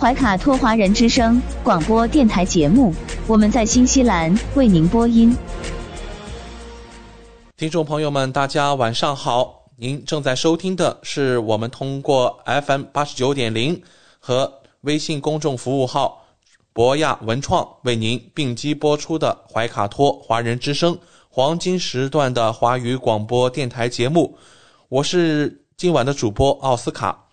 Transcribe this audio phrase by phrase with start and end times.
[0.00, 2.94] 怀卡托华人之声广播电台节目，
[3.26, 5.36] 我们在新西兰为您播音。
[7.58, 9.66] 听众朋友们，大家晚上好！
[9.76, 13.78] 您正在收听的是我们通过 FM 八十九点零
[14.18, 16.24] 和微信公众服务号
[16.72, 24.34] 博亚文创为您并机播出的怀卡托华人之声黄金时段的华语广播电台节目。
[24.88, 27.26] 我是今晚的主播奥斯卡。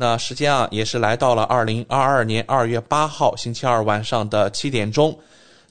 [0.00, 5.18] 那时间啊，也是来到了二零二二年二月八号星期二晚上的七点钟。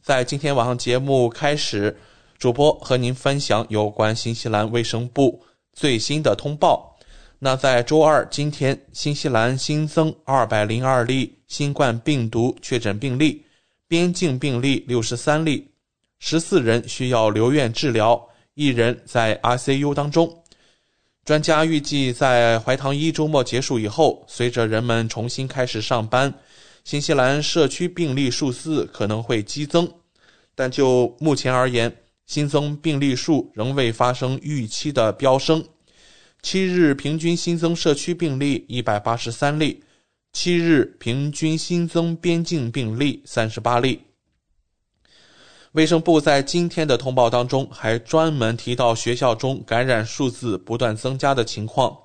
[0.02, 1.98] 在今天晚上节目开始，
[2.38, 6.94] 主播和您分享有关新西兰卫生部最新的通报。
[7.40, 13.46] 那在周二今天，新西兰新增二百零二例新冠病毒确诊病例，
[13.88, 15.72] 边境病例六十三例，
[16.20, 20.44] 十四人需要留院治疗，一人在 ICU 当中。
[21.28, 26.34] 专家预计，在怀唐一周末结束以后，随着人们重新开始上班，
[26.86, 29.92] 新西兰社区病例数字可能会激增。
[30.56, 31.94] 但就目前而言，
[32.28, 35.62] 新增病例数仍未发生预期的飙升。
[36.42, 39.84] 七日平均新增社区病例一百八十三例，
[40.32, 44.00] 七日平均新增边境病例三十八例。
[45.78, 51.96] 卫生部在今天的通报当中还专门提到学校中感染数字不断增加的情况。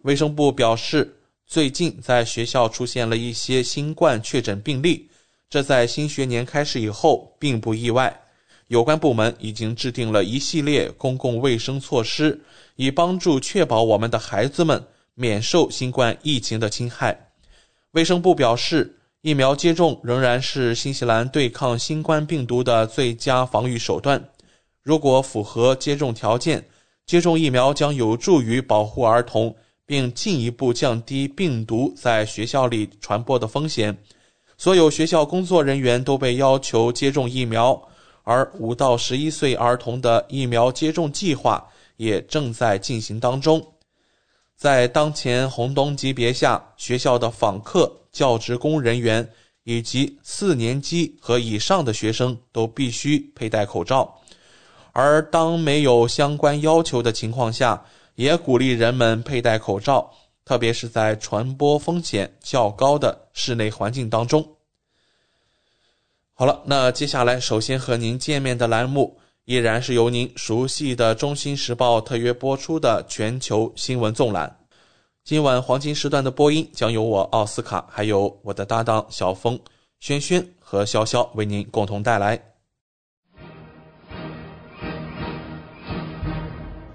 [0.00, 1.14] 卫生部表示，
[1.46, 5.10] 最近在学校出现了一些新冠确诊病例，
[5.50, 8.18] 这在新学年开始以后并不意外。
[8.68, 12.40] 有关部门已经制定了一系列公共卫生措施，
[12.76, 17.28] 以帮助确保我们的孩子们免受新冠疫情的侵害。
[17.90, 24.20] 卫生部表示，疫苗接种仍然是新西兰对抗新冠病毒的最佳防御手段。
[24.82, 26.66] 如果符合接种条件，
[27.06, 29.54] 接种疫苗将有助于保护儿童，
[29.86, 33.96] 并进一步降低病毒在学校里传播的风险。
[34.58, 37.80] 所有学校工作人员都被要求接种疫苗，
[38.24, 41.64] 而五到十一岁儿童的疫苗接种计划
[41.96, 43.64] 也正在进行当中。
[44.62, 49.28] 在当前红灯级别下，学校的访客、教职工人员
[49.64, 54.20] 以及四年级和以上的学生都必须佩戴口罩。
[54.92, 57.84] 而当没有相关要求的情况下，
[58.14, 60.08] 也鼓励人们佩戴口罩，
[60.44, 64.48] 特别是在传播风险较高的室内环境当中。
[66.34, 74.56] 好了，那接下来首先和您见面的栏目依然是由您熟悉的《中心时报》特约播出的全球新闻纵览。
[75.24, 79.58] 今晚黄金时段的播音将由我奥斯卡，还有我的搭档小峰、
[79.98, 82.40] 轩轩和潇潇为您共同带来。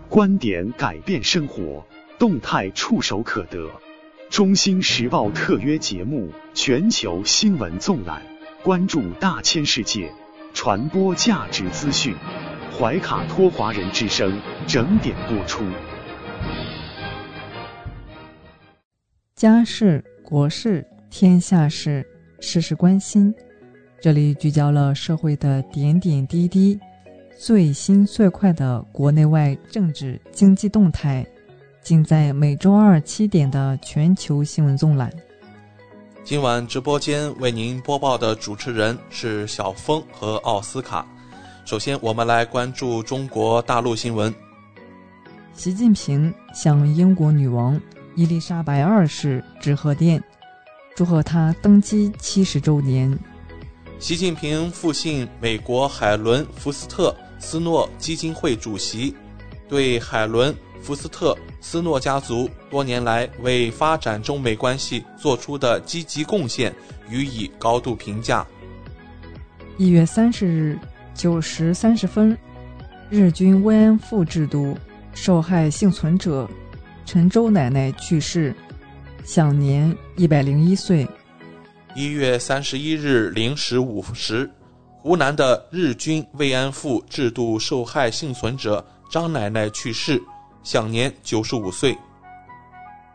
[0.07, 1.85] 观点改变生活，
[2.17, 3.69] 动态触手可得。
[4.29, 8.21] 中心时报特约节目《全球新闻纵览》，
[8.63, 10.13] 关注大千世界，
[10.57, 12.15] 传播价值资讯。
[12.75, 15.63] 怀卡托华人之声整点播出。
[19.35, 22.03] 家事、国事、天下事，
[22.39, 23.31] 事事关心。
[24.01, 26.79] 这里聚焦了社会的点点滴滴，
[27.37, 31.23] 最新最快的国内外政治经济动态，
[31.83, 35.11] 尽在每周二七点的全球新闻纵览。
[36.27, 41.07] 今晚直播间为您播报的主持人是小峰和奥斯卡。
[41.63, 44.35] 首先，我们来关注中国大陆新闻。
[45.53, 47.79] 习近平向英国女王
[48.17, 50.21] 伊丽莎白二世致贺电，
[50.97, 53.17] 祝贺她登基七十周年。
[53.97, 59.15] 习近平复信美国海伦福斯特斯诺基金会主席，
[59.69, 66.73] 对海伦福斯特斯诺家族多年来为发展中美关系做出的积极贡献
[67.09, 68.45] 予以高度评价。
[69.77, 70.79] 一月三十日
[71.13, 72.37] 九时三十分，
[73.09, 74.77] 日军慰安妇制度
[75.13, 76.49] 受害幸存者
[77.05, 78.55] 陈周奶奶去世，
[79.23, 81.07] 享年一百零一岁。
[81.95, 84.49] 一月三十一日零时五时，
[85.01, 90.21] 湖南的日军慰安妇制度受害幸存者张奶奶去世，
[90.69, 91.97] 享年九十五岁。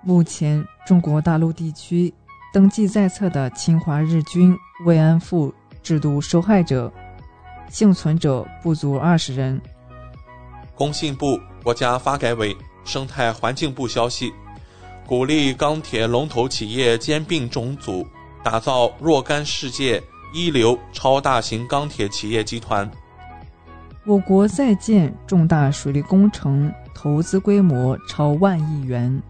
[0.01, 2.11] 目前，中国大陆地区
[2.51, 4.57] 登记在册的侵华日军
[4.87, 5.53] 慰安妇
[5.83, 6.91] 制度受害者
[7.69, 9.61] 幸存者不足二十人。
[10.75, 12.57] 工信部、国家发改委、
[12.87, 14.33] 生态环境部消息，
[15.07, 18.07] 鼓励钢铁龙头企业兼并重组，
[18.43, 20.03] 打造若干世界
[20.33, 22.91] 一流超大型钢铁企业集团。
[24.07, 26.73] 我国在建重大水利工程，
[27.03, 29.21] 投资规模超万亿元。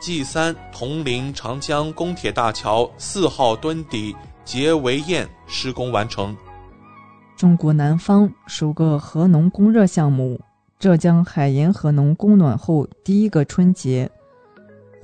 [0.00, 4.14] G 三铜陵长江公铁大桥四号墩底
[4.44, 6.36] 结围堰施工完成。
[7.36, 10.40] 中国南方首个核能供热项目。
[10.78, 14.08] 浙江海盐核能供暖后第一个春节，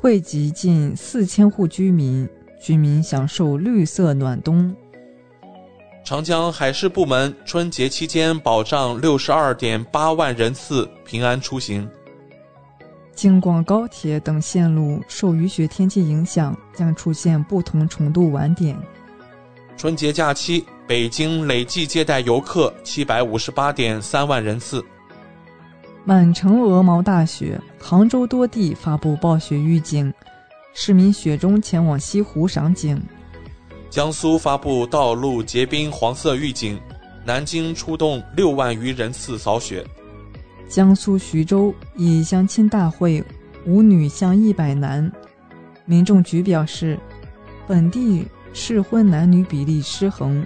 [0.00, 2.28] 惠及近四千户居民，
[2.60, 4.72] 居民享受绿色暖冬。
[6.08, 11.86] 长江海事部门春节期间保障六十二点八万人次平安出行。
[13.14, 18.74] 京广高铁等线路受雨雪天气影响，将出现不同程度晚点。
[19.76, 24.82] 春节假期，北京累计接待游客七百五十八点三万人次。
[26.06, 30.10] 满城鹅毛大雪，杭州多地发布暴雪预警，
[30.72, 32.98] 市民雪中前往西湖赏景。
[33.90, 36.78] 江苏发布道路结冰黄色预警，
[37.24, 39.84] 南京出动六万余人次扫雪。
[40.68, 43.22] 江苏徐州以相亲大会
[43.64, 45.10] 五女相一百男，
[45.86, 46.98] 民政局表示，
[47.66, 50.44] 本地适婚男女比例失衡。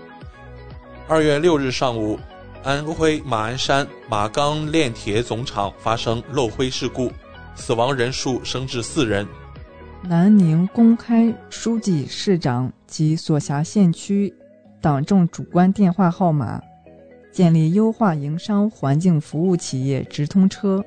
[1.08, 2.18] 二月六日上午。
[2.64, 7.10] 安徽马鞍山马钢炼铁总厂发生漏灰事故，
[7.56, 9.26] 死亡人数升至四人。
[10.00, 14.30] 南宁公开书记、市长及所辖县区
[14.78, 16.60] 党政主官电话号码，
[17.32, 20.84] 建立优化营商环境服务企业直通车。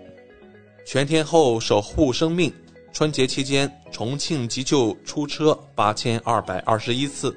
[0.86, 2.54] 全天候守护生命，
[2.94, 7.36] 春节期间重庆急救出车八千二百二十一次。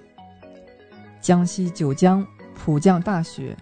[1.23, 2.23] 江西九江
[2.55, 3.57] 普降大雪。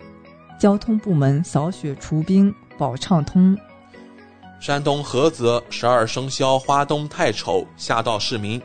[0.59, 3.55] 交通部门扫雪除冰保畅通。
[4.59, 8.59] 山东菏泽十二生肖花灯太丑吓到市民，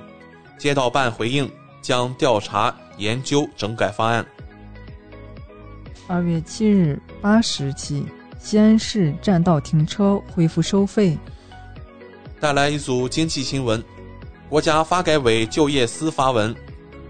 [0.57, 4.25] 街道办回应将调查研究整改方案。
[6.07, 8.05] 二月七日八时起，
[8.37, 11.17] 西安市占道停车恢复收费。
[12.39, 13.83] 带来一组经济新闻：
[14.49, 16.53] 国家发改委就业司发文，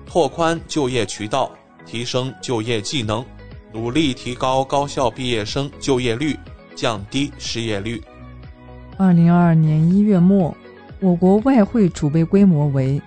[0.05, 1.51] 拓宽就业渠道，
[1.85, 3.25] 提升就业技能。
[3.73, 6.37] 努力提高高校毕业生就业率，
[6.75, 8.01] 降低失业率。
[8.97, 10.55] 二零二二年一月末，
[10.99, 13.01] 我国外汇储备规模为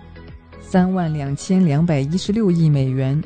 [0.66, 3.22] 三万两千两百一十六亿美元。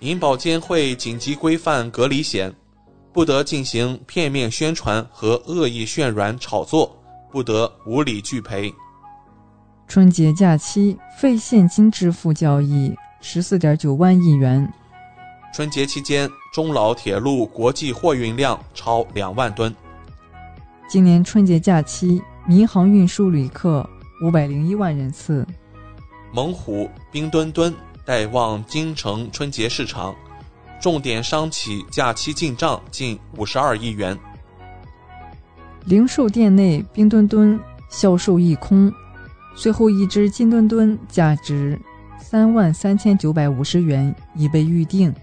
[0.00, 2.52] 银保监会紧急规范隔离险，
[3.12, 6.94] 不得进行片面宣传和恶意渲染炒作，
[7.30, 8.72] 不得无理拒赔。
[9.88, 14.70] 春节假期非现金支付交易十四点九万亿元。
[15.54, 19.74] 春节期间，中老铁路国际货运量超两万吨。
[20.88, 23.88] 今年春节假期，民航运输旅客
[24.22, 25.46] 五百零一万人次。
[26.34, 27.72] 猛虎、冰墩墩
[28.04, 30.12] 带旺京城春节市场，
[30.82, 34.18] 重点商企假期进账近五十二亿元。
[35.84, 37.56] 零售店内冰墩墩
[37.88, 38.92] 销售一空，
[39.54, 41.80] 最后一只金墩墩价值
[42.18, 45.14] 三万三千九百五十元已被预定。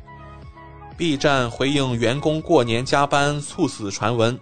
[0.96, 4.40] B 站回应员工过年加班猝死传闻，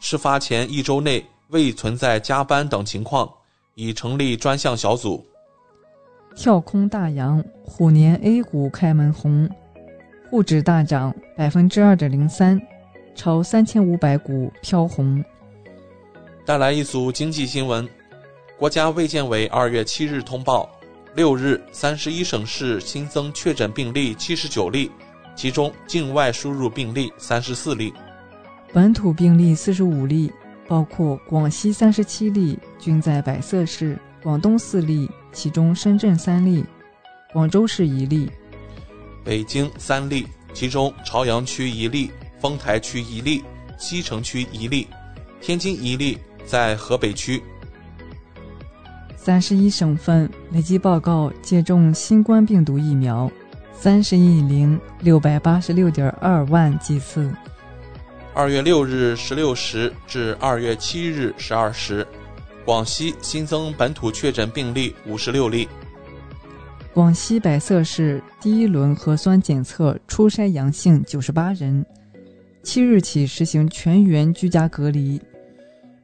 [0.00, 3.30] 事发前一周内未存在加班等情况，
[3.76, 5.24] 已成立专项小组。
[6.38, 9.50] 跳空大阳，虎年 A 股开门红，
[10.30, 12.60] 沪指大涨百分之二点零三，
[13.16, 15.22] 超三千五百股飘红。
[16.46, 17.88] 带来一组经济新闻：
[18.56, 20.70] 国家卫健委二月七日通报，
[21.16, 24.92] 六日三十一省市新增确诊病例七十九例。
[25.34, 27.92] 其中境外输入病例三十四例，
[28.72, 30.32] 本土病例四十五例，
[30.68, 36.64] 包括广西三十七例，均在百色市；广东四例，其中深圳三例，
[37.32, 38.28] 广州市一例；
[39.24, 42.10] 北京三例，其中朝阳区一例，
[42.40, 43.42] 丰台区一例，
[43.78, 44.86] 西城区一例，
[45.40, 47.42] 天津一例在河北区。
[49.16, 53.30] 三十一省份累计报告接种新冠病毒疫苗。
[53.80, 57.32] 三十亿零六百八十六点二万剂次。
[58.34, 62.04] 二月六日十六时至二月七日十二时，
[62.68, 65.66] 广西新增本土确诊病例五十六例。
[66.92, 71.82] 广西百色市第一轮核酸检测初筛阳性九十八人，
[72.62, 75.18] 七日起实行全员居家隔离。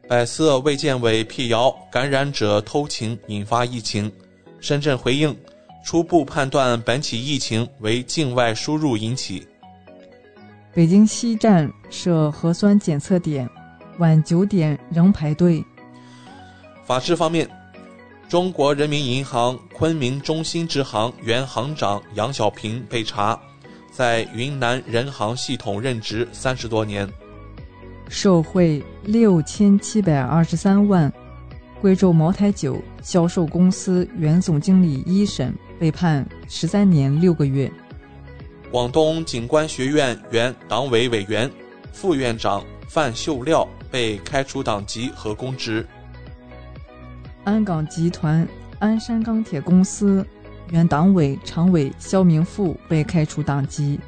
[0.09, 4.11] 百色卫健委辟谣感染者偷情引发疫情，
[4.59, 5.37] 深圳回应
[5.85, 9.47] 初步判断本起疫情为境外输入引起。
[10.73, 13.47] 北京西站设核酸检测点，
[13.99, 15.63] 晚九点仍排队。
[16.85, 17.49] 法治方面，
[18.29, 23.41] 中国人民银行昆明中心支行原行长杨小平被查，
[23.91, 27.09] 在云南人行系统任职三十多年，
[28.11, 31.11] 受贿六千七百二十三万。
[31.81, 37.71] 贵州茅台酒销售公司原总经理一审被判十三年六个月。
[38.71, 41.51] 广东警官学院原党委委员、
[41.93, 45.87] 副院长范秀廖被开除党籍和公职。
[47.45, 48.47] 鞍钢集团
[48.79, 50.27] 鞍山钢铁公司
[50.71, 54.01] 原党委常委肖明富被开除党籍。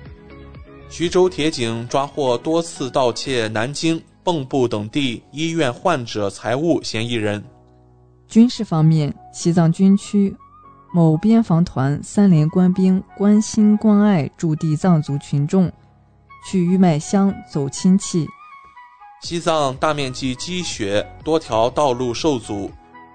[0.89, 7.43] 徐州铁警抓获多次盗窃南京、蚌埠等地医院患者财物嫌疑人。
[8.27, 10.35] 军事方面，西藏军区。
[10.95, 15.71] 某边防团三连官兵关心关爱驻地藏族群众，
[16.49, 18.27] 去玉麦乡走亲戚。
[19.21, 22.71] 西藏大面积积雪，多条道路受阻，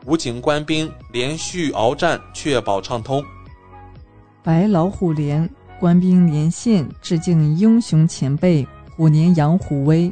[0.05, 3.23] 武警官兵连续鏖战，确保畅通。
[4.43, 5.47] 白老虎连
[5.79, 10.11] 官兵连线致敬英雄前辈，虎年扬虎威。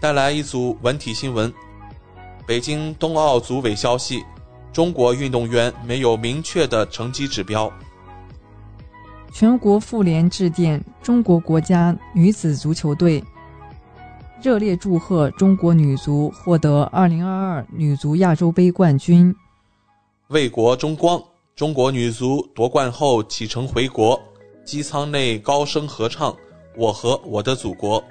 [0.00, 1.52] 带来一组文体新闻：
[2.46, 4.22] 北京冬奥组委消息。
[4.72, 7.70] 中国运动员没有明确的成绩指标。
[9.30, 13.22] 全国妇联致电中国国家女子足球队，
[14.42, 19.32] 热烈祝贺中国女足获得2022女足亚洲杯冠军。
[20.30, 21.22] 为国争光，
[21.54, 24.20] 中国女足夺冠后启程回国，
[24.64, 26.32] 机舱内高声合唱
[26.76, 28.02] 《我和我的祖国》。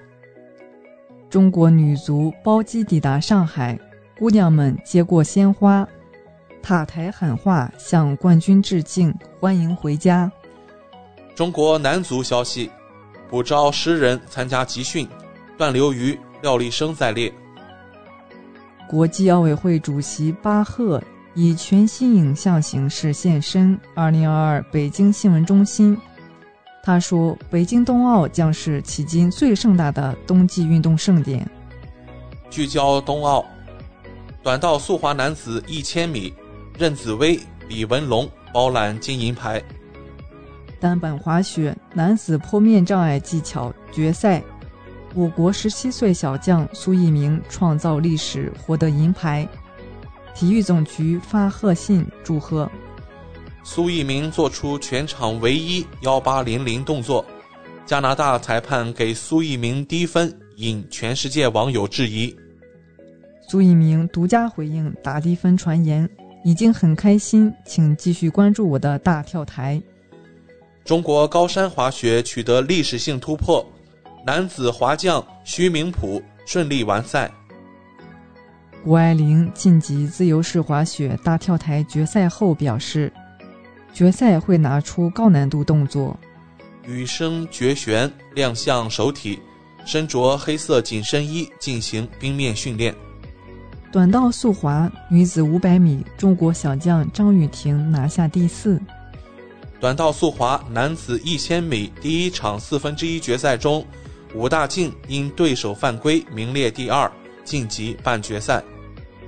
[1.29, 3.77] 中国女足包机抵达上海，
[4.17, 5.85] 姑娘们接过鲜花。
[6.63, 10.31] 塔台喊话，向冠军致敬，欢迎回家。
[11.35, 12.71] 中国男足消息：
[13.29, 15.05] 补招十人参加集训，
[15.61, 17.31] 段流于、廖立生在列。
[18.89, 20.99] 国际奥委会主席巴赫
[21.35, 25.95] 以全新影像形式现身二零二二北京新闻中心。
[26.81, 31.47] 他说：“北京冬奥将是迄今最盛大的冬季运动盛典。”
[32.49, 33.45] 聚焦冬奥，
[34.41, 36.33] 短道速滑男子一千米。
[36.75, 39.61] 任子威、李文龙包揽金银牌。
[40.79, 44.41] 单板滑雪男子坡面障碍技巧决赛，
[45.13, 49.47] 我国十七岁小将苏翊鸣创造历史，获得银牌。
[50.33, 52.69] 体育总局发贺信祝贺。
[53.63, 57.25] 苏翊鸣做出全场唯一幺八零零动作，
[57.85, 62.35] 加拿大裁判给苏翊鸣低分，引全世界网友质疑。
[63.49, 66.09] 苏翊鸣独家回应打低分传言。
[66.43, 69.79] 已经很开心，请继续关注我的大跳台。
[70.83, 73.63] 中国高山滑雪取得历史性突破，
[74.23, 77.31] 男子滑降徐明普顺利完赛。
[78.83, 83.11] 谷爱凌晋级自由式滑雪大跳台决赛后表示，
[83.93, 86.17] 决赛会拿出高难度动作。
[86.85, 89.39] 羽生结弦亮相首体，
[89.85, 92.93] 身着黑色紧身衣进行冰面训练。
[93.91, 98.81] 短道速滑女子500米，中国小将张雨婷拿下第四。
[99.79, 103.85] 短道速滑男子1000米第一场四分之一决赛中，
[104.33, 107.11] 武大靖因对手犯规名列第二，
[107.43, 108.63] 晋级半决赛。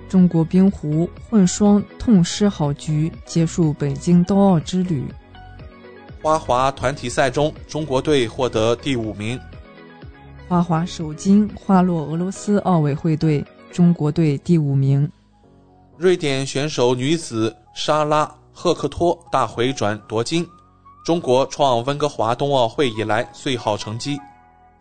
[0.08, 5.04] 中国冰壶混双痛失好局，结束北京冬奥之旅。
[6.22, 9.40] 花滑团体赛中，中国队获得第五名。
[10.48, 13.44] 花滑首金花落俄罗斯奥委会队。
[13.72, 15.12] 中国队第五名。
[15.98, 20.48] 瑞典选手女子莎拉赫克托大回转夺金，
[21.04, 24.20] 中国创温哥华冬奥会以来最好成绩。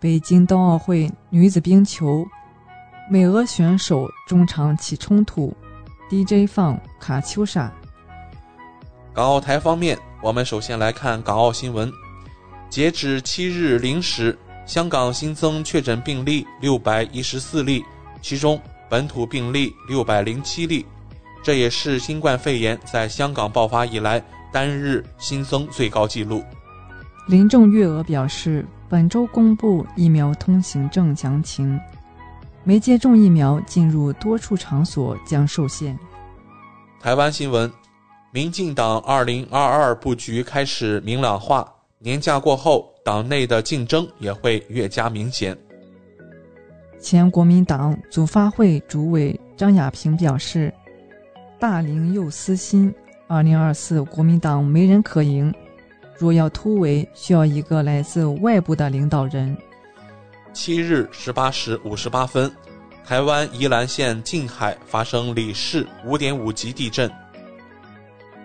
[0.03, 2.27] 北京冬奥会女子冰球，
[3.09, 5.55] 美俄选手中场起冲突
[6.11, 7.73] ，DJ 放卡秋莎。
[9.13, 11.89] 港澳台方面，我们首先来看港澳新闻。
[12.69, 17.85] 截止七日零时，香港新增确诊病例六百一十四例，
[18.21, 18.61] 其中。
[18.91, 20.85] 本土病例六百零七例，
[21.45, 26.43] 这也是新冠肺炎在香港爆发以来单日新增最高纪录。
[27.29, 31.81] 林郑月娥表示，本周公布疫苗通行证详情，
[32.63, 35.99] 没接种疫苗进入多处场所将受限。
[37.01, 37.73] 台湾新闻：
[38.33, 41.67] 民进党二零二二布局开始明朗化，
[42.01, 45.57] 年假过后，党内的竞争也会越加明显。
[47.01, 50.71] 前国民党组发会主委张亚平表示
[51.59, 52.95] ：“大龄又私心，
[53.27, 55.51] 二零二四国民党没人可赢。
[56.23, 59.57] 若要突围，需要一个来自外部的领导人。”
[60.55, 62.49] 七日十八时五十八分，
[63.05, 67.11] 台湾宜兰县近海发生里氏五点五级地震。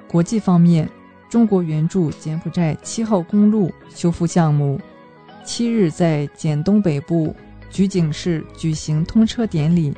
[0.08, 0.90] 国际方面，
[1.30, 4.80] 中国援助柬埔寨七号公路修复项目，
[5.46, 7.36] 七日在柬东北部。
[7.70, 9.94] 举景市举行通车典礼，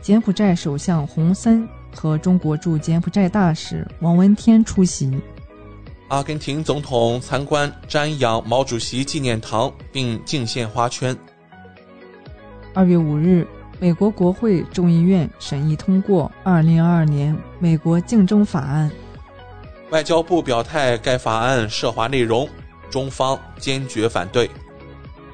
[0.00, 5.20] 柬埔寨首相洪森和中国驻柬埔寨大使王文天出席。
[6.14, 11.16] 阿根廷总统参观瞻仰毛主席纪念堂并敬献花圈。
[12.72, 13.44] 二月五日，
[13.80, 18.88] 美国国会众议院审议通过《二零二二年美国竞争法案》。
[19.92, 22.48] 外交部表态，该法案涉华内容，
[22.88, 24.48] 中方坚决反对。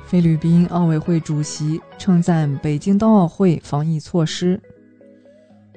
[0.07, 4.59] 菲律宾奥委会主席称赞北京冬奥会防疫措施。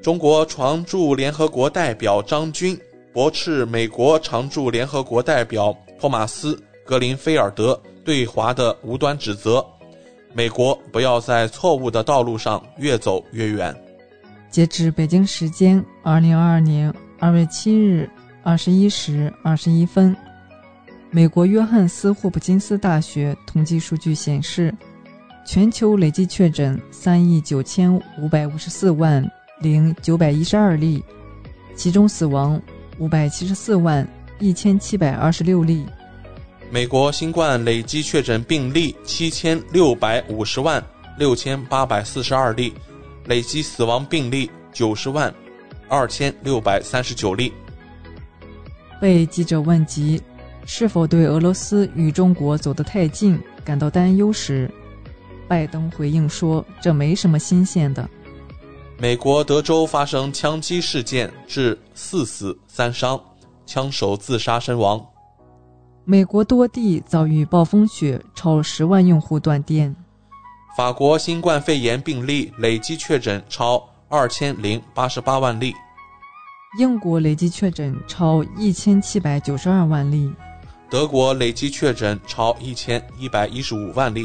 [0.01, 2.79] 中国常驻联合国代表张军
[3.13, 9.63] 驳斥美国常驻联合国代表托马斯·格林菲尔德对华的无端指责，
[10.33, 13.73] 美国不要在错误的道路上越走越远。
[14.49, 18.09] 截至北京时间二零二二年二月七日
[18.41, 20.15] 二十一时二十一分。
[21.11, 24.73] 美国约翰斯霍普金斯大学统计数据显示，
[25.45, 29.23] 全球累计确诊三亿九千五百五十四万
[29.61, 31.03] 零九百一十二例，
[31.75, 32.59] 其中死亡
[32.99, 34.07] 五百七十四万
[34.39, 35.85] 一千七百二十六例。
[36.71, 40.83] 美国新冠累计确诊病例七千六百五十万
[41.17, 42.73] 六千八百四十二例，
[43.25, 45.33] 累计死亡病例九十万
[45.87, 47.51] 二千六百三十九例。
[49.01, 50.21] 被记者问及。
[50.65, 54.71] 是否对俄罗斯与中国走得太近感到担忧时，
[55.45, 58.09] 拜登回应说：“这没什么新鲜的。”
[59.03, 63.21] 美国德州发生枪击事件，致四死三伤，
[63.65, 65.05] 枪手自杀身亡。
[66.05, 69.93] 美国多地遭遇暴风雪，超十万用户断电。
[70.77, 75.73] 法国新冠肺炎病例累计确诊超二千零八十八万例。
[76.79, 80.31] 英国累计确诊超一千七百九十二万例。
[80.89, 84.23] 德国累计确诊超一千一百一十五万例，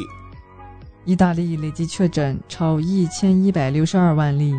[1.03, 4.53] 意大利累计确诊超一千一百六十二万例，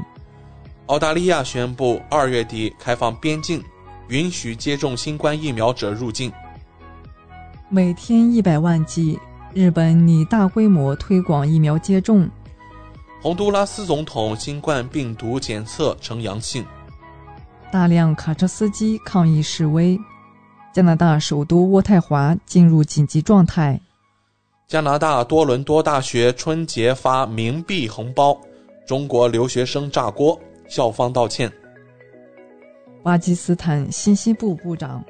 [0.90, 3.62] 澳大利亚宣布二月底开放边境，
[4.09, 6.33] 允许接种新冠疫苗者入境。
[7.68, 9.16] 每天一百万剂，
[9.55, 12.29] 日本拟大规模推广疫苗接种。
[13.22, 16.66] 洪都拉斯总统新冠病毒检测呈阳性。
[17.70, 19.96] 大量卡车司机抗议示威。
[20.74, 23.81] 加拿大首都渥太华进入紧急状态。
[24.66, 28.37] 加拿大多伦多大学春节发冥币红包，
[28.85, 30.37] 中国留学生炸锅，
[30.70, 31.52] 校方道歉。
[33.02, 35.04] 巴基斯坦信息部部长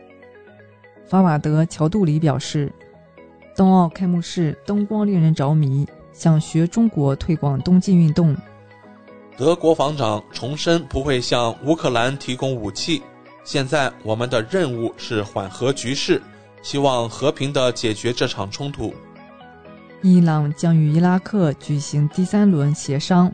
[1.07, 2.73] 法瓦德·乔杜里表示，
[3.55, 8.35] 冬奥开幕式灯光令人着迷，想学中国推广冬季运动。
[9.37, 13.03] 德国防长重申不会向乌克兰提供武器。
[13.44, 16.23] 现在我们的任务是缓和局势，
[16.62, 18.94] 希望和平的解决这场冲突。
[20.03, 23.31] 伊朗将与伊拉克举行第三轮协商，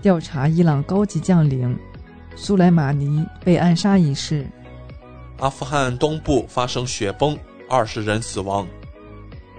[0.00, 1.78] 调查伊朗高级将领
[2.34, 4.46] 苏莱马尼被暗杀一事。
[5.38, 8.66] 阿富汗东部发生雪崩，二十人死亡。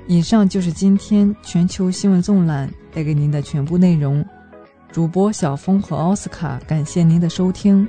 [0.08, 4.25] 以上就是今天全球新闻纵览带给您的全部内容。
[4.91, 7.88] 主播小峰和奥斯卡，感谢您的收听。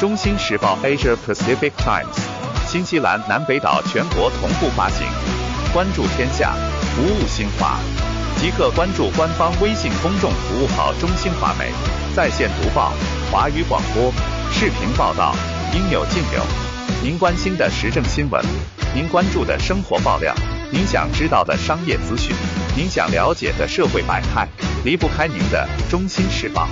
[0.00, 2.18] 中新时报 Asia Pacific Times，
[2.66, 5.06] 新西兰南北岛全国同步发行。
[5.72, 6.54] 关注天下，
[6.94, 7.78] 服务新华，
[8.36, 11.72] 即刻关注官方微信公众服务号“中新华媒”，
[12.14, 12.92] 在线读报、
[13.32, 14.12] 华语广播、
[14.52, 15.34] 视频报道，
[15.74, 16.42] 应有尽有。
[17.02, 18.40] 您关心的时政新闻，
[18.94, 20.32] 您关注的生活爆料，
[20.72, 22.34] 您想知道的商业资讯，
[22.76, 24.46] 您想了解的社会百态，
[24.84, 26.68] 离不开您的中新时报。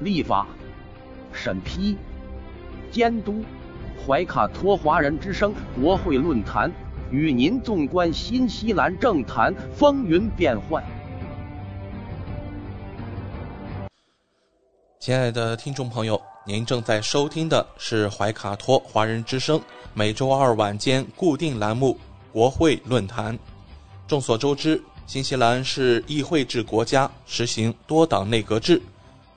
[0.00, 0.46] 立法、
[1.32, 1.96] 审批、
[2.90, 3.44] 监督，
[4.04, 6.72] 怀卡托华人之声国会论坛
[7.10, 10.84] 与您纵观新西兰政坛风云变幻。
[15.00, 19.60] 亲爱的听众朋友，您正在收听的是怀卡托华人之声
[19.94, 21.96] 每周二晚间固定栏目
[22.32, 23.34] 《国会论坛》。
[24.06, 28.82] 众所周知，新西兰是议会制国家，实行多党内阁制，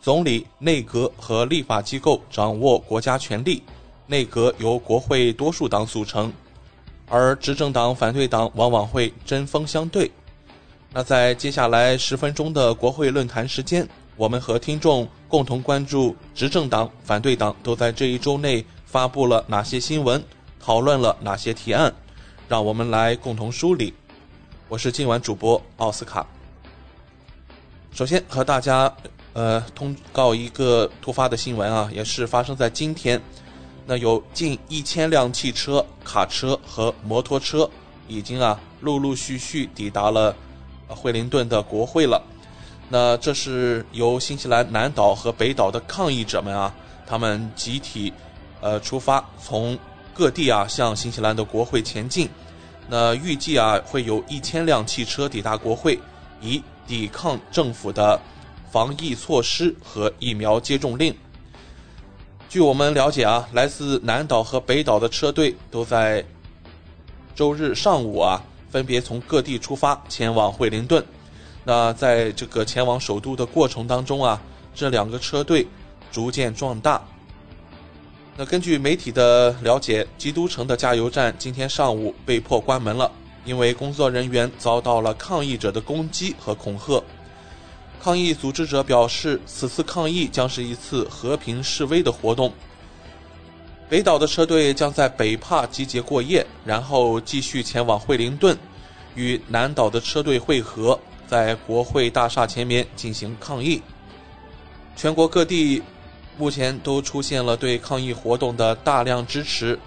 [0.01, 3.63] 总理、内阁和立法机构掌握国家权力，
[4.07, 6.33] 内阁由国会多数党组成，
[7.11, 10.09] 而执政党、反对党往往会针锋相对。
[10.93, 20.23] 那在接下来十分钟的国会论坛时间，我们和听众共同关注执政党、反对党都在这一周内发布了哪些新闻，
[20.57, 21.93] 讨论了哪些提案，
[22.47, 23.93] 让我们来共同梳理。
[24.69, 26.25] 我是今晚主播奥斯卡。
[27.93, 28.89] 首先和大家
[29.33, 33.21] 呃通告一个突发的新闻啊，也是发生在今天。
[33.85, 37.69] 那有近一千辆汽车、卡车和摩托车
[38.07, 40.35] 已经啊陆陆续续抵达了。
[40.93, 42.21] 惠灵顿的国会了，
[42.89, 46.75] 那这是由新西兰南岛和北岛的抗议者们啊，
[47.07, 48.11] 他们集体，
[48.59, 49.79] 呃出发，从
[50.13, 52.27] 各地啊向新西兰的国会前进。
[52.89, 55.97] 那预计啊会有一千辆汽车抵达国会，
[56.41, 58.19] 以抵抗政府的
[58.69, 61.15] 防疫措施和疫苗接种令。
[62.51, 66.21] 据我们了解啊，来自南岛和北岛的车队都在
[67.33, 68.43] 周日上午啊。
[68.69, 71.01] 分别从各地出发前往惠灵顿。
[71.63, 74.41] 那在这个前往首都的过程当中啊，
[74.75, 75.65] 这两个车队
[76.11, 77.01] 逐渐壮大。
[78.35, 83.09] 那根据媒体的了解，基督城的加油站今天上午被迫关门了，
[83.45, 87.01] 因为工作人员遭到了抗议者的攻击和恐吓。
[88.03, 92.51] 抗议组织者表示，此次抗议将是一次和平示威的活动。
[93.87, 98.57] 北岛的车队将在北帕集结过夜，然后继续前往惠灵顿，
[99.13, 103.79] 与南岛的车队会合，在国会大厦前面进行抗议。
[104.95, 105.83] 全国各地
[106.37, 109.77] 目前都出现了对抗议活动的大量支持。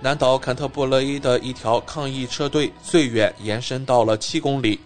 [0.00, 4.80] 南岛坎特布雷的一条抗议车队最远延伸到了七公里。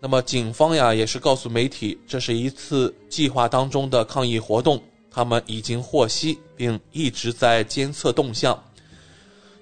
[0.00, 4.80] 那么警方呀也是告诉媒体，这是一次计划当中的抗议活动。
[5.10, 8.62] 他们已经获悉，并一直在监测动向。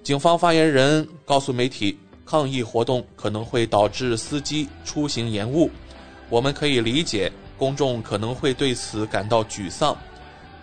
[0.03, 5.71] 警方发言人告诉媒体，抗议活动可能会导致司机出行延误。
[6.29, 9.97] 我们可以理解，公众可能会对此感到沮丧。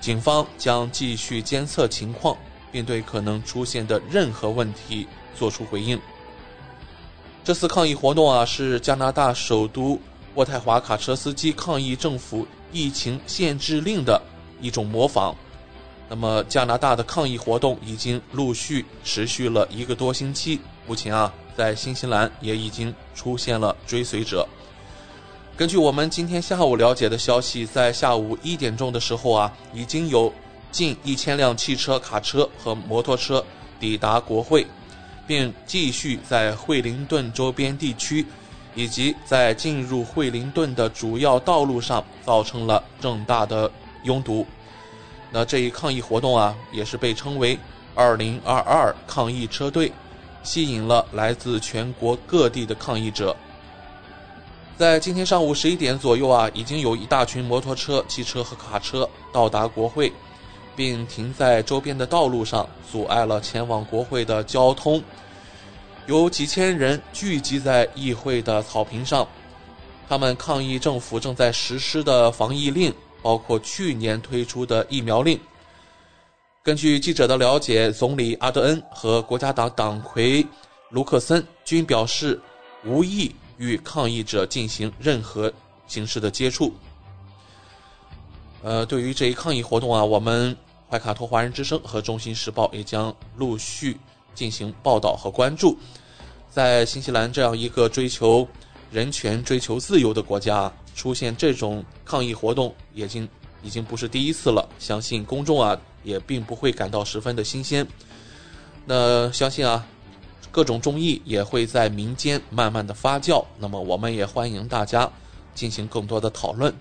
[0.00, 2.36] 警方将继续监测情况，
[2.70, 5.98] 并对可能出现的任何问题作出回应。
[7.44, 10.00] 这次抗议活动啊，是加拿大首都
[10.34, 14.20] 渥太华卡车司机抗议政府疫情限制令的。
[14.60, 15.36] 一种模仿。
[16.08, 20.58] 那么，加拿大的抗议活动已经陆续持续了一个多星期。
[20.86, 24.48] 目前啊，在新西兰也已经出现了追随者。
[25.54, 30.32] 根据我们今天下午了解的消息，在下午一点钟的时候啊，已经有
[30.72, 33.44] 近一千辆汽车、卡车和摩托车
[33.78, 34.66] 抵达国会，
[35.26, 38.26] 并继续在惠灵顿周边地区
[38.74, 43.70] 以及在进入惠灵顿的主要道路上造成了重大的。
[44.04, 44.46] 拥堵，
[45.30, 47.58] 那这一抗议活动啊，也是被称为
[47.96, 49.90] “二零二二抗议车队”，
[50.44, 53.34] 吸引了来自全国各地的抗议者。
[54.76, 60.12] 在今天上午十一点左右啊，已经有一大群摩托车、汽车和卡车到达国会，
[60.76, 65.02] 并停在周边的道路上，阻碍了前往国会的交通。
[66.06, 69.26] 有几千人聚集在议会的草坪上，
[70.08, 72.92] 他们抗议政府正在实施的防疫令。
[73.22, 75.40] 包括去年推出的疫苗令。
[76.62, 80.46] 根据记者的了解，总理阿德恩和国家党党魁
[80.90, 82.38] 卢克森均表示
[82.84, 85.50] 无意与抗议者进行任何
[85.86, 86.74] 形式的接触。
[88.62, 90.54] 呃，对于这一抗议活动啊，我们
[90.94, 93.98] 怀卡托华人之声和中新时报也将陆续
[94.32, 95.76] 进行报道和关注。
[96.48, 98.46] 在新西兰这样一个追求
[98.92, 100.72] 人权、追求自由的国家。
[100.94, 103.28] 出现这种抗议活动，已经
[103.64, 104.68] 已经不是第一次了。
[104.78, 107.84] 相信公众啊，也并不会感到十分的新鲜。
[108.86, 109.84] 那相信啊，
[110.52, 113.44] 各种众议也会在民间慢慢的发酵。
[113.58, 115.10] 那么，我们也欢迎大家
[115.56, 116.72] 进行更多的讨论。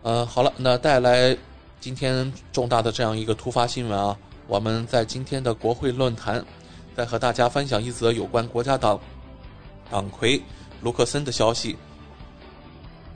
[0.00, 1.36] 呃，好了，那带来
[1.82, 4.16] 今天重大的这样一个突发新闻啊，
[4.46, 6.40] 我们在今天的国会论坛，
[6.96, 9.00] 再和大家分享一则有关国家党
[9.90, 10.40] 党魁
[10.80, 11.76] 卢克森的消息。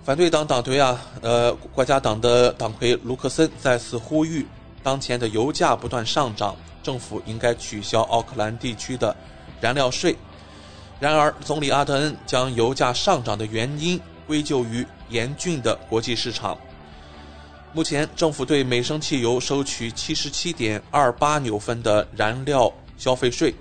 [0.02, 4.44] 反对党党魁啊，呃，国家党的党魁卢克森再次呼吁，
[4.82, 9.14] 当前的油价不断上涨，政府应该取消奥克兰地区的
[9.60, 10.16] 燃料税。
[10.98, 16.58] 然而，总理阿德恩将油价上涨的原因归咎于严峻的国际市场。
[17.76, 23.54] 目前，政府对每升汽油收取七十七点二八纽分的燃料消费税，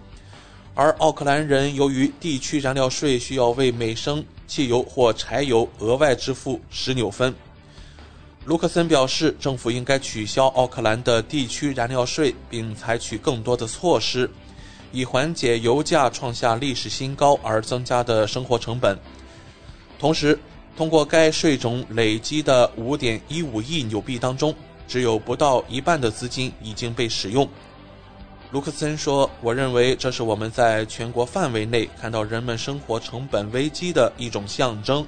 [0.74, 7.36] 而奥克兰人由于地区燃料税需要为每升汽油或柴油额外支付十纽分。
[8.46, 14.32] 卢克森表示，政府应该取消奥克兰的地区燃料税，并采取更多的措施，
[14.94, 18.98] 以缓解油价创下历史新高而增加的生活成本。
[20.00, 20.40] 同时，
[20.76, 24.54] 通过该税种累积的5.15亿纽币当中，
[24.88, 27.48] 只有不到一半的资金已经被使用。
[28.52, 35.06] 卢克森说：“我认为这是我们在全国范围内看到人们生活成本危机的一种象征。”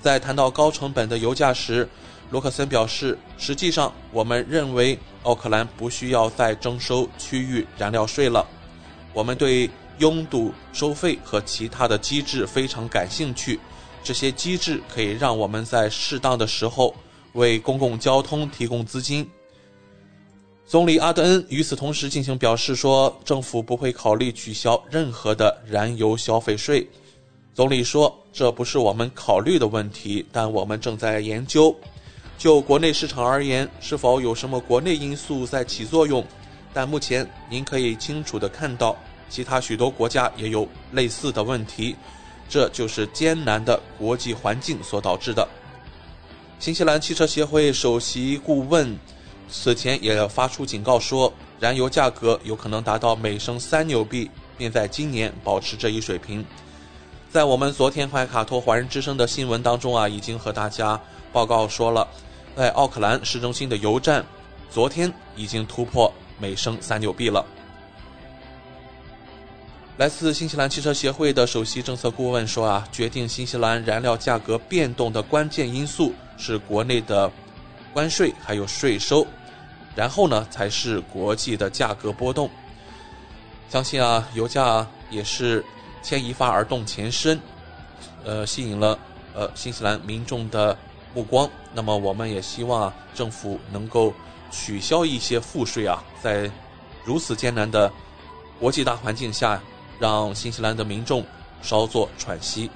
[0.00, 1.88] 在谈到高成本的油价时，
[2.30, 8.46] 卢克森表示：“实际上，我们认为奥克兰不需要再征收区域燃料税了。
[9.12, 13.58] 我们对拥堵收费和其他的机制非常感兴趣。”
[14.02, 16.94] 这些机制可以让我们在适当的时候
[17.34, 19.28] 为公共交通提供资金。
[20.66, 26.88] 总理阿德恩与此同时进行表示说，政府不会考虑取消任何的燃油消费税。
[27.52, 31.74] 总理说，这不是我们考虑的问题，但我们正在研究。
[32.38, 36.24] 就国内市场而言，是否有什么国内因素在起作用？
[36.72, 38.96] 但目前您可以清楚地看到，
[39.28, 41.96] 其他许多国家也有类似的问题。
[42.50, 45.48] 这就是艰难的国际环境所导致的。
[46.58, 48.98] 新西兰汽车协会首席顾问
[49.48, 56.44] 此前也发出警告说，燃油价格有可能达到每升三纽币，并在今年保持这一水平。
[57.30, 61.00] 在我们昨天怀卡托华人之声的新闻当中啊，已经和大家
[61.32, 62.06] 报告说了，
[62.56, 64.26] 在奥克兰市中心的油站，
[64.68, 67.46] 昨天已经突破每升三纽币了。
[70.00, 77.30] 来自新西兰汽车协会的首席政策顾问说：“啊，决定新西兰燃料价格变动的关键因素是国内的
[77.92, 79.26] 关税还有税收，
[79.94, 82.48] 然后呢才是国际的价格波动。
[83.68, 85.62] 相信啊，油价也是
[86.02, 87.38] 牵一发而动全身，
[88.24, 88.98] 呃，吸引了
[89.34, 90.74] 呃新西兰民众的
[91.12, 91.46] 目光。
[91.74, 94.14] 那么，我们也希望啊，政府能够
[94.50, 96.50] 取消一些赋税啊，在
[97.04, 97.92] 如此艰难的
[98.58, 99.60] 国际大环境下。”
[100.00, 101.24] 让新西兰的民众
[101.62, 102.68] 稍作喘息。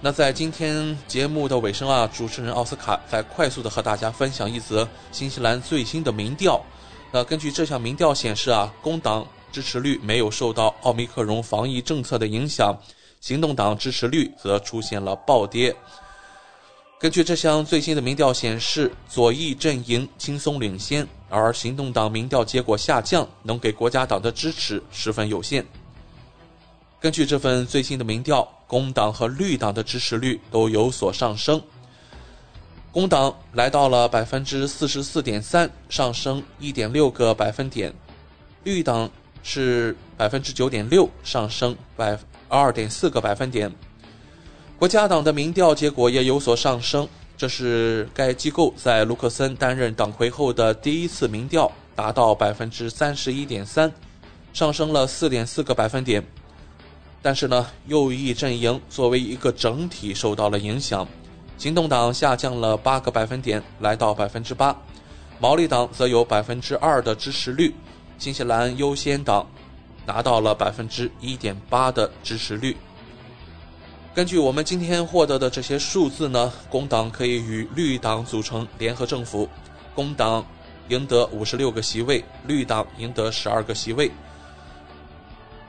[0.00, 6.64] 那在今天节目的尾声啊，主持人奥斯卡在快速的和大家分享一则新西兰最新的民调。
[7.10, 12.78] 那根据这项民调显示啊，工党支持率没有受到奥密克戎防疫政策的影响，
[13.20, 15.74] 行动党支持率则出现了暴跌。
[17.00, 25.64] 根据这项最新的民调显示，左翼阵营轻松领先，而行动党民调结果下降，能给国家党的支持十分有限。
[27.00, 31.62] 根据这份最新的民调，工党和绿党的支持率都有所上升。
[32.90, 37.92] 工党来到了百分之四十四点三，上升一点六个百分点；
[38.64, 39.08] 绿党
[39.44, 43.72] 是百分之九点六，上升百二点四个百分点。
[44.76, 53.92] 国家党的民调结果也有所上升，这是该机构在卢克森担任党魁后的第一次民调，达到百分之三十一点三，
[54.52, 56.24] 上升了四点四个百分点。
[57.28, 61.06] 但是呢，右翼阵营作为一个整体受到了影响，
[61.58, 64.74] 行动党下降了八个百分点，来到百分之八；
[65.38, 67.74] 毛利党则有百分之二的支持率，
[68.16, 69.46] 新西兰优先党
[70.06, 72.74] 拿到了百分之一点八的支持率。
[74.14, 79.46] 根据我们今天获得的这些数字呢，工党可以与绿党组成联合政府，
[79.94, 80.42] 工党
[80.88, 84.10] 赢得五十六个席位，绿党赢得十二个席位。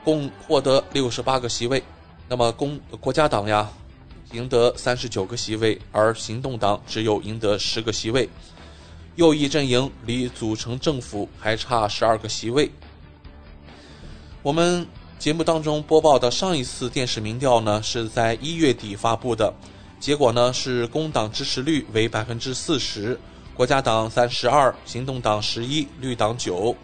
[0.04, 1.82] 共获得六十八个席位，
[2.28, 3.70] 那么公国家党呀，
[4.32, 8.28] 赢得三十九个席位，而行动党只有赢得十个席位，
[9.16, 12.70] 右翼阵营离组成政府还差十二个席位。
[14.42, 14.86] 我们
[15.18, 19.52] 节目当中播报的上一次电视民调呢，是在一月底发布的，
[19.98, 23.20] 结果呢是工党支持率为百分之四十，
[23.54, 26.74] 国家党三十二，行动党十一，绿党九。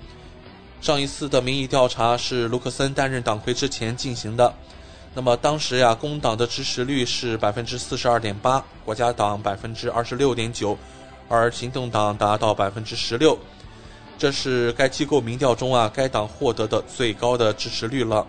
[0.80, 4.54] 上一次的民意调查是卢克森担任党魁之前进行的，
[5.14, 10.78] 那么当时呀，工党的支持率是百分之四十二点八，国家党百分之二十六点九，
[11.28, 13.36] 而行动党达到百分之十六，
[14.16, 18.24] 这是该机构民调中啊该党获得的最高的支持率了。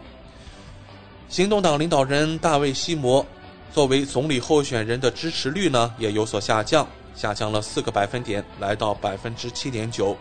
[1.30, 3.24] 行动党领导人大卫·西摩
[3.72, 10.18] 作为总理候选人的支持率呢也有所下降，下降了四个百分点，来到百分之七点九。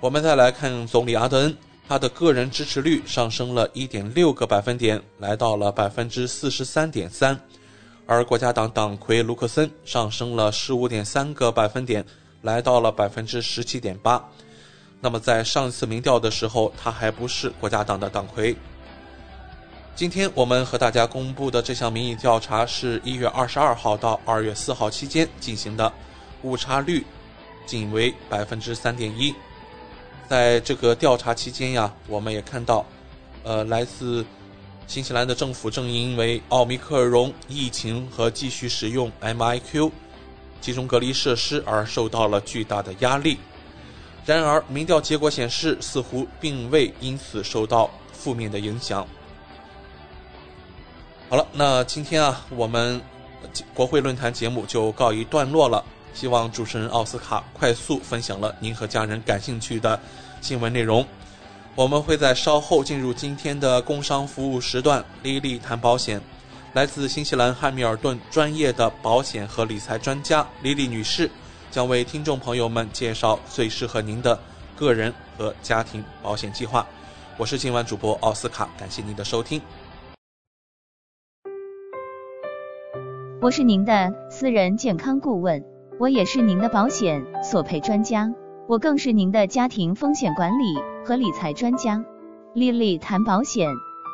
[0.00, 1.54] 我们再来看总理阿德恩，
[1.86, 7.38] 他的个人支持率上升了一点六个百分点，来到了百分之四十三点三，
[8.06, 12.02] 而国家党党魁卢克森上升了十五点三个百分点，
[12.40, 14.26] 来到了百分之十七点八。
[15.02, 18.56] 那么在上一次民调的时候，他还不是国家党的党魁。
[19.94, 25.92] 今天我们和大家公布的这项民意调查是一月二十二号到二月四号期间进行的，
[26.40, 27.04] 误差率
[27.66, 29.34] 仅为百分之三点一。
[30.30, 32.86] 在这个调查期间呀，我们也看到，
[33.42, 34.24] 呃，来自
[34.86, 39.90] 新西兰的政府正因为奥密克戎疫情和继续使用 MIQ
[40.60, 43.38] 集中隔离设施而受到了巨大的压力。
[44.24, 49.04] 然而，民调结果显示，似乎并未因此受到负面的影响。
[51.28, 53.00] 好了，那今天啊，我们
[53.74, 55.84] 国会论坛节目就告一段落了。
[56.12, 59.98] 希望主持人奥斯卡快速分享了您和家人感兴趣的
[60.40, 61.06] 新闻内容。
[61.74, 66.20] 我们会在稍后进入今天的工商服务时段，莉莉谈保险。
[66.72, 71.30] 来自新西兰汉密尔顿专业的保险和理财专家莉莉女士。
[71.70, 74.36] 将为听众朋友们介绍最适合您的
[74.74, 76.84] 个人和家庭保险计划。
[77.36, 79.62] 我是今晚主播奥斯卡，感谢您的收听。
[83.40, 85.64] 我是您的私人健康顾问，
[86.00, 88.32] 我也是您的保险索赔专家，
[88.66, 92.02] 我更是您的家庭风险管理和理财专家。
[92.54, 93.68] 丽丽谈保险，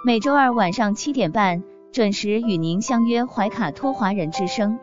[0.04, 4.76] 每周二晚上七点半准时与您相约怀卡托华人之声。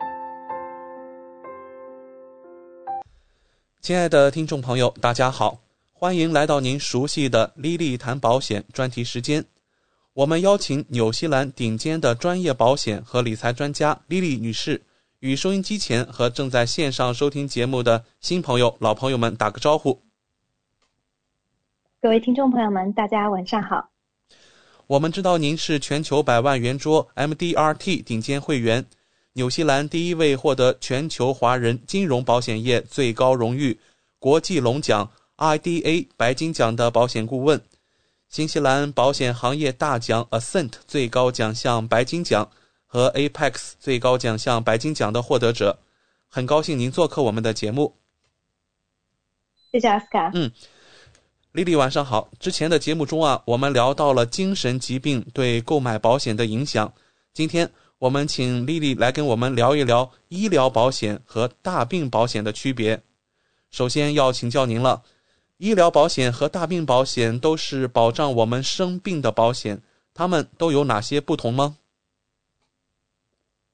[3.82, 5.58] 亲爱的听众朋友，大家好，
[5.92, 9.44] 欢迎来到您熟悉的“莉莉谈保险”专题时间。
[10.14, 14.80] 我们邀请纽西兰顶尖的专业保险和理财专家莉莉女士，
[15.24, 20.02] 与收音机前和正在线上收听节目的新朋友、老朋友们打个招呼。
[22.02, 23.88] 各位听众朋友们，大家晚上好。
[24.86, 28.84] 我们知道您是全球百万圆桌 MDRT 顶尖会员。
[29.32, 33.80] 纽西兰第一位获得全球华人金融保险业最高荣誉
[34.18, 37.62] 国际龙奖 IDA 白金奖的保险顾问，
[38.28, 42.50] 新西兰保险行业大奖 Ascent 最高奖项白金奖
[42.94, 45.76] 和 Apex 最高奖项白金奖的获得者，
[46.28, 47.96] 很高兴您做客我们的节目。
[49.72, 50.30] 谢谢阿斯卡。
[50.32, 50.48] 嗯，
[51.50, 52.30] 丽丽晚上好。
[52.38, 56.94] 之前的节目中啊，我们聊到了精神疾病对购买保险的影响，
[57.32, 57.68] 今天。
[57.98, 63.02] 我们请丽丽来跟我们聊一聊医疗保险和大病保险的区别。
[63.70, 65.02] 首先要请教您了，
[65.56, 69.80] 医疗保险和大病保险都是保障我们生病的保险，
[70.12, 71.78] 它们都有哪些不同吗？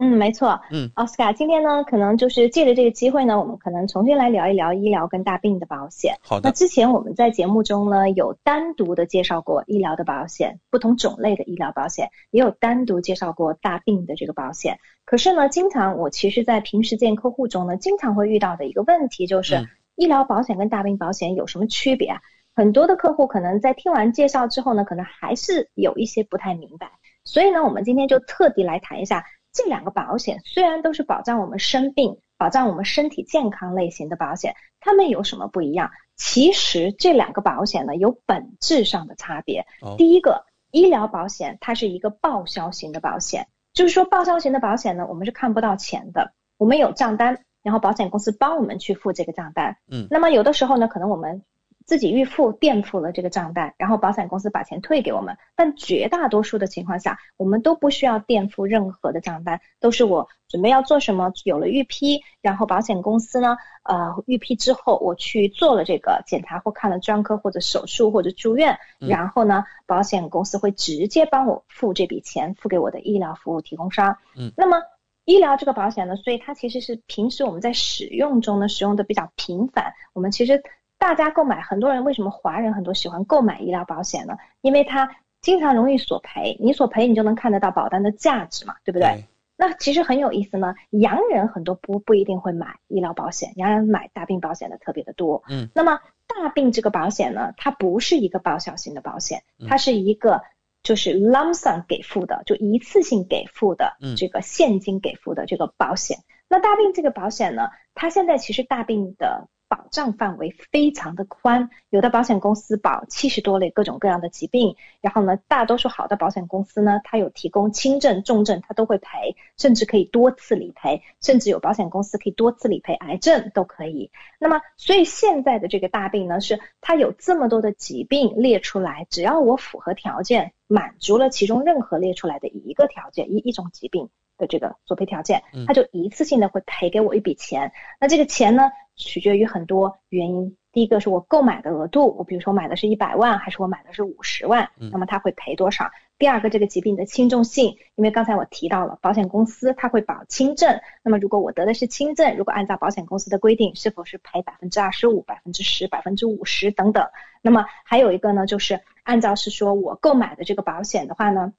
[0.03, 0.59] 嗯，没错。
[0.73, 6.15] 嗯，奥斯卡，今天呢，可能就是借着这个机会呢，我们可能重新来聊一聊医疗跟大病的保险。
[6.23, 6.49] 好的。
[6.49, 14.79] 那之前我们在节目中呢，有单独的介绍过医疗的保险，不同种类的医疗保险，也有单独介绍过大病的这个保险。
[15.05, 22.23] 可是呢，经常我其实，在平时见客户中呢，经常会遇到的一个问题就是，医疗保险跟大病保险有什么区别啊？
[22.55, 26.91] 很多的客户可能在听完介绍之后呢，可能还是有一些不太明白。
[27.23, 29.27] 所以呢，我们今天就特地来谈一下。
[29.53, 35.91] 这两个保险虽然都是保障我们生病、保障我们身体健康类型的保险，它们有什么不一样？
[36.17, 39.67] 其实这两个保险呢有本质上的差别。
[39.97, 49.77] 第一个，医疗保险它是一个报销型的保险，就是说报销型的保险呢，我们是看不到钱的，我们有账单，然后保险公司帮我们去付这个账单。
[49.91, 51.43] 嗯，那么有的时候呢，可能我们。
[51.91, 55.37] 自己预付垫付了这个账单，然后保险公司把钱退给我们。
[55.57, 74.17] 但绝大多数的情况下，我们都不需要垫付任何的账单，都是我准备要做什么，有了预批，然后保险公司呢，呃，预批之后我去做了这个检查或看了专科或者手术或者住院，然后呢，保险公司会直接帮我付这笔钱，付给我的医疗服务提供商。
[74.37, 74.81] 嗯，那么
[75.25, 80.63] 医疗这个保险呢，所以它其实是平时我们在使用中呢使用的比较频繁，我们其实。
[81.01, 84.37] 大家购买，很多人为什么华人很多喜欢购买医疗保险呢？
[84.61, 89.25] 因为它经常容易索赔，你索赔你就能看得到保单的价值嘛，对不对？
[89.57, 90.75] 那其实很有意思呢。
[90.91, 95.43] 洋人很多不不一定会买医疗保险，洋人买大病保险的特别的多。
[95.49, 100.43] 嗯，那么大病这个保险呢，它不是一个报销型的保险，它是一个
[100.83, 106.19] 就是 lump sum 给付的，就一次性给付的这个现金给付的这个保险。
[106.47, 109.49] 那大病这个保险呢，它现在其实大病的。
[109.71, 124.11] 保障范围非常的宽，有的保险公司保七十多类各种各样的疾病，然后呢，大多数好的保险公司呢，它有提供轻症、重症，它都会赔，甚至可以多次理赔，甚至有保险公司可以多次理赔癌症都可以。
[124.41, 134.11] 那么，所以现在的这个大病呢，是它有这么多的疾病列出来，只要我符合条件，满足了其中任何列出来的一个条件，一一种疾病。
[134.41, 137.71] 的这个索赔条件，他就一次性的会赔给我一笔钱。
[138.01, 140.57] 那这个钱呢，取决于很多原因。
[140.73, 145.91] 第一个是我购买的额度，我比如说买的是一百万，还是我买的是五十万，那么他会赔多少？
[146.17, 157.05] 第二个，这个疾病的轻重性，因为刚才我提到了保险公司它会保轻症，那么如果我得的是轻症，如果按照保险公司的规定，是否是赔百分之二十五、百分之十、百分之五十等等？
[157.43, 161.53] 那么还有一个呢，就是按照是说我购买的这个保险的话呢。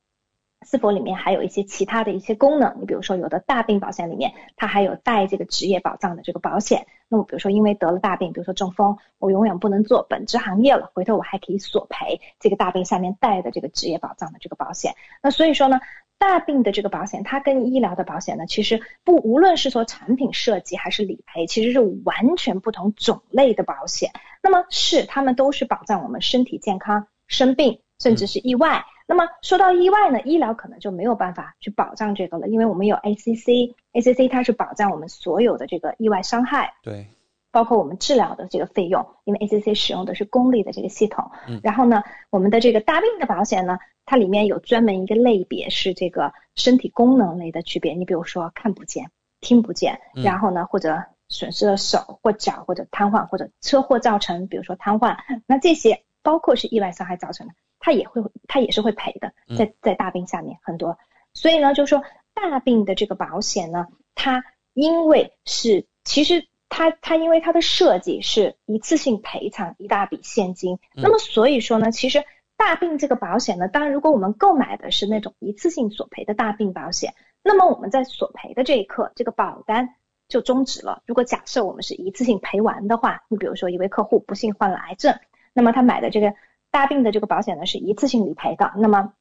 [0.64, 2.78] 是否里面还有一些其他的一些功能？
[2.80, 6.86] 你比如说，有的大病保险里面它还有带这个职业保障的这个保险。
[7.10, 14.94] 那么，比如说因为得了大病，比如说中风，我永远不能做本职行业了，回头我还可以索赔这个大病下面带的这个职业保障的这个保险。
[15.22, 15.80] 那所以说呢，
[16.20, 24.12] 大病的这个保险它跟医疗的保险呢，其实不无论是说产品设计还是理赔，其实是完全不同种类的保险。
[24.44, 28.86] 那么是他们都是保障我们身体健康、生病甚至是意外。
[29.12, 37.08] 那么说到意外呢，医疗可能就没有办法去保障这个了，因为我们有 ACC，ACC 它是保障我们所有的这个意外伤害，对，
[37.52, 41.30] 包括我们治疗的这个费用，因为 ACC 使用的是公立的这个系统。
[41.46, 41.60] 嗯。
[41.62, 57.54] 然后呢，我们的这个大病的保险呢，它里面有专门一个类别是这个身体功能类的区别，你比如说看不见、听不见，然后呢或者损失了手或脚或者瘫痪或者车祸造成，比如说瘫痪，那这些包括是意外伤害造成的。
[57.82, 60.98] 他也会，他也是会赔的，在在大病下面很多，
[61.34, 62.04] 所以呢，就是说
[62.36, 72.24] 大病的这个保险呢，它因为是其实它它因为它的设计是一次性赔偿一大笔现金，那么所以说呢，其实
[72.56, 79.96] 大病这个保险呢，当然如果我们购买的是那种一次性索赔的大病保险，那么我们在索赔的这一刻，这个保单
[80.28, 81.02] 就终止了。
[81.08, 85.18] 如果假设我们是一次性赔完的话，你比如说一位客户不幸患了癌症，
[85.52, 86.32] 那么他买的这个。
[86.72, 89.14] 大病的这个保险呢是一次性理赔的，那么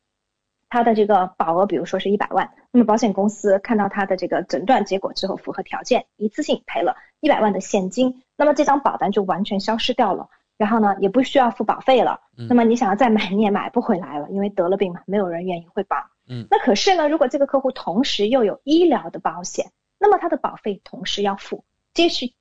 [0.69, 15.97] 它的这个保额，比如说是一百万，那么保险公司看到它的这个诊断结果之后符合条件，一次性赔了一百万的现金，那么这张保单就完全消失掉了，然后呢也不需要付保费了，那么你想要再买你也买不回来了，因为得了病嘛，没有人愿意会保。
[16.29, 22.33] 嗯，那可是呢，如果这个客户同时又有医疗的保险，那么他的保费同时要付，继续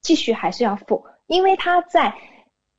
[0.00, 2.14] 继续还是要付，因为他在。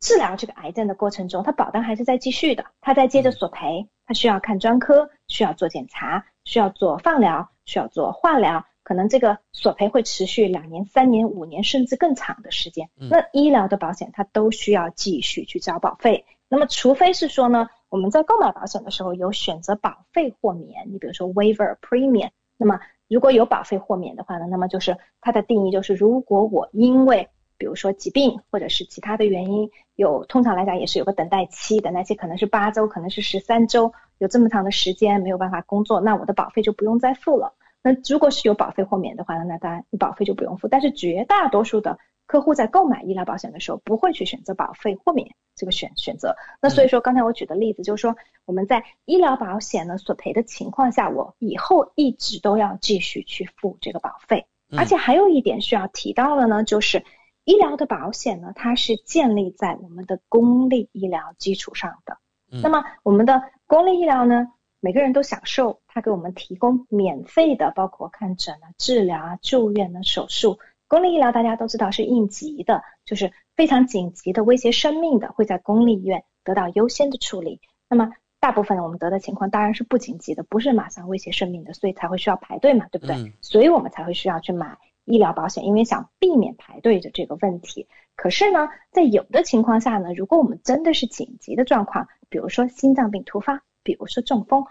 [0.03, 12.89] 治疗这个癌症的过程中，他保单还是在继续的，他在接着索赔，他需要看专科，需要做检查，需要做放疗，需要做化疗，可能这个索赔会持续两年、三年、五年甚至更长的时间。
[12.97, 16.25] 那医疗的保险它都需要继续去交保费。
[16.49, 22.77] 那么除非是说呢，我们在购买保险的时候有选择保费豁免，你比如说 waiver premium，那么
[23.07, 27.29] 如果有保费豁免的话呢，那么就是它的定义就是如果我因为
[27.63, 37.53] 比如说疾病或者是其他的原因，有通常来讲也是有个等待期，等待期可能是八周，可能是十三周，有这么长的时间没有办法工作，那我的保费就不用再付了。
[37.81, 40.67] 那如果是有保费豁免的话呢，那当然你保费就不用付。
[40.67, 46.35] 但是绝大多数的客户在购买医疗保险的时候，不会去选择保费豁免这个选选择。
[46.61, 54.45] 那所以说刚才我举的例子就是说，我们在医疗保险呢索赔的情况下，我以后一直都要继续去付这个保费。
[54.75, 57.05] 而且还有一点需要提到的呢，就是。
[57.45, 62.17] 医疗的保险呢，它是建立在我们的公立医疗基础上的。
[62.61, 64.47] 那么我们的公立医疗呢，
[64.79, 70.59] 每个人都享受它给我们提供免费的，包括看诊啊、治疗啊、住院啊手术。
[70.87, 77.59] 公立医疗大家都知道是应急的，就是非常紧急的、威胁生命的，会在公立医院得到优先的处理。
[77.89, 83.33] 那么大部分我们得的情况当然是不紧急的，不是马上威胁生命的，所以才会需要排队嘛，对不对？
[83.41, 84.77] 所以我们才会需要去买。
[85.05, 87.87] 医疗保险，因为想避免排队的这个问题。
[88.15, 94.65] 可是呢，在有的情况下呢，如果我们真的是紧急的状况，比如说心脏病突发，比如说中风，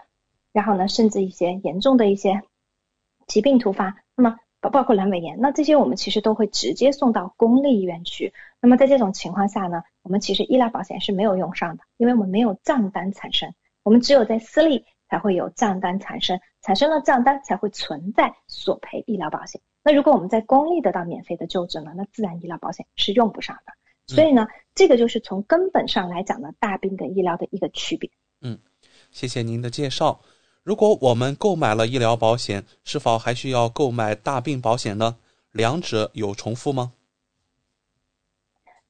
[0.51, 2.41] 然后呢，甚至一些严重的一些
[3.27, 8.33] 疾病突发，那么包包括阑尾炎，那这些我们其实都会直接送到公立医院去。
[8.61, 13.53] 那么在这种情况下呢，我们其实医疗保险是没有用上的，因为我们没有账单产生，
[13.83, 19.59] 我们只有在私立才会有账单产生，产生了账单才会存在索赔医疗保险。
[19.83, 23.73] 那如果我们在公立得到免费的就诊呢，那自然医疗保险是用不上的。
[24.07, 28.09] 所以呢，这个就是从根本上来讲呢，大病跟医疗的一个区别。
[28.41, 28.59] 嗯，
[29.11, 30.19] 谢谢您的介绍。
[30.63, 35.17] 如果我们购买了医疗保险，是否还需要购买大病保险呢？
[35.51, 36.93] 两者有重复吗？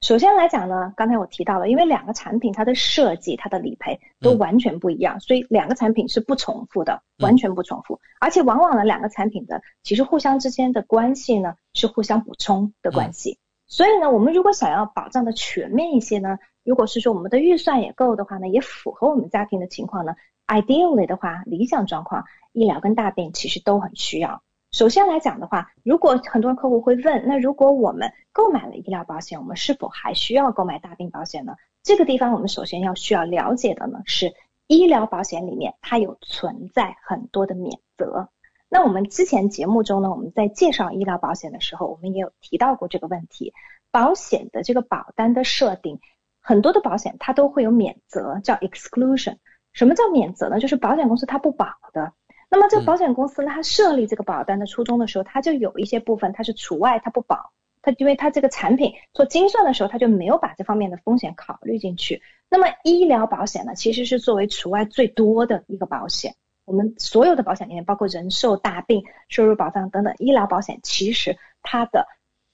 [0.04, 7.98] 首先来讲呢，刚才我提到了，因为两个产品它的设计、它的理赔都完全不一样，所以两个产品是不重复的，完全不重复。
[8.20, 13.38] 而且往往呢，两个产品的其实互相之间的关系呢是互相补充的关系。
[13.66, 24.42] 所以呢，我们如果想要保障的全面一些呢，如果是说我们的预算也够的话呢，也符合我们家庭的情况呢，ideally 的话，理想状况，医疗跟大病其实都很需要。
[24.74, 31.54] 首先来讲的话，如果很多客户会问，那如果我们购买了医疗保险，我们是否还需要购买大病保险呢？
[31.84, 34.34] 这个地方我们首先要需要了解的呢是，
[34.66, 38.30] 医疗保险里面它有存在很多的免责。
[38.68, 43.52] 那我们之前节目中呢，我们在介绍医疗保险的时候，我们也有提到过这个问题。
[43.92, 46.00] 保险的这个保单的设定，
[46.40, 49.36] 很多的保险它都会有免责，叫 exclusion。
[49.72, 50.58] 什么叫免责呢？
[50.58, 52.12] 就是保险公司它不保的。
[52.54, 57.50] 那么这个保险公司呢，它设立这个保单的初衷的时候，它就有一些部分它是除外，它不保，
[57.82, 62.22] 它因为它这个产品做精算的时候，它就没有把这方面的风险考虑进去。
[62.48, 66.36] 那么医疗保险呢，其实是作为除外最多的一个保险。
[66.64, 72.06] 我们所有的保险里面，包括人寿、大病、收入保障等等，医疗保险其实它的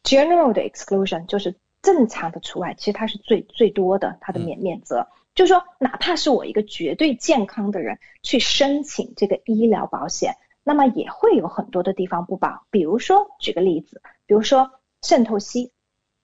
[0.03, 5.07] general 的 exclusion 就是正常的除外，其实它是最最多的，它的免免责。
[5.33, 12.66] 就说，哪怕是我一个绝对健康的人去申请这个医疗保险，那么也会有很多的地方不保。
[12.70, 14.72] 比如说，举个例子，比如说
[15.03, 15.70] 肾透析，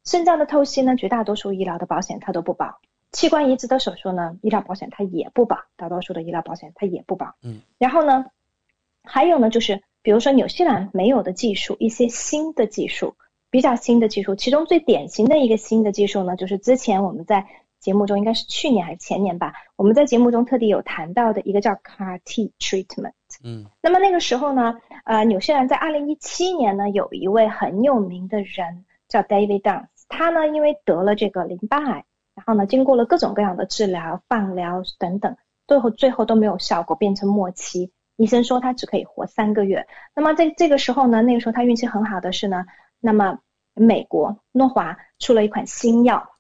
[0.05, 2.81] 肾脏的透析呢，绝大多数医疗的保险它都不保；
[3.13, 7.37] 器官移植的手术呢，医疗保险它也不保，大多数的医疗保险它也不保。
[7.43, 7.61] 嗯。
[7.79, 8.27] 然后呢，
[9.05, 13.15] 还有呢，就是比如说纽西兰没有的技术，一些新的技术，
[13.51, 17.47] 比较新的技术，其中最典型的一个新的技术呢，就是之前我们在。
[17.81, 23.13] 节目中应该是去年还是前年吧，我们在节目中特地有谈到的一个叫 CAR T treatment。
[23.45, 24.75] 嗯，那么那个时候呢，
[25.05, 32.05] 呃，纽西兰在二零一七年呢，有一位很有名的人叫 David d u n c e 他呢因为得了这个淋巴癌，
[32.35, 39.87] 然后呢经过了各种各样的治疗、放疗等等，最后最后都没有效果，变成末期，医生说他只可以活三个月。
[40.15, 42.65] 那么在这个时候呢，那个时候他运气很好的是呢，
[43.01, 43.39] 那么
[43.75, 46.31] 美国诺华出了一款新药。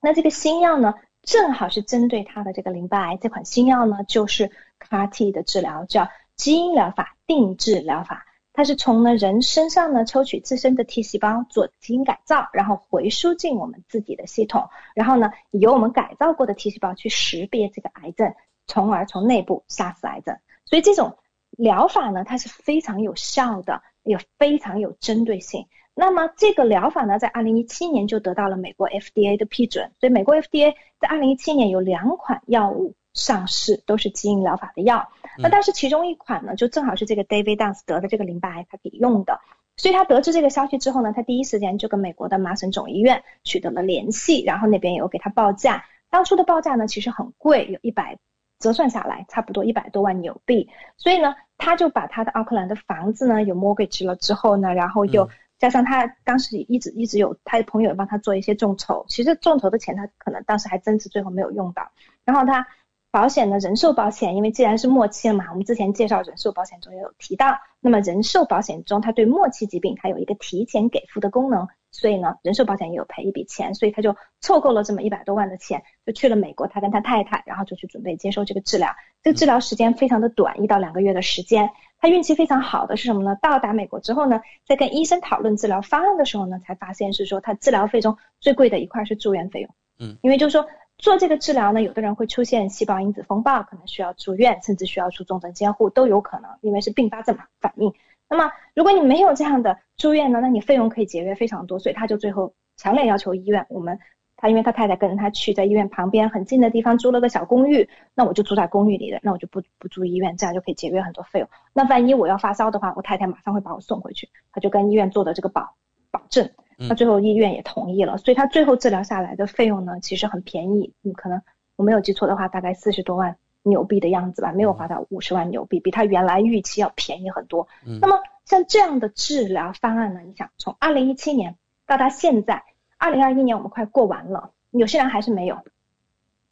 [0.00, 3.18] 那这个新药呢，正好是针对他的这个淋巴癌。
[3.18, 8.26] 这款新药呢，就是 CAR T 的治疗，叫基因疗法定制疗法。
[8.52, 18.34] 它是从呢人身上呢抽取自身的 T 细胞做基因改造，然后回输进我们自己的系统，然后呢由我们改造过的 T 细胞去识别这个癌症，
[18.66, 20.36] 从而从内部杀死癌症。
[20.64, 21.16] 所以这种
[21.50, 25.66] 疗法呢，它是非常有效的，也非常有针对性。
[25.94, 35.10] 那么这个疗法呢，在二零一七年就得到了美国 FDA 的批准，所以美国 FDA 在二零一七年有两款药物上市，都是基因疗法的药。
[35.36, 39.40] 那但是其中一款呢，就正好是这个 David Dance 得的这个淋巴癌他给用的，
[39.76, 48.16] 所以他得知这个消息之后呢，他第一时间就跟美国的麻省总医院取得了联系，然后那边有给他报价，当初的报价呢其实很贵，有一百
[48.58, 55.28] 折算下来差不多一百多万纽币，所以呢，他就把他的奥克兰的房子呢有 mortgage 了之后呢，然后又。
[55.60, 61.92] 加上他当时一直一直有他的朋友帮他做一些众筹，其实众筹的钱他可能当时还真是最后没有用到。
[62.24, 62.66] 然后他
[63.12, 71.68] 保险的人寿保险，因为既然是末期了嘛，我们之前介绍人寿保险中也有提到，那么人寿保险中它对末期疾病它有一个提前给付的功能。
[71.92, 76.68] 所以呢，人寿保险也有赔一笔钱，所以他就凑够了这么一百多万的钱，就去了美国。
[76.68, 78.94] 他跟他太太，然后就去准备接受这个治疗。
[79.24, 81.68] 这个治疗时间非常的短，一到两个月的时间。
[82.00, 83.36] 他运气非常好的是什么呢？
[83.42, 89.70] 到达美国之后呢，在跟医生讨论治疗方案的时候呢，才发现是说他治疗费中最贵的一块是住院费用。
[89.98, 97.92] 嗯，因为就是说做这个治疗呢，有的人会出现细胞因子风暴，可能需要住院，甚至需要出重症监护都有可能，因为是并发症嘛反应。
[98.28, 103.98] 那么，如果你没有这样的住院呢，那你费用可以节约非常多，所以他就最后强烈要求医院，我们
[104.40, 111.48] 他因为他太太跟着他去，在医院旁边很近的地方租了个小公寓，那我就住在公寓里的，那我就不不住医院，这样就可以节约很多费用。
[111.72, 115.76] 那万一我要发烧的话，我太太马上会把我送回去，他就跟医院做的这个保
[116.10, 121.42] 保证，那最后医院也同意了，所以他最后治疗下来的费用呢，其实很便宜，嗯，可能
[121.76, 123.36] 我没有记错的话，大概四十多万。
[123.62, 127.68] 牛币的样子吧，没有花到五十万牛币，比他原来预期要便宜很多。
[128.00, 130.20] 那么像这样的治疗方案呢？
[130.20, 132.64] 你想从二零一七年到他现在
[133.00, 135.58] 二零二一年，我们快过完了，有些人还是没有。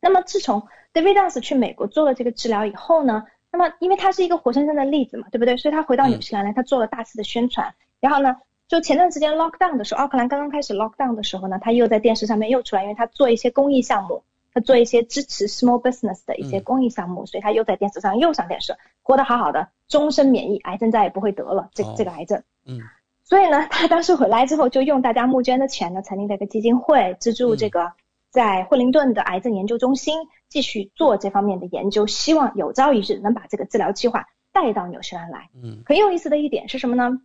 [0.01, 5.57] 那么自从 David Dance 去美国做了这个治疗以后呢，那么因为他是一个活生生的例子嘛，对不对？
[5.59, 7.75] 所以他回到纽西兰来，他做了大肆的宣传。
[8.01, 8.37] 然后呢，
[8.67, 14.23] 就前段时间 lockdown 的时候，奥克兰刚刚开始 lockdown 的时候呢，他又在电视上面又出来，因为他做一些公益项目。
[14.55, 21.69] 他做一些支持 small business 的一些公益项目，所以他又在电视上又上电视，活得好好的，终身免疫，癌症再也不会得了。
[21.75, 22.81] 这这个癌症，嗯，
[23.29, 27.93] 所以呢， 他当时回来之后，就用大家募捐的钱呢，成立了一个基金会，资助这个
[28.31, 30.17] 在惠灵顿的癌症研究中心
[30.49, 35.51] 继续做这方面的研究，希望有朝一日能把这个治疗计划带到纽西兰来。
[35.63, 37.21] 嗯，很有意思的一点是什么呢？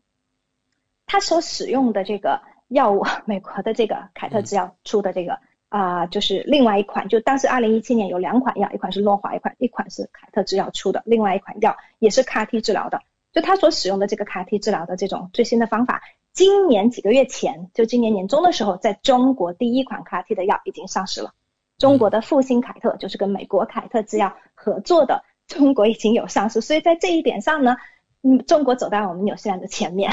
[1.06, 5.40] 他所使用的这个药物，美国的这个凯特制药出的这个。
[5.70, 13.02] 啊、就是另外一款，就当时二零一七年有两款药，一款是诺华，一款一款是凯特制药出的，另外一款药也是 CAR T 治疗的。
[13.34, 21.34] 就他所使用的这个 CAR T 治疗的这种最新的方法，今年几个月前，就今年年中的时候，在中国第一款 CAR T 的药已经上市了。
[21.80, 27.76] 中国的复星凯特就是跟美国凯特制药合作的，中国已经有上市，所以在这一点上呢，
[28.22, 30.12] 嗯，中国走在我们纽西兰的前面。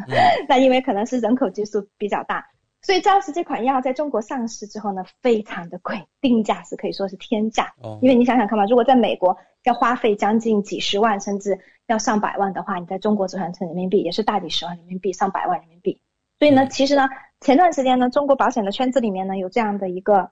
[0.48, 2.46] 那因为可能是人口基数比较大，
[2.82, 7.72] 所以当时这款药在中国上市之后呢，非常的贵，定价是可以说是天价。
[7.80, 16.00] 哦因为你想想看嘛，如果在美国要花费将近几十万，甚至要上百万的话，你在中国折算成人民币也是大几十万人民币，上百万人民币。
[16.40, 17.08] 所以呢，其实呢，
[17.40, 20.30] 前段时间呢，中国保险的圈子里面呢，有这样的一个，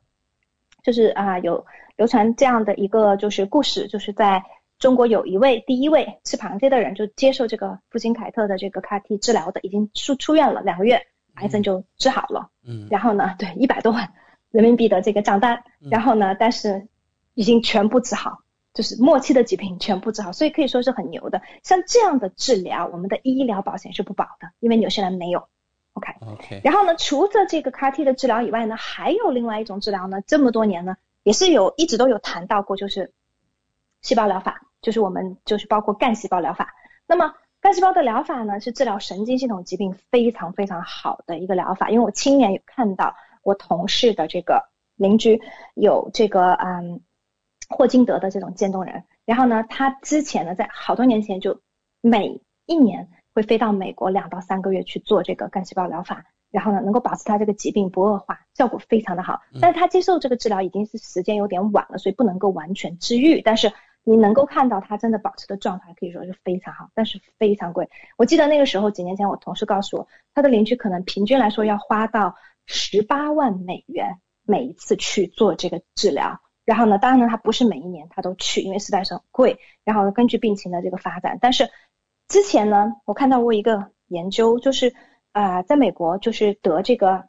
[0.82, 4.42] 就是啊、有流传这样的一个就是故事，就是在
[4.80, 11.06] 中国有一位第一位吃螃蟹的人，就接受这个复星凯特的这个 CAR T 治疗的，已经出出院了两个月，
[11.40, 12.50] 癌症就治好了。
[12.64, 14.12] 嗯然后呢，对，一百多万
[14.50, 16.86] 人民币的这个账单，然后呢，但是
[17.34, 18.38] 已经全部治好，
[18.74, 21.42] 就是末期的疾病全部治好，所以可以说是很牛的。
[21.62, 25.48] 像这样的治疗，我们的医疗保险是不保的，因为纽西兰没有。
[25.92, 33.12] OK，，OK，然后呢，除了这个 CAR T 的治疗以外呢，还有另外一种治疗呢，这么多年呢，也是有一直都有谈到过，就是
[34.00, 36.74] 细胞疗法，就是我们就是包括干细胞疗法。
[37.08, 45.42] 那么干细胞的疗法呢，是治疗神经系统疾病非常非常好的一个疗法，因为我亲眼有看到我同事的这个邻居
[45.74, 47.02] 有这个嗯
[47.68, 51.60] 霍金德的这种渐冻人，然后呢，他之前呢在好多年前就
[52.00, 59.42] 每一年会飞到美国两到三个月去做这个干细胞疗法，然后呢能够保持他这个疾病不恶化，效果非常的好。
[59.60, 63.70] 但是他接受这个治疗已经是时间有点晚了，所以不能够完全治愈，但是。
[64.10, 67.88] 你能够看到他真的保持的状态可以说是非常好，但是非常贵。
[68.18, 72.34] 我记得那个时候几年前，我同事告诉我，他的邻居可能平均来说要花到
[72.66, 76.40] 十八万美元每一次去做这个治疗。
[76.64, 79.60] 然后呢，当然呢，他不是每一年他都去，因为实在是很贵。
[79.84, 81.70] 然后根据病情的这个发展，但是
[82.26, 84.92] 之前呢，我看到过一个研究，就是
[85.30, 87.28] 啊、在美国就是得这个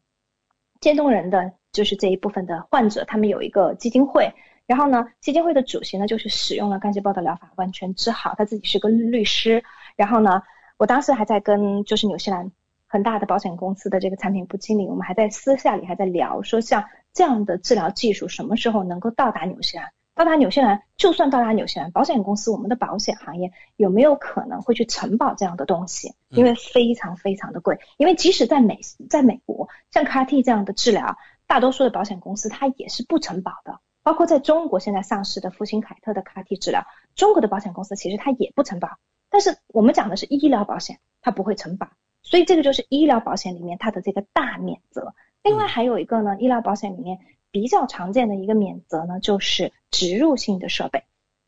[0.79, 4.33] 渐冻人的就是这一部分的患者，他们有一个基金会。
[4.71, 8.33] 然后呢，基金会的主席呢，就是使用了干细胞的疗法，完全治好。
[8.37, 9.65] 他自己是个律师。
[9.97, 10.43] 然后呢，
[10.77, 12.49] 我当时还在跟就是纽西兰
[12.87, 19.91] 很大的保险公司的这个产品部经理，我们还在私下里还在聊，说像这样的治疗技术什么时候能够到达纽西兰？
[20.15, 26.13] 到达纽西兰，就算到达纽西兰，保险公司我们的保险行业有没有可能会去承保这样的东西？
[26.29, 27.77] 因为非常非常的贵。
[27.97, 33.81] 因为即使在美在美国，像 CAR T 这样的治疗，大多数的保险公司它也是不承保的。
[34.03, 36.85] 包括在中国现在上市的复星凯特的 CAR T 治疗，
[37.15, 38.97] 中国的保险公司其实它也不承保。
[39.29, 41.87] 但是我们讲的是医疗保险，它不会承保，
[42.21, 45.13] 所以这个就是医疗保险里面它的这个大免责。
[45.43, 47.19] 另外还有一个呢，医疗保险里面
[47.51, 51.03] 比较常见的一个免责呢，就是植入性的设备。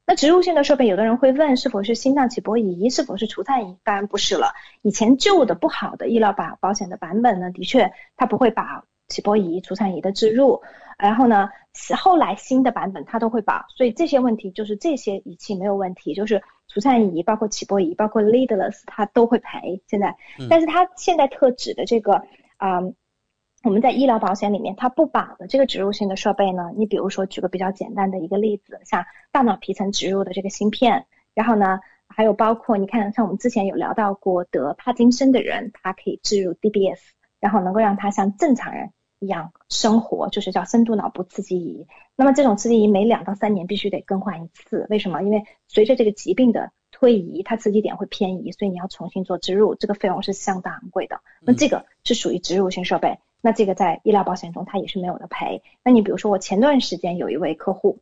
[0.06, 3.78] 那植入性的设备，有的人会问是否是心脏起搏仪，是否是除颤仪？
[3.84, 4.54] 当然不是了。
[4.82, 8.84] 以前旧的不好的医疗保保险的版本呢，的确它不会把
[9.14, 10.61] 起搏仪、除颤仪的植入，
[10.97, 11.49] 然后呢，
[11.95, 19.84] 后来新的版本它都会保，所以这些问题就是这些仪器没有问题，就是除颤仪、包括起搏仪、包括 leadless 它都会赔。
[19.88, 20.18] 现在，
[20.49, 22.24] 但是它现在特指的这个
[22.57, 22.95] 啊、嗯
[23.64, 31.80] 我们在医疗保险里面它不保的这个植入性的设备呢，你比如说举个比较简单的一个例子，像大脑皮层植入的这个芯片，然后呢。
[32.16, 36.99] 还有包括你看，像我们之前有聊到过得帕金森的人，他可以置入 DBS，
[37.39, 38.91] 然后能够让他像正常人
[39.24, 41.88] 一样生活，就是叫深度脑部刺激仪。
[42.15, 45.21] 那么这种刺激仪每两到三年必须得更换一次，为什么？
[45.24, 51.21] 因为随着这个疾病的推移，它刺激点会偏移，所以你要重新做植入，这个费用是相当昂贵的。
[51.41, 55.63] 那这个是属于植入性设备，那这个在医疗保险中它也是没有的赔。
[55.84, 57.99] 那你比如说我前段时间有一位客户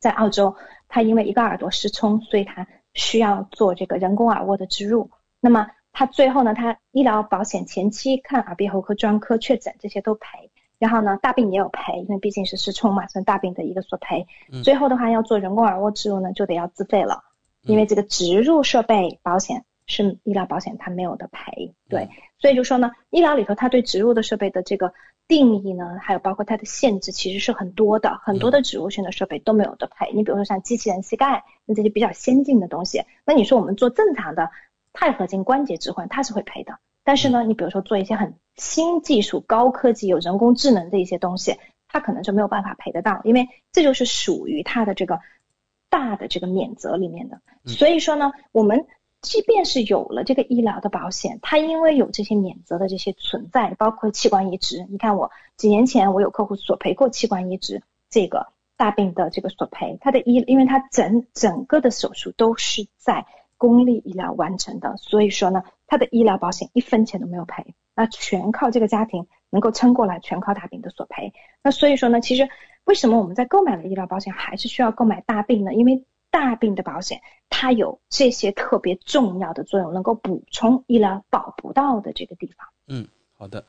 [0.00, 0.54] 在澳洲，
[0.88, 5.10] 他因为一个耳朵失聪，所以他需要做这个人工耳蜗的植入，
[5.40, 14.26] 那么他最后呢，他医疗保险前期看耳鼻喉科专科确诊这些都赔，然后呢大病也有赔，因为毕竟是失聪嘛，算大病的一个索赔。
[14.62, 17.22] 最后的话要做人工耳蜗植入呢，就得要自费了，
[17.62, 24.92] 因为这个植入设备保险是医疗保险它没有的赔，对，所以就说呢，医疗里头它对植入的设备的这个。
[25.28, 30.10] 定义呢，还有包括它的限制，其实是很多的，很多的植入性的设备都没有的赔。
[30.12, 34.50] 你比如说像机器人膝盖，那这些比较先进的东西，那你说我们做正常的
[34.92, 36.78] 钛合金关节置换，它是会赔的。
[37.02, 41.56] 但是呢，你比如说做一些很新技术、高科技、有人工智能的一些东西，
[41.88, 45.18] 它可能就没有办法赔得到，因为这就是属于它的这个
[45.88, 47.40] 大的这个免责里面的。
[47.64, 48.86] 所以说呢，我们
[49.22, 54.86] 即便是有了这个医疗的保险，它因为有这些免责的这些存在，包括器官移植。
[54.90, 63.26] 你看，我几年前我有客户索赔过器官移植这个大病的这个索赔，它的医，因为它整整个的手术都是在
[63.60, 71.34] 公立医疗完成的，所以说呢，他的医疗保险一分钱都没有赔，那全靠这个家庭能够撑过来，全靠大病的索赔。
[71.62, 72.48] 那所以说呢，其实
[72.84, 75.74] 为什么我们在购买了医疗保险还是需要购买大病呢？
[75.74, 82.66] 因为大病的保险，它有这些特别重要的作用，能够补充医疗保不到的这个地方。
[82.88, 83.06] 嗯，
[83.36, 83.62] 好的。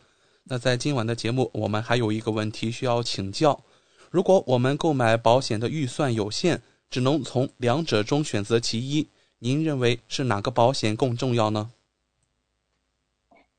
[0.45, 3.61] 那在今晚的节目，我们还有一个问题需要请教：
[4.09, 9.07] 如果我们购买保险的预算有限，只能从两者中选择其一，
[9.43, 11.71] 您认为是哪个保险更重要呢？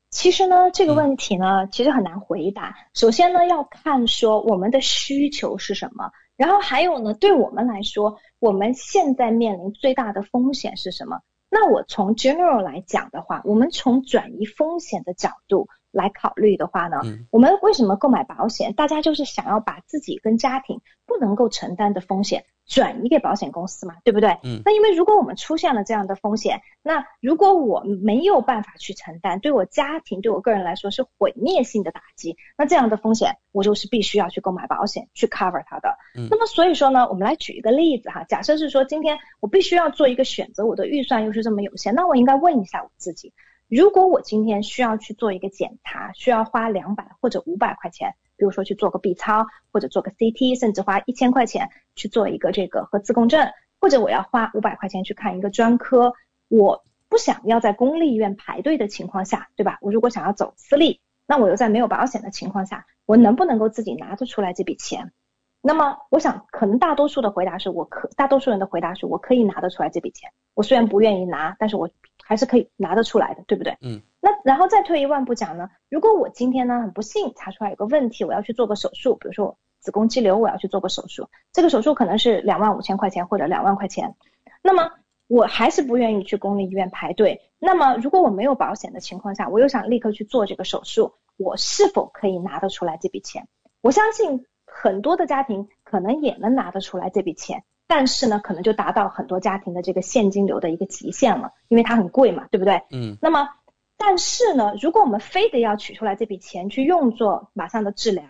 [0.09, 2.73] 其实呢，这个问题呢，其实很难回答。
[2.93, 6.09] 首先呢，要看说我们的需求是什么。
[6.37, 11.19] 然后还有呢，对我们来说，我们现在面临最大的风险是什么？
[11.49, 18.73] 那我从 general 来讲的话，我们从转移风险的角度来考虑的话呢，我们为什么购买保险？
[18.73, 22.45] 大家就是想要把自己跟家庭不能够承担的风险。
[22.65, 24.37] 转移给保险公司嘛，对不对？
[24.43, 24.61] 嗯。
[24.65, 35.97] 那因为如果我们出现了这样的风险，那如果我没有办法去承担，对我家庭、对我个人来说是毁灭性的打击，那这样的风险我就是必须要去购买保险去 cover 它的。
[36.17, 36.27] 嗯。
[36.31, 43.33] 那么所以说呢，我们来举一个例子哈，假设是说今天我必须要做一个选择，我的预算又是这么有限，那我应该问一下我自己，
[43.67, 48.15] 如果我今天需要去做一个检查，需要花两百或者五百块钱。
[48.43, 56.13] 比如说去做个 B 超，或者做个 CT，甚至花一千块钱去做一个这个核磁共振，或者我要花五百块钱去看一个专科，
[56.49, 59.77] 我不想要在公立医院排队的情况下，对吧？
[59.79, 65.13] 我如果想要走私立，那我又在没有保险的情况下，我能不能够自己拿得出来这笔钱？
[65.61, 70.29] 那么我想，可能大多数的回答是我可，大多数人的回答是我可以拿得出来这笔钱。
[70.53, 71.89] 我虽然不愿意拿，但是我
[72.25, 73.77] 还是可以拿得出来的，对不对？
[73.81, 74.01] 嗯。
[74.19, 84.15] 那然后再退一万步讲呢，如果我今天呢很不幸查出来有个问题，我要去做个手术，比如说我子宫肌瘤，我要去做个手术，这个手术可能是两万五千块钱或者两万块钱，
[84.61, 84.91] 那么
[85.27, 87.41] 我还是不愿意去公立医院排队。
[87.59, 93.47] 那么如果我没有保险的情况下，我又想立刻去做这个手术，我是否可以拿得出来这笔钱？
[93.81, 97.63] 我相信很多的家庭可能也能拿得出来这笔钱，
[97.95, 102.81] 但是呢，可能就达到很多家庭的这个现金流的一个极限了，因为它很贵嘛，对不对？
[102.89, 103.17] 嗯。
[103.21, 103.47] 那么。
[103.95, 108.25] 但是呢，如果我们非得要取出来这笔钱去用作马上的治疗，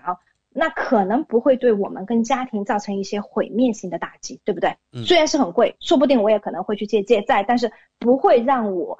[0.50, 4.76] 那可能不会对我们跟家庭造成一些毁灭性的打击，对不对？
[5.06, 9.00] 虽然是很贵，说不定我也可能会去借借债，但是不会让我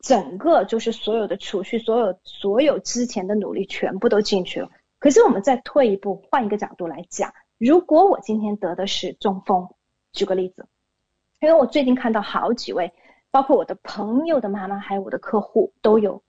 [0.00, 4.68] 整个就是所有的储蓄、所有所有之前的努力全部都进去了。
[4.98, 9.68] 可是我们再退一步，换一个角度来讲，如果我今天得的是中风，
[10.12, 10.66] 举个例子，
[11.40, 12.92] 因为我最近看到好几位。
[13.30, 16.22] 包括我的朋友的妈妈，还有我的客户都有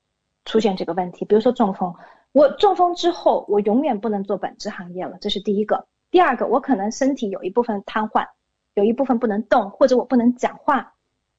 [0.46, 1.26] 出现这个问题。
[1.26, 1.94] 比如说中风，
[2.32, 5.86] 我中风之后，我永远不能做本职行业了，这是第一个。
[6.12, 8.30] 第二个，我可能身体有一部分瘫痪，
[8.74, 10.94] 有一部分不能动，或者我不能讲话，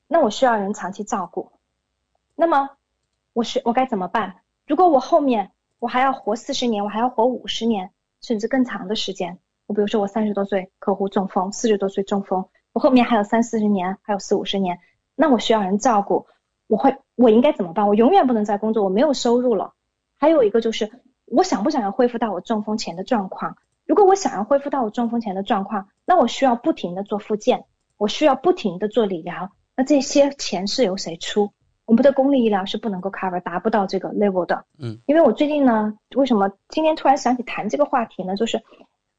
[0.07, 1.51] 那我需要人长期照顾。
[2.35, 2.69] 那么，
[3.33, 4.43] 我是我该怎么办？
[4.67, 7.91] 如果我后面我还要活四十年，我还要活五十年，
[8.21, 9.39] 甚至更长的时间。
[9.67, 14.79] 我比如说我三十多岁客户中风，四十多岁中风，我后面还有三四十年，还有四五十年。
[15.15, 16.27] 那我需要人照顾，
[16.67, 17.87] 我会我应该怎么办？
[17.87, 19.73] 我永远不能再工作，我没有收入了。
[20.19, 20.91] 还有一个就是，
[21.27, 23.57] 我想不想要恢复到我中风前的状况？
[23.87, 27.65] 如果我想要恢复到我中风前的状况，那我需要不停的做复健，
[27.97, 29.51] 我需要不停的做理疗。
[29.77, 31.51] 那这些钱是由谁出？
[31.85, 34.65] 我们的公立医疗是不能够 cover，达不到这个 level 的。
[34.79, 38.37] 嗯，因为我最近呢，为什么今天突然想起谈这个话题呢？
[38.37, 38.63] 就是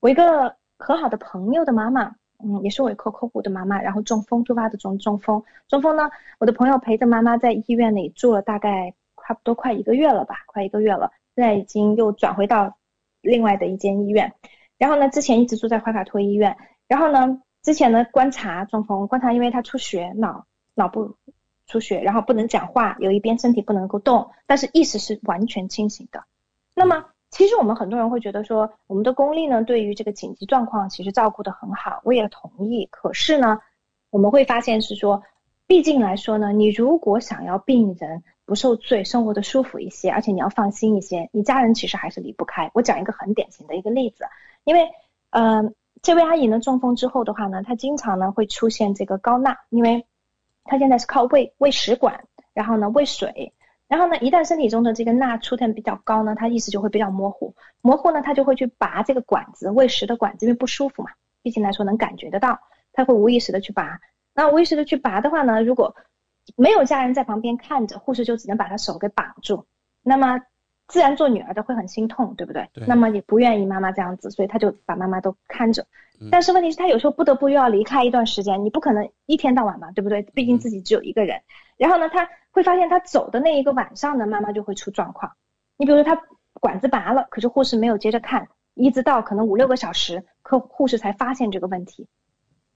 [0.06, 2.14] 我一个很好的朋友的妈妈。
[2.38, 8.94] 嗯，也是我一个客户的妈妈，然后中风突发的中中风，中风呢，我的朋友陪着妈妈在医院里住了大概
[9.26, 12.78] 差不多快一个月了吧，快一个月了，现在已经又转回到
[13.22, 14.32] 另外的一间医院，
[14.78, 16.56] 然后呢，之前一直住在怀卡托医院，
[16.88, 20.46] 然后呢，之前呢观察中风，观察因为他出血，脑
[20.76, 21.16] 脑部
[21.66, 26.26] 出血，然后不能讲话，有一边身体不能够动，但是意识是完全清醒的，
[26.76, 27.06] 那么。
[27.36, 32.88] 其实我们很多人会觉得说，我们的公立呢，对于这个紧急状况其实照顾的很好，我也同意。
[32.90, 33.60] 可是呢，
[34.10, 35.22] 我们会发现是说，
[35.68, 42.72] 毕竟来说呢，你如果想要病人不受罪，生活的舒服一些，而且你要放心一些，你家人其实还是离不开。
[42.74, 44.24] 我讲一个很典型的一个例子，
[44.64, 44.90] 因为，
[45.32, 50.06] 嗯，这位阿姨呢中风之后的话呢，她经常呢会出现这个高钠，因为
[50.64, 52.24] 她现在是靠喂喂食管，
[52.54, 53.52] 然后呢喂水。
[53.88, 61.12] 然后呢，一旦身体中的这个钠出现比较高呢，他意识就会比较模糊，模糊呢，他就会去拔这个管子，喂食的管子，因为不舒服嘛，
[61.44, 62.60] 毕竟来说能感觉得到，
[62.94, 64.00] 他会无意识的去拔。
[64.34, 65.96] 那无意识的去拔的话呢，如果
[66.56, 69.66] 没有家人在旁边看着，护士就只能把他手给绑住。
[70.02, 70.40] 那么
[70.88, 72.70] 自然做女儿的会很心痛，对不对？
[72.74, 75.86] 对那么也不愿意妈妈这样子，所以他就把妈妈都看着。
[76.32, 80.22] 但是问题是，他有时候不得不又要离开一段时间，你不可能一天到晚嘛，对不对？
[80.22, 81.42] 毕竟自己只有一个人。
[81.78, 85.34] 然后呢，他会发现他走的那一个晚上呢，妈妈就会出状况。
[85.76, 86.22] 你比如说他
[86.54, 92.08] 管子拔了，可是护士没有接着看，一直到可能五六个小时，可护士才发现这个问题。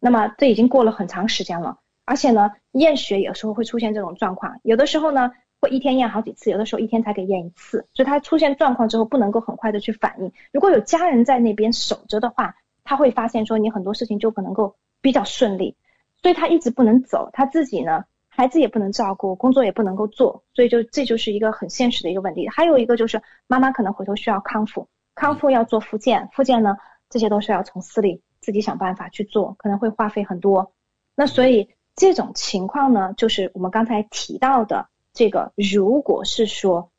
[0.01, 10.32] 那么这已经过了很长时间了，而且呢，验血有时候会出现这种状况，有的时候呢会一天验好几次，有的时候一天才给验一次，所以他出现状况之后不能够很快的去反应。
[10.51, 15.76] 如果有家人在那边守着的话，他会发现说你很多事情就可能够比较顺利，
[16.22, 22.47] 所以他一直不能走，他自己呢孩子也不能照顾，工作也不能够做，所以就这就是一个很现实的一个问题。
[22.47, 26.78] 还有一个就是妈妈可能回头需要康复，康复要做复健，复健呢
[27.10, 30.72] 这些都是要从私立自己想办法去做，可能会花费很多。
[31.16, 36.91] 那所以这种情况呢，就是我们刚才提到的这个，如果是说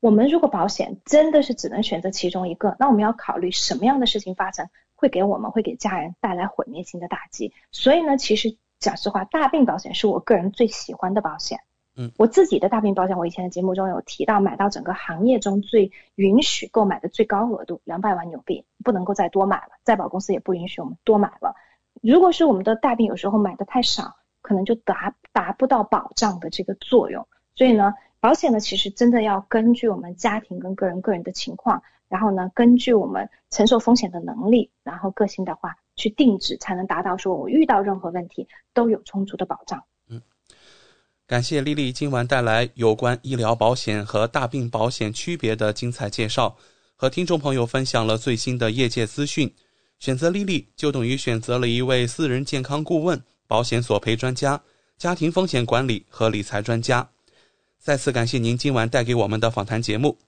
[0.00, 7.52] 我们如果保险真的是只能选择其中一个，那我们要考虑什么样的事情发生会给我们会给家人带来毁灭性的打击。
[7.70, 11.60] 所以呢，其实讲实话，大病保险是我个人最喜欢的保险。
[11.96, 21.56] 嗯，我自己的大病保险，我以前的节目中有提到，买到整个行业中最允许购买的最高额度两百万纽币，不能够再多买了，再保公司也不允许我们多买了。
[22.00, 27.26] 如果是我们的大病有时候买的太少，可能就达达不到保障的这个作用。
[27.60, 39.84] 所以呢，保险呢其实真的要根据我们家庭跟个人个人的情况，然后呢根据我们承受风险的能力，然后个性的话去定制，才能达到说我遇到任何问题都有充足的保障。
[40.08, 40.22] 嗯
[41.26, 46.56] 感谢丽丽今晚带来有关医疗保险和大病保险区别的精彩介绍，
[46.96, 49.54] 和听众朋友分享了最新的业界资讯。
[49.98, 54.58] 选择丽丽就等于选择了一位私人健康顾问、保险索赔专家、
[54.96, 57.06] 家庭风险管理和理财专家。
[57.80, 60.18] 再次感谢您今晚带给我们的访谈节目。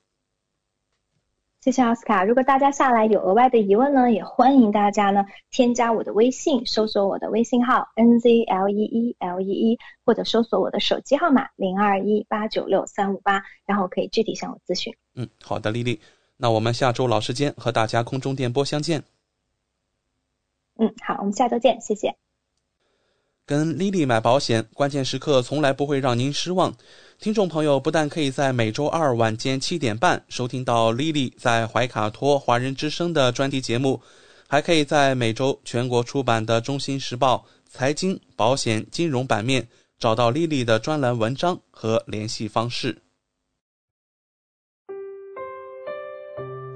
[1.60, 2.24] 谢谢奥斯卡。
[2.24, 14.96] 如果大家下来有额外的疑问呢，也欢迎大家呢添加我的微信，搜索我的微信号 n z l e e l e e，或者搜索我的手机号码零二一八九六三五八，然后可以具体向我咨询。
[15.14, 16.00] 嗯，好的，丽丽。
[16.38, 19.04] 那我们下周老时间和大家空中电波相见。
[20.78, 22.16] 嗯，好，我们下周见，谢谢。
[23.44, 26.74] 跟丽丽买保险，关键时刻从来不会让您失望。
[27.22, 34.00] 听众朋友不但可以在每周二晚间七点半收听到丽丽在怀卡托华人之声的专题节目，
[34.48, 39.68] 还可以在每周全国出版的《中新时报》财经、保险、金融版面
[40.00, 43.00] 找到丽丽的专栏文章和联系方式。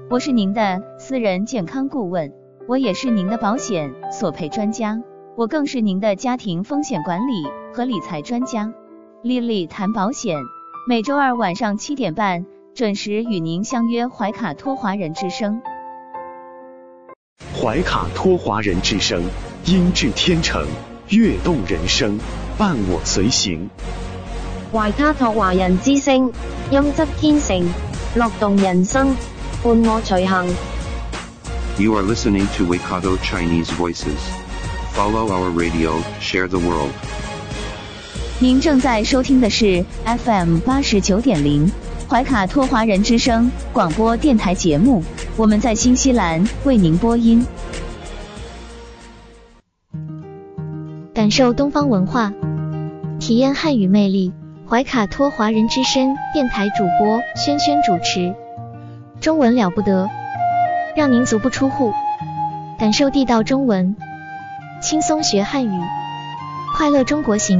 [0.09, 2.31] 我是您的私人健康顾问，
[2.69, 4.97] 我也是您的保险索赔专家，
[5.35, 7.33] 我更是您的家庭风险管理
[7.73, 8.73] 和理财专家。
[9.23, 10.37] 丽丽谈保险，
[10.87, 12.45] 每周二晚上七点半
[12.75, 15.59] 准时与您相约怀卡托华人之声。
[17.59, 19.23] 怀卡托华人之声，
[19.65, 20.63] 音质天成，
[21.09, 22.19] 悦动人生，
[22.59, 23.67] 伴我随行。
[24.71, 26.31] 怀卡托华人之声，
[26.69, 27.67] 音质天成，
[28.15, 29.15] 乐动人生，
[29.63, 30.45] 伴我随行。
[31.79, 34.19] You are listening to Waikato Chinese Voices.
[34.93, 36.91] Follow our radio, share the world.
[38.39, 41.71] 您正在收听的是 FM 八十九点零
[42.07, 45.03] 怀卡托华人之声广播电台节目，
[45.35, 47.43] 我们在新西兰为您播音。
[51.15, 52.31] 感受东方文化，
[53.19, 54.31] 体验汉语魅力。
[54.69, 58.35] 怀卡托华人之声电台主播轩轩主持，
[59.19, 60.07] 中文了不得，
[60.95, 61.91] 让您足不出户，
[62.77, 63.95] 感受地道中文，
[64.79, 65.81] 轻松学汉语，
[66.75, 67.59] 快乐中国行。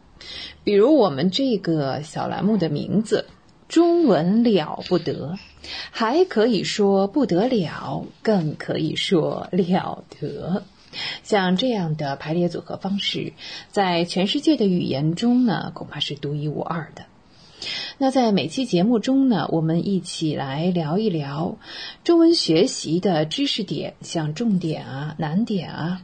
[0.63, 3.27] 比如我们这个小栏目的名字
[3.67, 5.37] “中文了不得”，
[5.91, 10.63] 还可以说不得了，更可以说了得。
[11.23, 13.33] 像这样的排列组合方式，
[13.69, 17.05] 在全世界的语言中呢，恐怕是独一无二的。
[17.97, 21.57] 那在每期节目中呢，我们一起来聊一聊
[22.03, 26.01] 中文学习的知识点，像重点啊、难点啊。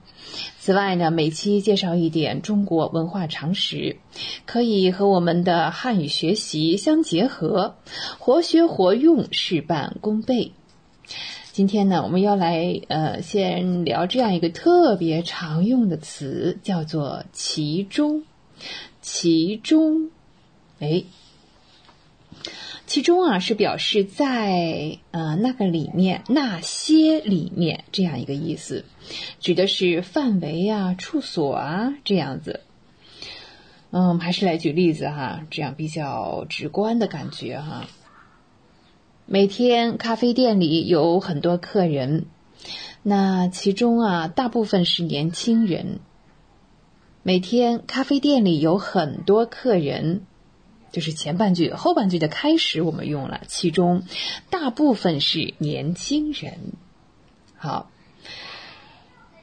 [0.60, 3.98] 此外呢，每期介绍一点中国文化常识，
[4.46, 7.76] 可以和我们的汉语学习相结合，
[8.20, 10.52] 活学活用，事半功倍。
[11.52, 18.24] 今天呢，我们要来呃，先聊这样一个特别常用的词，叫做“其中”。
[19.02, 20.12] 其中，
[20.80, 21.04] 哎。
[22.86, 28.86] 其中啊，是表示在呃那个里面、那些里面这样一个意思，
[29.40, 32.62] 指的是范围啊、处所啊这样子。
[33.92, 37.88] 嗯，还是来举例子哈，这样比较直观的感觉哈。
[39.26, 42.26] 每天咖啡店里有很多客人，
[43.04, 46.00] 那其中啊大部分是年轻人。
[47.22, 50.22] 每天咖啡店里有很多客人。
[50.92, 54.04] 就是前半句，后半句的开始我们用了，其中
[54.50, 56.74] 大部分是年轻人。
[57.58, 57.90] 好，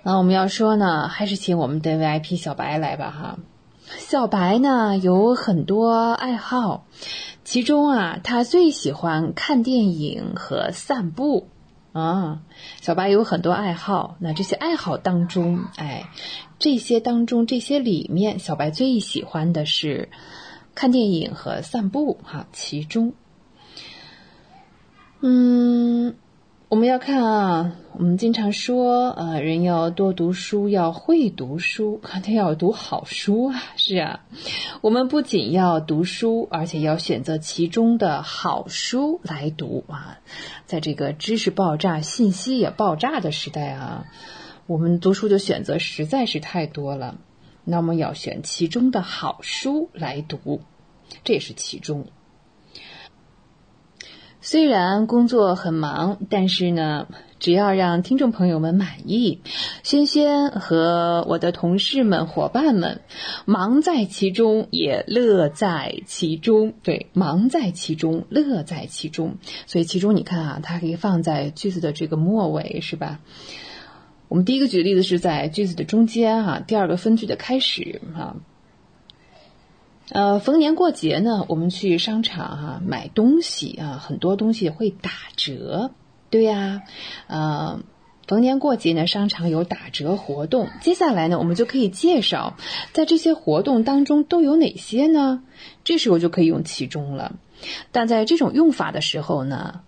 [0.03, 3.39] 那我们要说呢，还是请我们的 VIP 小白来吧哈。
[3.99, 6.87] 小白呢有很多爱好，
[7.45, 11.49] 其中啊，他最喜欢看电影和散步
[11.93, 12.41] 啊。
[12.81, 16.09] 小白有很多爱好，那这些爱好当中，哎，
[16.59, 20.09] 这些当中这些里面，小白最喜欢的是。
[20.75, 23.13] 看电影和散步，哈，其中，
[25.21, 26.17] 嗯，
[26.69, 34.25] 我们要看啊，我们经常说，呃，人要多读书，要会读书，肯定要读好书啊，是啊，
[34.81, 40.19] 我们不仅要读书，而且要选择其中的好书来读啊，
[40.67, 44.07] 在这个知识爆炸、信息也爆炸的时代啊，
[44.67, 47.17] 我们读书的选择实在是太多了。
[47.65, 50.61] 那么要选其中的好书来读，
[51.25, 52.07] 这也是其中。
[54.41, 57.09] 虽然工作很忙，但是呢，
[57.39, 59.41] 只要让听众朋友们满意，
[59.83, 63.01] 轩轩和我的同事们、伙伴们
[63.47, 66.75] 忙在其中，也乐在其中。
[66.83, 69.37] 对，忙在其中，乐在其中。
[69.67, 73.21] 所以，其中你看啊，它可以放在句子的这个末尾，是吧？
[74.35, 78.35] 我们第一个举的例子是在句子的中间哈，第二个分句的开始哈。
[80.09, 85.93] 呃，逢年过节呢，我们去商场哈买东西啊，很多东西会打折，
[86.31, 86.83] 对呀，
[87.29, 87.79] 呃，
[88.27, 90.69] 逢年过节呢，商场有打折活动。
[90.81, 92.57] 接下来呢，我们就可以介绍
[92.93, 95.45] 在这些活动当中都有哪些呢？
[95.85, 97.37] 这时候就可以用其中了。
[97.93, 99.83] 但在这种用法的时候呢，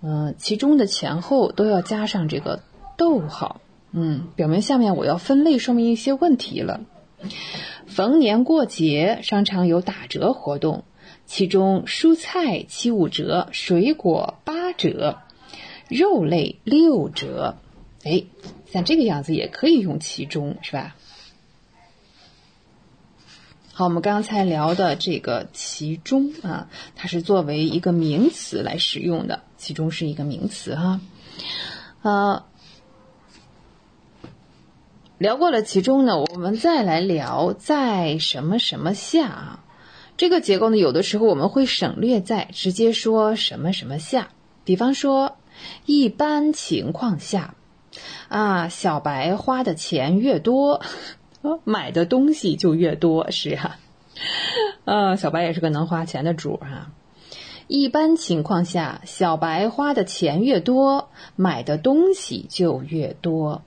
[0.00, 2.62] 嗯，其中的前后都要加上这个
[2.96, 3.60] 逗号。
[3.94, 6.80] 嗯，表明下面我要分类说明一些问题了。
[7.86, 10.84] 逢年过节，商场有打折活动，
[11.26, 15.18] 其中蔬菜七五折，水果八折，
[15.88, 17.56] 肉类六折。
[18.02, 18.24] 哎，
[18.72, 20.96] 像这个样子也可以用其中，是吧？
[23.74, 31.00] 好，我们刚才聊的这个其中啊，它是作为一个名词来使用的，其中是一个名词哈，
[32.00, 32.44] 呃。
[35.22, 39.64] 聊过了其中呢，我们再来聊在什么什么下啊？
[40.16, 44.30] 这个结构呢，有的时候我们会省略在，直接说什么什么下。
[44.64, 45.36] 比方说，
[45.86, 47.54] 一般情况下，
[48.26, 50.82] 啊，小白花的钱越多，
[51.62, 53.78] 买的东西就越多，是啊，
[54.84, 56.90] 啊，小白也是个能花钱的主哈。
[57.68, 63.62] 一般情况下，小白花的钱越多，买的东西就越多。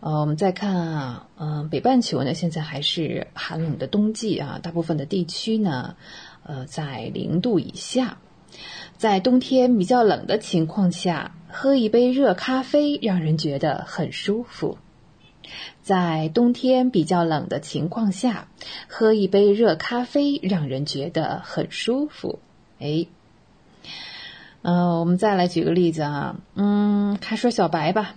[0.00, 5.94] 呃，我们再看啊，嗯，北半球呢现在还是寒冷的冬季啊，大部分的地区呢，
[6.42, 8.18] 呃，在零度以下。
[8.96, 14.78] 在冬天比较冷的情况下，喝一杯热咖啡让人觉得很舒服。
[15.82, 18.48] 在冬天比较冷的情况下，
[18.88, 22.38] 喝一杯热咖啡让人觉得很舒服。
[22.78, 23.06] 哎，
[24.62, 28.14] 嗯，我们再来举个例子啊，嗯，还说小白吧。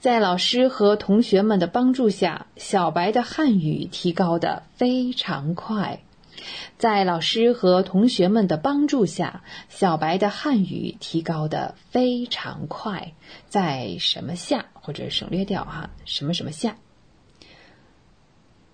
[0.00, 6.02] 在老师和同学们的帮助下，小白的汉语提高的非常快。
[6.76, 13.12] 在老师和同学们的帮助下，小白的汉语提高的非常快。
[13.48, 15.90] 在什么下或者省略掉哈？
[16.04, 16.76] 什么什么下？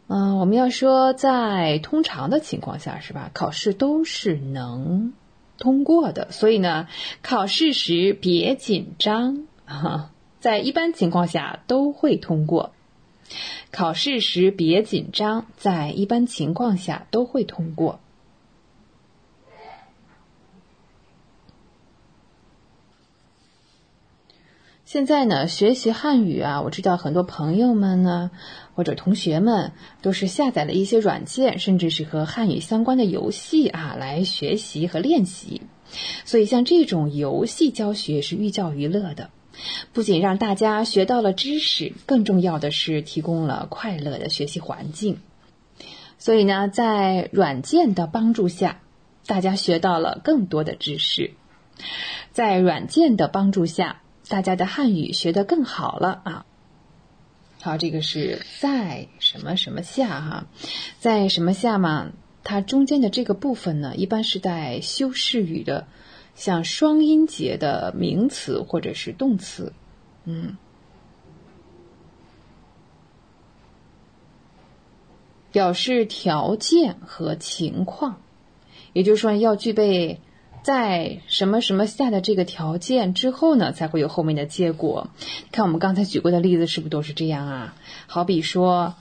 [0.09, 3.31] 嗯，我们要说在通常的情况下是吧？
[3.33, 5.15] 考试都是能
[5.57, 6.87] 通过的，所以呢，
[7.23, 10.11] 考试时别紧张啊。
[10.45, 12.75] 在一般情况下都会通过。
[13.71, 17.99] 考试时别紧张在一般情况下都会通过。
[24.85, 28.31] 现在呢学习汉语啊我知道很多朋友们呢
[28.75, 29.73] 或者同学们
[30.03, 35.63] 都是下载了一些软件甚至是和汉语相关的游戏啊来学习和练习。
[36.27, 39.31] 所以像这种游戏教学是寓教于乐的。
[39.93, 45.21] 不仅让大家学到了知识，更重要的是提供了快乐的学习环境。
[46.19, 48.81] 所以呢，在软件的帮助下，
[49.27, 51.33] 大家学到了更多的知识。
[52.33, 56.47] 在软件的帮助下，大家的汉语学得更好了啊。
[57.61, 60.47] 好，这个是在什么什么下哈，
[60.99, 62.13] 在什么下嘛？
[62.43, 65.87] 它中间的这个部分呢，一般是带修饰语的，
[66.35, 69.73] 像双音节的名词或者是动词，
[70.25, 70.57] 嗯，
[75.53, 78.21] 表示条件和情况，
[78.93, 80.21] 也就是说要具备
[80.63, 85.09] 在什么什么下的这个条件之后呢，才会有后面的结果。
[85.53, 87.77] 看我们刚才举过的例子，是不是都是这样啊？
[88.07, 88.95] 好比说。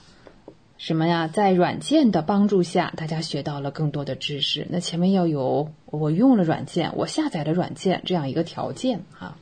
[0.83, 1.29] 什么呀？
[1.29, 4.67] 在软件的帮助下，大家学到了更多的知识。
[4.69, 9.37] 那前面要有我用了软件，我下载了软件这样一个条件哈。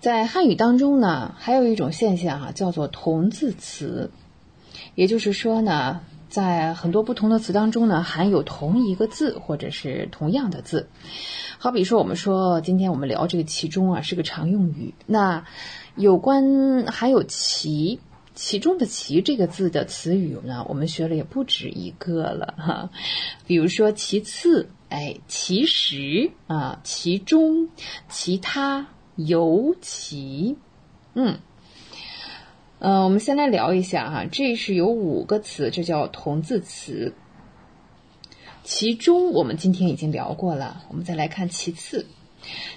[0.00, 4.10] 在汉语当中呢，还有一种现象哈，叫做同字词，
[4.94, 10.88] 也就是说呢，在很多不同的词当中呢，含有同一个字或者是同样的字。
[11.58, 14.94] 好比说，我们说今天我们聊这个其中啊，是个常用语。
[15.04, 15.44] 那
[15.94, 18.00] 有关含有其。
[18.34, 22.90] 其中的“其”这个字的词语呢，我们学了也不止一个了哈。
[23.46, 27.68] 比如说，其次，哎，其实啊，其中，
[28.08, 30.56] 其他，尤其，
[31.14, 31.38] 嗯，
[32.78, 37.14] 呃，我们先来聊一下哈，这是有五个词，这叫同字词。
[38.64, 42.06] 其中我们今天已经聊过了，我们再来看其次，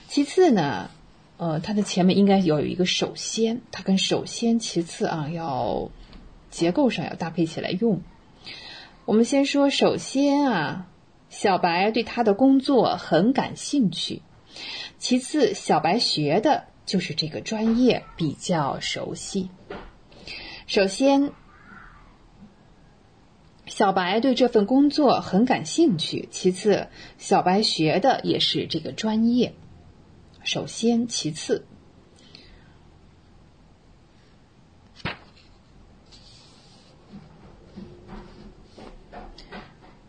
[0.08, 0.90] 其次呢？
[1.38, 5.90] 呃，它的前面应该要有一个首先，它跟首先其次啊，要
[6.50, 8.02] 结构上要搭配起来用。
[9.04, 10.88] 我们先说首先啊，
[11.30, 14.22] 小白对他的工作很感兴趣。
[14.98, 19.50] 其次，小白学的就是这个专业，比较熟悉。
[20.66, 21.32] 首先，
[23.66, 26.30] 小白对这份工作很感兴趣。
[26.32, 29.54] 其次，小白学的也是这个专业。
[30.46, 31.66] 首先，其次，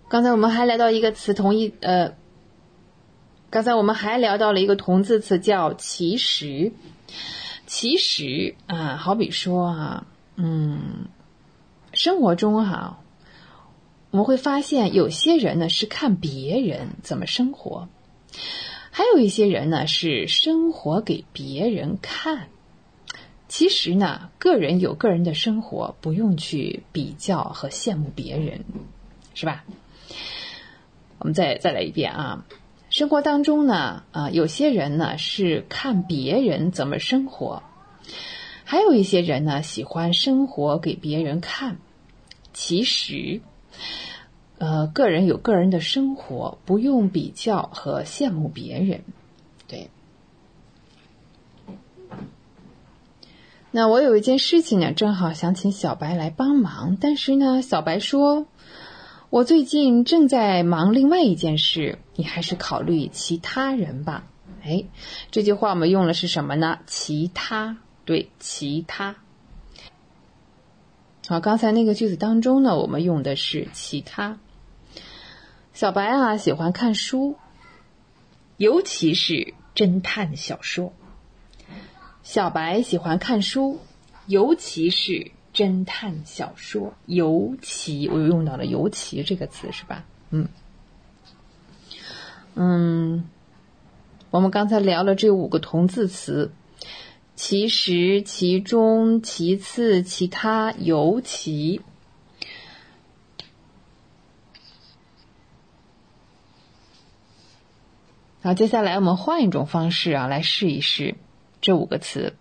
[0.09, 2.14] 刚才我们还来到一个词，同一呃，
[3.49, 6.72] 刚才我们还聊到了一个同字词，叫“其实”。
[7.66, 10.07] 其实啊，好比说啊，
[10.37, 11.09] 嗯，
[11.95, 13.01] 生活中哈，
[14.11, 17.89] 我们会发现有些人呢是看别人怎么生活。
[18.97, 22.49] 还有一些人呢是生活给别人看，
[23.47, 28.65] 其实呢，个人有个人的生活，不用去比较和羡慕别人，
[29.35, 29.67] 是吧？
[31.19, 32.47] 我们再再来一遍啊！
[32.89, 37.63] 生活当中呢，啊，有些人呢是看别人怎么生活，
[38.65, 41.77] 还有一些人呢喜欢生活给别人看，
[42.55, 43.43] 其实。
[44.59, 49.03] 呃，个人有个人的生活，不用比较和羡慕别人。
[49.69, 49.91] 对。
[53.71, 58.47] 那我有一件事情呢，正好想请小白来帮忙，但是呢，小白说，
[59.29, 64.27] 我最近正在忙另外一件事，你还是考虑其他人吧。
[64.63, 64.85] 哎，
[65.31, 66.79] 这句话我们用的是什么呢？
[66.87, 67.77] 其他，
[68.07, 69.17] 对，其他。
[71.29, 74.39] 好，刚才那个句子当中呢，我们用的是其他。
[75.77, 77.37] 小白啊，喜欢看书，
[78.57, 80.95] 尤其是侦探小说。
[82.23, 83.79] 小白喜欢看书，
[84.27, 86.95] 尤其是侦探小说。
[87.05, 90.07] 尤其，我又用到了“尤其”这个词，是吧？
[90.31, 90.49] 嗯
[92.55, 93.29] 嗯，
[94.31, 96.53] 我们刚才聊了这五个同字词：
[97.35, 101.83] 其实、其中、其次、其他、尤其。
[108.47, 111.17] 好，接下来我们换一种方式啊，来试一试
[111.61, 112.37] 这五个词。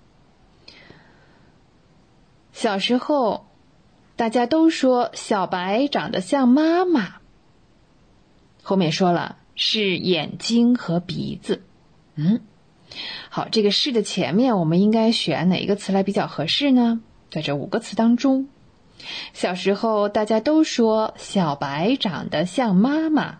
[2.53, 3.47] 小时候，
[4.15, 7.15] 大家都说小白长得像妈妈。
[8.61, 11.63] 后面说了是眼睛和鼻子。
[12.13, 12.41] 嗯，
[13.29, 17.01] 好，这个“是”的前面我们应该选哪一个词来比较合适呢？
[17.31, 18.47] 在这五个词当中，
[19.33, 23.39] 小时候大家都说小白长得像妈妈。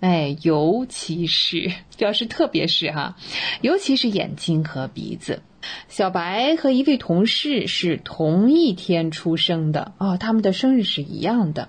[0.00, 3.16] 哎，尤其是 表示特别是哈，
[3.60, 5.42] 尤其是眼睛和鼻子。
[5.88, 11.68] 小白和一位同事是同一天出生的啊、他们的生日是一样的。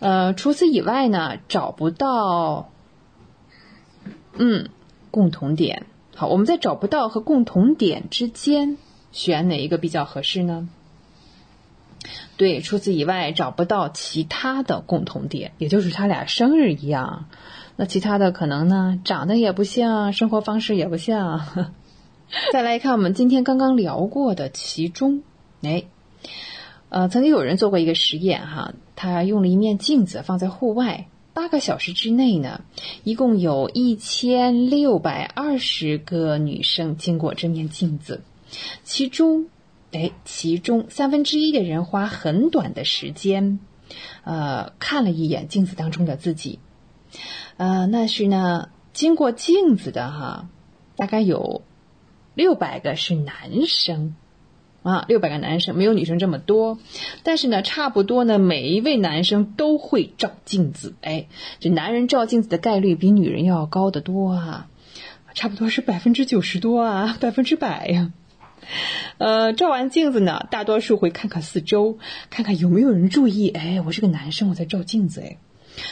[0.00, 2.70] 呃，除此以外呢，找不到，
[4.36, 4.68] 嗯，
[5.10, 5.86] 共同点。
[6.16, 8.76] 好，我们在找不到和共同点之间
[9.12, 10.68] 选哪一个比较合适呢？
[12.36, 17.26] 对，除此以外找不到其他的共同点，也就是他俩生日一样。
[17.76, 21.72] 那其他的可能呢，长得也不像，生活方式也不像。
[22.52, 25.22] 再来看我们今天刚刚聊过的其中，
[25.62, 25.84] 哎，
[26.88, 32.62] 呃，曾经有人做过一个实验哈，他用了一面镜子放在户外，八个小时之内呢，
[33.02, 38.22] 一共有一千六百二十个女生经过这面镜子，
[38.84, 39.46] 其中，
[39.98, 43.58] 哎，其中三分之一的人花很短的时间，
[44.24, 46.58] 呃，看了一眼镜子当中的自己，
[47.56, 50.48] 呃，那是呢，经过镜子的哈，
[50.96, 51.62] 大概有。
[52.36, 54.16] 六百个是男生，
[54.82, 56.80] 啊，六百个男生没有女生这么多，
[57.22, 61.28] 但是呢，差不多呢，每一位男生都会照镜子，哎，
[61.60, 64.68] 这男人照镜子的概率比女人要高得多啊，
[65.34, 68.10] 差不多是百分之九十多啊，百分之百呀。
[69.18, 71.98] 呃，照完镜子呢，大多数会看看四周，
[72.30, 75.38] 看看有没有人注意，哎，我是个男生，我在照镜子，哎，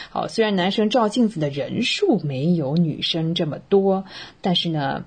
[0.09, 4.05] 好，虽然男生照镜子的人数没有女生这么多，
[4.41, 5.05] 但是呢。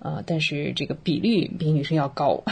[0.00, 2.44] 呃，但是这个比率比女生要高。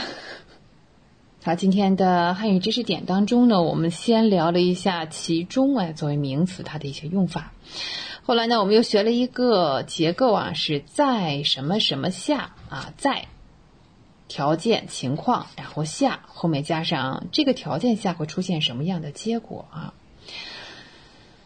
[1.44, 7.52] 好，今天的汉语知识点当中呢，我们先聊了一下其中哎作为名词它的一些用法。
[8.24, 13.26] 后来呢，我们又学了一个结构啊，是在什么什么下啊，在
[14.28, 19.94] 条件情况，然后下后面加上这个条件下会出现什么样的结果啊。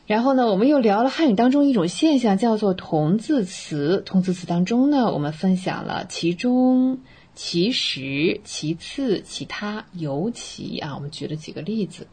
[0.06, 4.02] 然后呢，我们又聊了汉语当中一种现象，叫做同字词。
[4.04, 6.98] 同字词当中呢，我们分享了其中、
[7.36, 12.08] 其实、其次、其他、尤其啊，我们举了几个例子。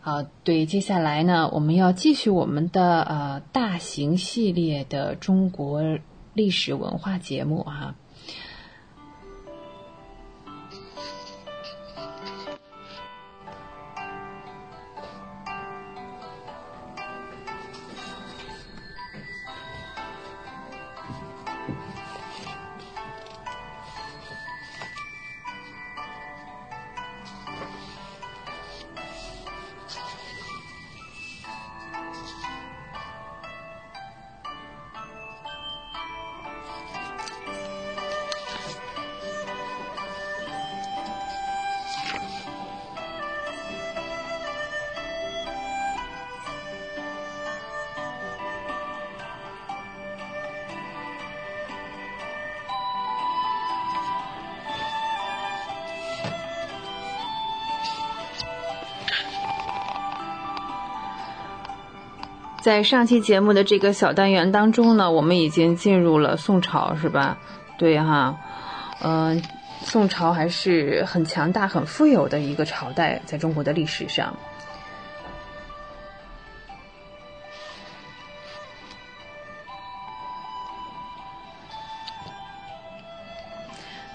[0.00, 5.82] 好，对，接下来呢，我们要继续我们的呃大型系列的中国
[6.34, 7.96] 历史文化节目哈。
[62.68, 67.38] 在上期节目的这个小单元当中呢，我们已经进入了宋朝，是吧？
[67.78, 68.38] 对哈，
[69.00, 69.42] 嗯，
[69.80, 74.36] 宋朝还是很强大、很富有的一个朝代，在中国的历史上。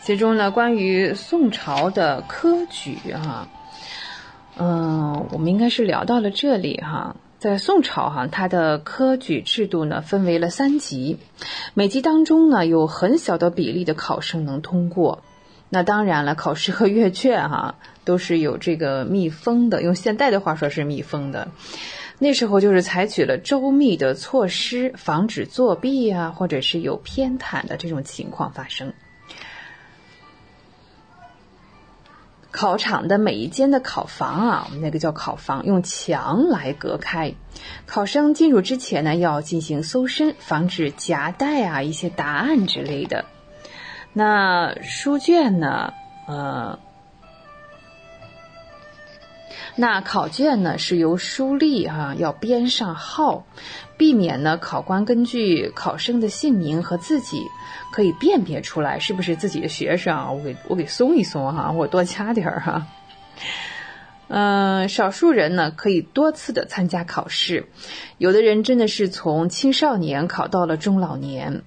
[0.04, 3.48] 其中呢，关于宋朝的科举哈，
[4.58, 7.16] 嗯，我们应该是聊到了这里哈。
[7.44, 11.18] 在宋朝，哈，它的科举制度呢分为了三级，
[11.74, 15.24] 每级当中呢有很小的比例的考生能通过。
[15.68, 17.76] 那当然了，考试和阅卷哈
[18.06, 21.50] 都是有这个密封的，用现代的话说是密封的。
[22.18, 28.94] 那时候就是采取了周密的措施，防止作弊啊，或者是有偏袒的这种情况发生。
[32.54, 37.34] 考场的每一间的考房啊，我们那个叫考房，用墙来隔开。
[37.88, 43.26] 考生进入之前呢，要进行搜身，防止夹带啊一些答案之类的。
[44.14, 45.94] 那书卷呢，
[46.28, 46.78] 呃，
[49.76, 53.46] 那考卷呢是由书吏哈要编上号，
[53.98, 57.46] 避免呢考官根据考生的姓名和自己。
[57.92, 60.36] 可以辨别出来是不是自己的学生？
[60.36, 62.88] 我给我给松一松哈，我多加点儿哈。
[64.30, 67.68] 嗯，少数人呢可以多次的参加考试，
[68.18, 71.62] 有的人真的是从青少年考到了中老年。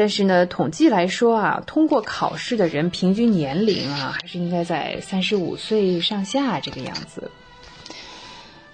[0.00, 7.30] 但是呢，统计来说啊，通过考试的人平均年龄啊，还是应该在三十五岁上下这个样子。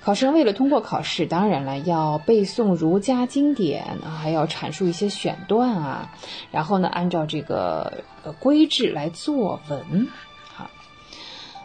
[0.01, 6.13] 考生为了通过考试，当然了要背诵儒家经典啊，还要阐述一些选段啊，
[6.53, 10.07] 然后呢，按照这个呃规制来作文。
[10.55, 10.71] 好，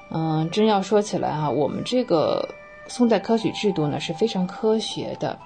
[0.09, 2.55] 嗯，真要说起来啊，我们这个
[2.87, 5.37] 宋代科举制度呢是非常科学的，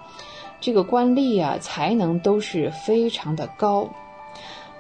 [0.62, 3.90] 这个官吏啊才能都是非常的高。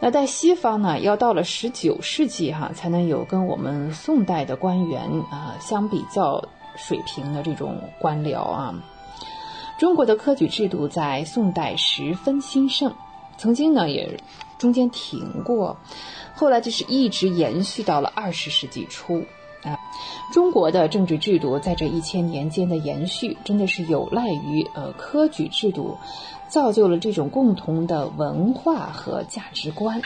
[0.06, 5.02] 那在西方呢，要到了十九世纪哈，才能有跟我们宋代的官员
[5.32, 8.76] 啊相比较水平的这种官僚啊。
[9.80, 12.94] 中国的科举制度在宋代十分兴盛，
[13.36, 14.19] 曾经呢也
[14.60, 15.76] 中间停过，
[16.36, 19.26] 后来就是一直延续到了二十世纪初
[19.64, 19.76] 啊。
[20.32, 25.98] 中国的政治制度在这一千年间的延续，真的是有赖于呃科举制度。
[26.56, 30.02] 造就了这种共同的文化和价值观。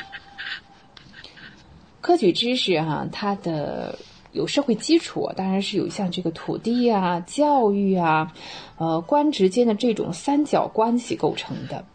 [2.02, 4.00] 科举知识哈，它的
[4.32, 8.34] 有社会基础，当然是有像这个土地啊、教育啊、
[8.80, 11.86] 呃官职间的这种三角关系构成的。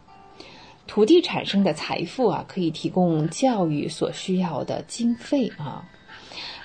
[0.87, 5.83] 土地产生的财富啊，可以提供教育所需要的经费啊。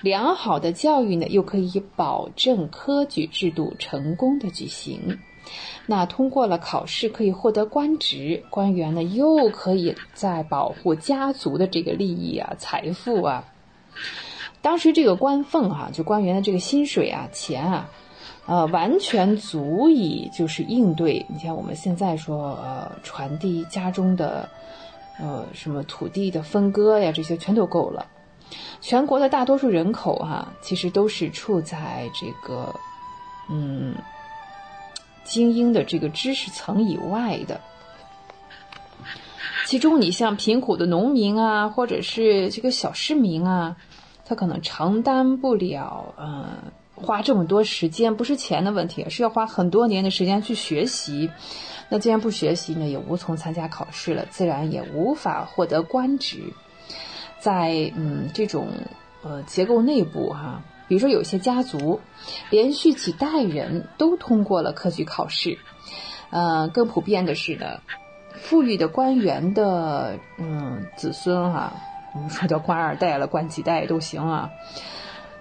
[0.01, 5.19] 良好的教育呢，又可以保证科举制度成功的举行。
[5.87, 13.45] 那通过了考试可以获得官职，官员呢又可以在保护家族的这个利益啊、财富啊。
[14.63, 17.89] 当时这个官俸哈，就官员的这个薪水啊、钱啊，
[18.47, 24.49] 呃，完全足以就是应对你像我们现在说呃传递家中的
[25.19, 28.07] 呃什么土地的分割呀，这些全都够了。
[28.81, 32.75] 全国的大多数人口哈，其实都是处在这个
[33.51, 33.95] 嗯。
[35.31, 37.61] 精英的这个知识层以外的，
[39.65, 43.77] 其中你像贫苦的农民啊，或者是这个小市民啊，
[44.25, 46.49] 他可能承担不了，嗯，
[46.97, 51.31] 花这么多时间，不是钱的问题，是要花很多年的时间去学习。
[51.89, 56.43] 那既然不学习呢，也无从参加考试了，自然也无法获得官职。
[57.39, 58.67] 在嗯这种
[59.23, 60.61] 呃结构内部哈。
[60.91, 62.01] 比如说，有些家族
[62.51, 65.57] 连续几代人都通过了科举考试，
[66.31, 67.79] 呃，更普遍的是呢，
[68.35, 71.73] 富裕的官员的嗯子孙哈，
[72.13, 74.51] 我们说叫官二代了，官几代都行啊。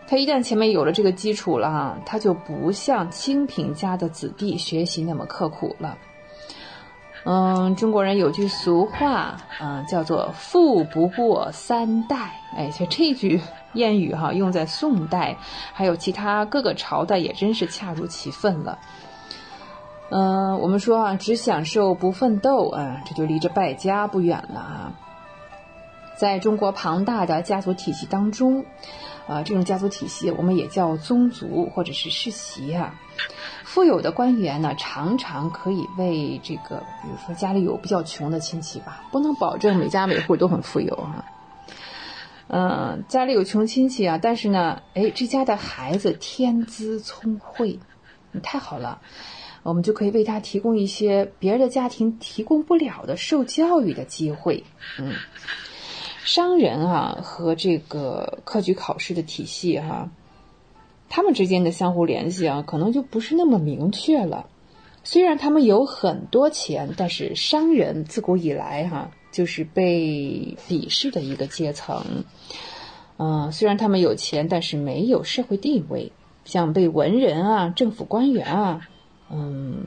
[0.07, 5.97] 他一旦前面有了这个基础了，他就不像清贫家的子弟学习那么刻苦了。
[7.31, 12.41] 嗯，中国人有句俗话，嗯，叫做“富不过三代”。
[12.57, 13.39] 哎，就这句。
[13.75, 15.37] 谚语哈，用在宋代，
[15.73, 18.79] 还有其他各个朝代，也真是恰如其分了。
[20.09, 24.93] 嗯，我们说啊，只享受不奋斗啊，这就离着败家不远了啊。
[26.17, 28.65] 在中国庞大的家族体系当中，
[29.27, 32.95] 啊，这种家族体系我们也叫宗族或者是世袭啊。
[33.63, 41.25] 富有的官员呢，常常可以为这个，比如说家里有比较穷的亲戚吧，不能保证每家每户都很富有啊。
[42.47, 47.77] 嗯，家里有穷亲戚啊，但是呢，哎，这家的孩子天资聪慧，
[48.41, 49.01] 太好了，
[49.61, 54.63] 我们就可以为他提供一些别人的家庭提供不了的受教育的机会。
[54.97, 55.13] 嗯，
[56.23, 60.09] 商人啊和这个科举考试的体系哈，
[61.09, 64.47] 他们之间的相互联系啊，可能就不是那么明确了。
[65.03, 69.11] 虽然他们有很多钱，但是商人自古以来哈。
[69.31, 72.23] 就是被鄙视的一个阶层，
[73.17, 76.11] 嗯，虽然他们有钱，但是没有社会地位，
[76.45, 78.89] 像被文人啊、政府官员啊，
[79.29, 79.85] 嗯，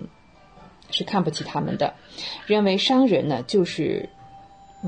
[0.93, 1.94] 是看不起他们的，
[2.47, 4.11] 认为商人呢就是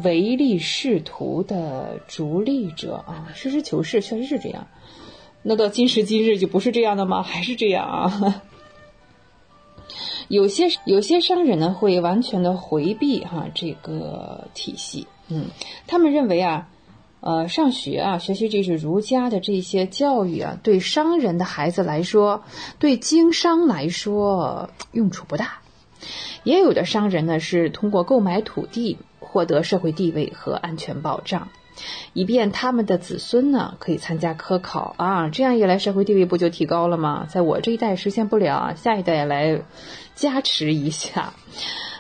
[0.05, 4.69] 唯利是图的逐利者啊，实事求是，确实是这样。
[5.47, 7.23] 那到今时今日就不是这样的吗？
[7.23, 8.43] 还是这样啊？
[10.29, 15.49] 有些有些商人呢会完全的回避哈这个体系，嗯，
[15.87, 16.69] 他们认为啊，
[17.21, 22.43] 呃，上学啊，学习这是儒家的这些教育啊，对商人的孩子来说，
[22.79, 25.59] 对经商来说用处不大。
[26.43, 31.49] 也有的商人呢是通过购买土地获得社会地位和安全保障。
[32.13, 37.27] 以便他们的子孙呢可以参加科考啊，这样一来社会地位不就提高了吗？
[37.29, 39.63] 在我这一代实现不了，下一代来
[40.15, 41.33] 加持一下。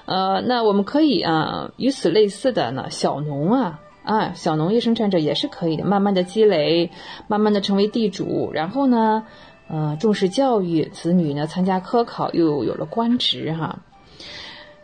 [0.06, 6.90] 呃，那我们可以啊，与此类似的呢，小农啊啊，小农业生产者也是可以的，慢慢的积累，
[7.26, 9.24] 慢慢的成为地主，然后呢，
[9.66, 13.78] 呃，重视教育，子女呢参加科考，又有了官职哈。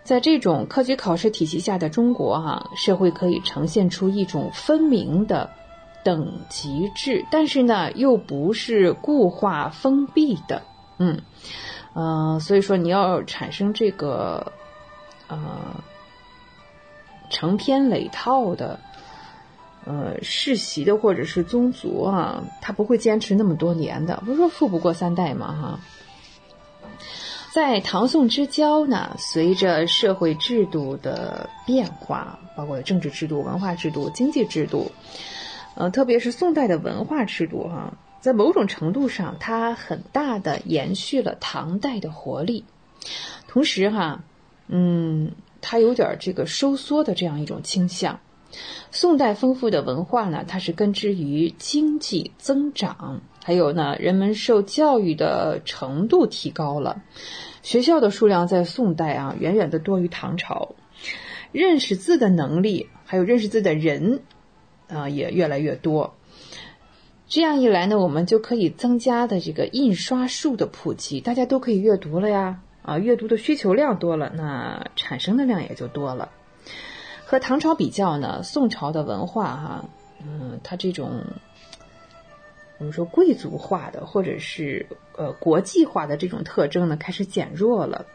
[0.02, 5.50] 在这种科举考试体系下的中国，哈，社会可以呈现出一种分明的
[6.02, 10.62] 等级制，但是呢，又不是固化封闭的，
[10.98, 11.20] 嗯，
[11.94, 14.52] 嗯，所以说你要产生这个
[15.28, 15.38] 呃
[17.28, 18.80] 成篇累套的
[19.84, 25.80] 呃世袭的或者是宗族啊，他不会坚持那么多年的，不是说富不过三代嘛哈。
[27.52, 34.92] 在唐宋之交呢，随着社会制度的变化，包括政治制度、文化制度、经济制度，
[35.74, 37.94] 呃，特别是宋代的文化制度哈。
[38.20, 42.64] 在某种程度上，它很大的延续了唐代的活力，
[43.48, 44.22] 同时哈，
[44.68, 48.20] 嗯，它有点这个收缩的这样一种倾向。
[48.92, 57.02] 宋代丰富的文化呢，它是根植于经济增长，还有呢，人们受教育的程度提高了，
[57.64, 60.76] 学校的数量在宋代啊远远的多于唐朝，
[61.50, 64.20] 认识字的能力还有认识字的人
[64.86, 66.14] 啊也越来越多。
[67.26, 76.30] 这样一来呢，我们就可以增加的这个印刷术的普及，大家都可以阅读了呀，啊，阅读的需求量多了，那产生的量也就多了。
[77.24, 79.84] 和唐朝比较呢，宋朝的文化哈，
[80.22, 81.24] 嗯，它这种
[82.80, 88.06] 我们说贵族化的或者是呃国际化的这种特征呢，开始减弱了，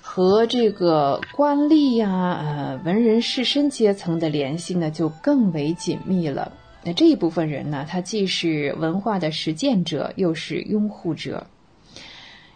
[0.00, 6.52] 和这个官吏呀、呃文人士绅阶层的联系呢，就更为紧密了。
[6.82, 11.46] 那这一部分人呢，他既是文化的实践者，又是拥护者。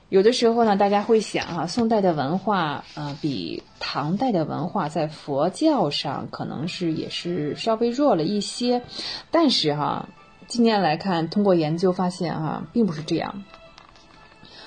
[0.08, 8.82] 有的时候呢，大家会想啊，宋代的文化，呃，比唐代的文化在佛教上可能是也是稍微弱了一些。
[9.30, 10.08] 但是哈，
[10.48, 13.44] 今年来看，通过研究发现啊，并不是这样。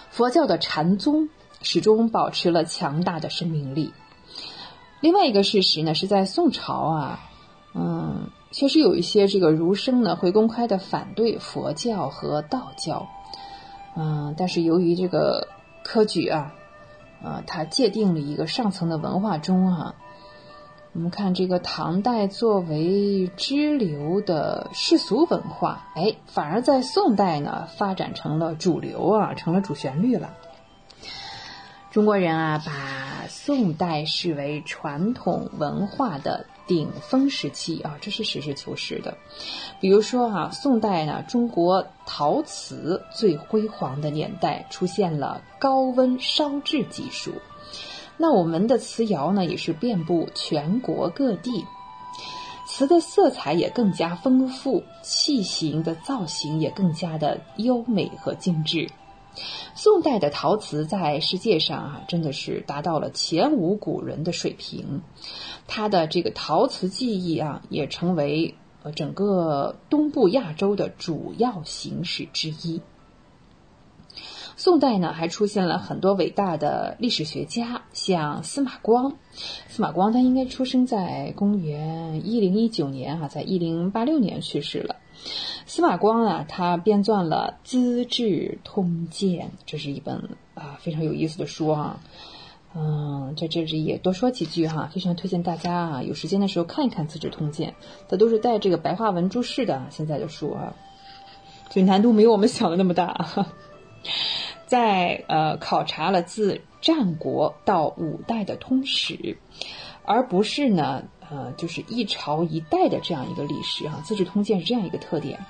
[0.10, 1.30] 佛教的禅宗
[1.62, 3.94] 始终保持了强大的生命力。
[5.02, 7.20] 另外一个事实呢，是在宋朝啊，
[7.74, 8.30] 嗯。
[8.52, 13.08] 确实有一些这个儒生呢，会公开的反对佛教和道教，
[13.96, 15.48] 嗯，但是由于这个
[15.84, 16.52] 科举啊，
[17.24, 19.94] 啊，它界定了一个上层的文化中哈，
[20.94, 30.34] 我们看这个唐代作为支流的世俗文化，哎，反而在宋代呢发展成了主流啊，成了主旋律了。
[31.92, 36.46] 中国人啊，把宋代视为传统文化的。
[36.68, 39.18] 顶峰时期啊，这是实事求是的。
[39.80, 47.34] 比如说啊，宋代呢，中国陶瓷最辉煌的年代，出现了高温烧制技术。
[48.22, 51.66] 那我们的瓷窑呢，也是遍布全国各地，
[52.68, 58.90] 瓷的色彩也更加丰富，器型的造型也更加的优美和精致。
[59.74, 65.02] 宋代的陶瓷在世界上啊，真的是达到了前无古人的水平。
[65.66, 72.82] 它的这个陶瓷技艺啊，也成为呃整个东部亚洲的主要形式之一。
[74.60, 79.14] 宋代呢，还出现了很多伟大的历史学家，像司马光。
[79.70, 84.98] 司马光他应该出生在公元一零一九年啊，在一零八六年去世了。
[85.66, 90.18] 司马光啊，他编撰了《资治通鉴》，这是一本
[90.56, 92.02] 啊非常有意思的书啊。
[92.76, 97.74] 嗯，在这里也多说几句哈，非常推荐大家啊，有时间的时候看一看《资治通鉴》，
[98.10, 99.84] 它都是带这个白话文注释的。
[99.90, 100.76] 现在的书啊，
[101.70, 103.48] 所以难度没有我们想的那么大。
[104.70, 109.36] 在呃，考察了自战国到五代的通史，
[110.06, 115.44] 而不是呢，呃，就是一朝一代的这样一个历史啊，《资治通鉴》是这样一个特点。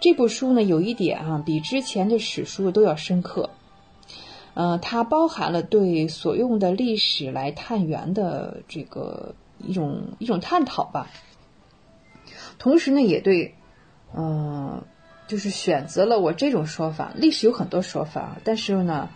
[0.00, 3.50] 这部书呢，有一点啊，比之前的史书都要深刻。
[4.54, 11.06] 呃，它包含了对所用的历史来探源的这个一种一种探讨吧。
[12.58, 13.54] 同时呢，也对，
[14.12, 14.82] 呃，
[15.28, 17.12] 就是选择了我这种说法。
[17.14, 19.08] 历史有很多说法，但是呢，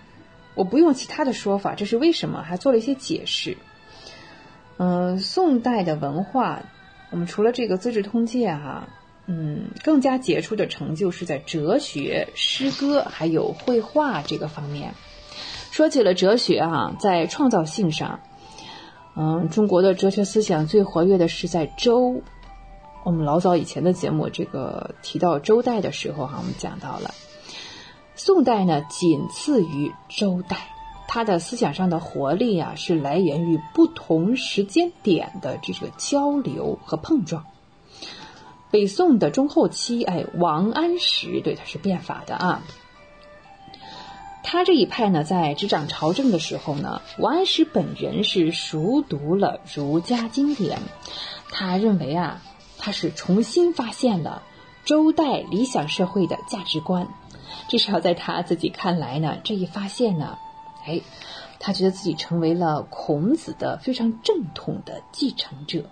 [0.54, 2.42] 我不用其他的说法，这是为什么？
[2.42, 3.56] 还做了一些解释。
[4.76, 6.62] 嗯，宋代的文化，
[7.10, 8.88] 我们除了这个《资治通鉴》哈，
[9.26, 14.94] 嗯，更加杰出的成就是在哲学、诗歌还有绘画这个方面。
[15.70, 18.20] 说起了哲学啊，在创造性上，
[19.16, 22.22] 嗯，中国的哲学思想最活跃的是在周。
[23.04, 27.12] 我们老早以前的节目，这个提到周代的时候哈，我们讲到了。
[28.14, 30.56] 宋代呢，仅次于周代，
[31.08, 37.44] 它的思想上的活力啊，是来源于不同时间点的这个交流和碰撞。
[38.70, 42.62] 北宋的中后期，哎，王安石对他是变法的啊。
[44.44, 50.78] 他这一派呢，在执掌朝政的时候呢，王安石本人是熟读了儒家经典，
[51.50, 52.40] 他认为啊，
[52.82, 54.42] 他是重新发现了
[54.84, 57.06] 周代理想社会的价值观。
[57.68, 60.36] 至少在他自己看来呢，这一发现呢，
[60.84, 61.00] 哎，
[61.60, 65.84] 他觉得自己成为了孔子的非常正统的继承者。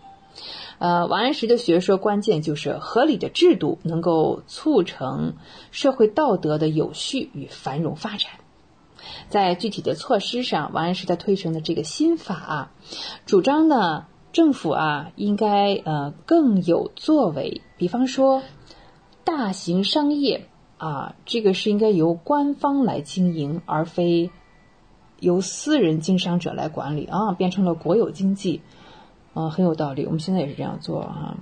[0.79, 5.35] 呃，王安石的学说关键就是合理的制度能够促成
[5.71, 8.33] 社会道德的有序与繁荣发展。
[9.29, 12.71] 在具体的措施上，王安石他推崇的这个新法，
[13.27, 17.61] 主张呢，政府啊应该呃更有作为。
[17.77, 18.43] 比方说，
[19.24, 20.47] 大型商业
[20.78, 24.31] 啊，这个是应该由官方来经营，而非
[25.19, 28.61] 由私人经商者来管理啊，变成了国有经济，
[29.35, 30.05] 啊，很有道理。
[30.07, 31.36] 我们现在也是这样做啊，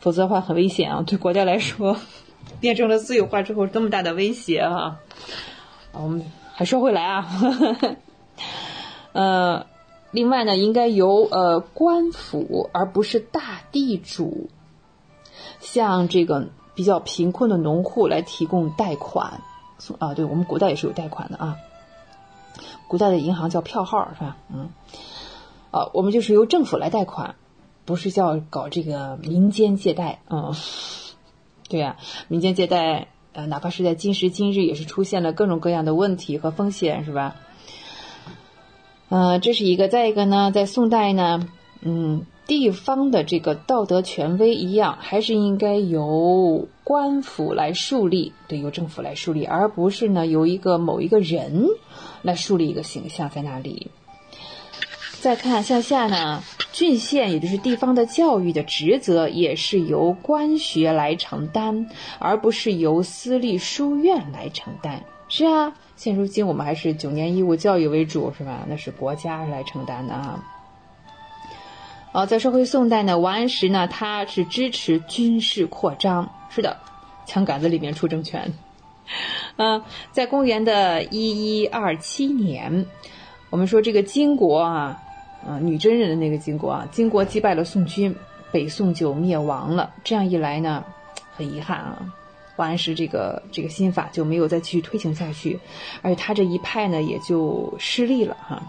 [0.00, 1.96] 否则的话很危险啊，对国家来说，
[2.60, 4.98] 变成了私有化之后多么大的威胁啊！
[5.92, 6.24] 我们。
[6.54, 7.26] 还说回来啊，
[9.12, 9.66] 呃，
[10.12, 14.48] 另外呢，应该由呃官府而不是大地主，
[15.58, 19.40] 向这个比较贫困的农户来提供贷款。
[19.98, 21.56] 啊，对我们古代也是有贷款的啊，
[22.86, 24.36] 古代的银行叫票号是吧？
[24.54, 24.70] 嗯，
[25.72, 27.34] 啊，我们就是由政府来贷款，
[27.84, 30.20] 不是叫搞这个民间借贷。
[30.30, 30.54] 嗯，
[31.68, 31.96] 对呀，
[32.28, 33.08] 民间借贷。
[33.34, 37.34] 呃，哪怕是在今时今日，也是出现了各种各样的问题和风险，是吧？
[39.12, 39.88] 呃，这是一个。
[39.88, 41.46] 再一个呢，在宋代呢，
[41.82, 51.66] 嗯，地方的这个道德权威一样，还是应该由官府来树立，对，由政府来树立，而不是呢由一个某一个人
[52.22, 53.90] 来树立一个形象在那里。
[55.20, 61.86] 再看向下呢，郡县也就是地方的教育的职责，也是由官学来承担，
[62.18, 65.04] 而不是由私立书院来承担。
[65.28, 68.66] 是啊，现如今我们还是九年义务教育为主，是吧？
[68.68, 70.44] 那是国家来承担的啊。
[72.10, 76.76] 哦，在说回宋代呢，王安石呢，他是支持军事扩张，是的，
[77.24, 78.52] 枪杆子里面出政权。
[79.54, 79.80] 嗯，
[80.10, 82.84] 在公元的一一二七年，
[83.50, 85.00] 我们说这个金国啊。
[85.46, 88.12] 啊，女真人的那个金国啊，金国击败了宋军，
[88.50, 89.92] 北宋就灭亡了。
[90.02, 90.84] 这样一来呢，
[91.36, 92.12] 很遗憾啊，
[92.56, 95.58] 王安石这个这个新法就没有再继续推行下去，
[96.02, 98.62] 而且他这一派呢也就失利了哈。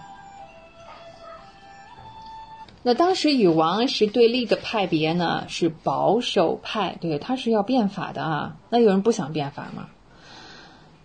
[2.85, 8.57] 那当时与王安石对立的派别呢是保守派，对，他是要变法的啊。
[8.69, 9.88] 那有人不想变法吗？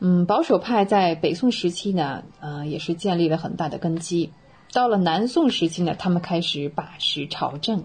[0.00, 4.32] 嗯，保守派在北宋时期呢，呃，也是建立了很大的根基。
[4.72, 7.84] 到了南宋时期呢，他们开始把持朝政，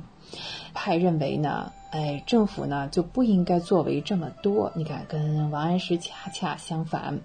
[0.73, 4.71] 派认为呢，哎，政府呢就不应该作为这么多。
[4.75, 7.19] 你看，跟王安石恰恰相反，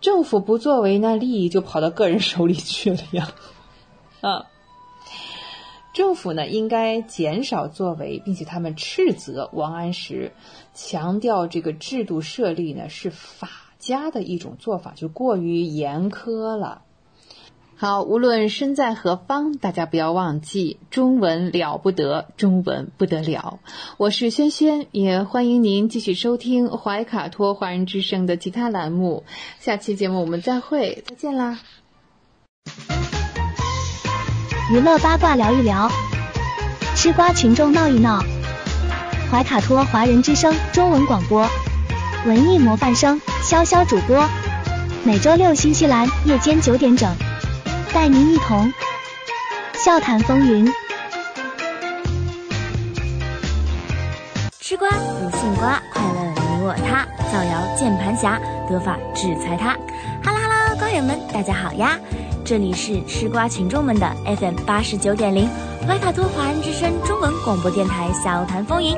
[0.00, 3.28] 政府不作为呢，利益就跑到个人手里去了呀。
[4.22, 4.46] 啊，
[5.92, 10.32] 政府呢应该减少作为，并且他们斥责王安石，
[10.72, 16.80] 强调这个制度设立呢是法家的一种做法，就过于严苛了。
[17.80, 23.58] 好，无论身在何方，大家不要忘记中文了不得，中文不得了。
[23.96, 29.24] 我是轩轩，也欢迎您继续收听怀卡托华人之声的其他栏目。
[29.60, 31.58] 下期节目我们再会，再见啦！
[34.70, 35.90] 娱乐八卦聊一聊，
[36.94, 38.22] 吃瓜群众闹一闹。
[39.32, 41.48] 怀卡托华人之声中文广播，
[42.26, 44.28] 文艺模范生潇潇主播，
[45.02, 47.10] 每周六新西兰夜间九点整。
[47.92, 48.72] 带您一同
[49.74, 50.64] 笑谈风云，
[54.60, 59.70] 吃瓜不信瓜，快乐你我他，造谣键盘侠，得法制裁他。
[60.22, 61.98] 哈喽哈喽，瓜友们，大家好呀！
[62.44, 65.48] 这里是吃瓜群众们的 FM 八十九点零
[65.86, 68.96] 怀卡托华人之声中文广播电台笑谈风云，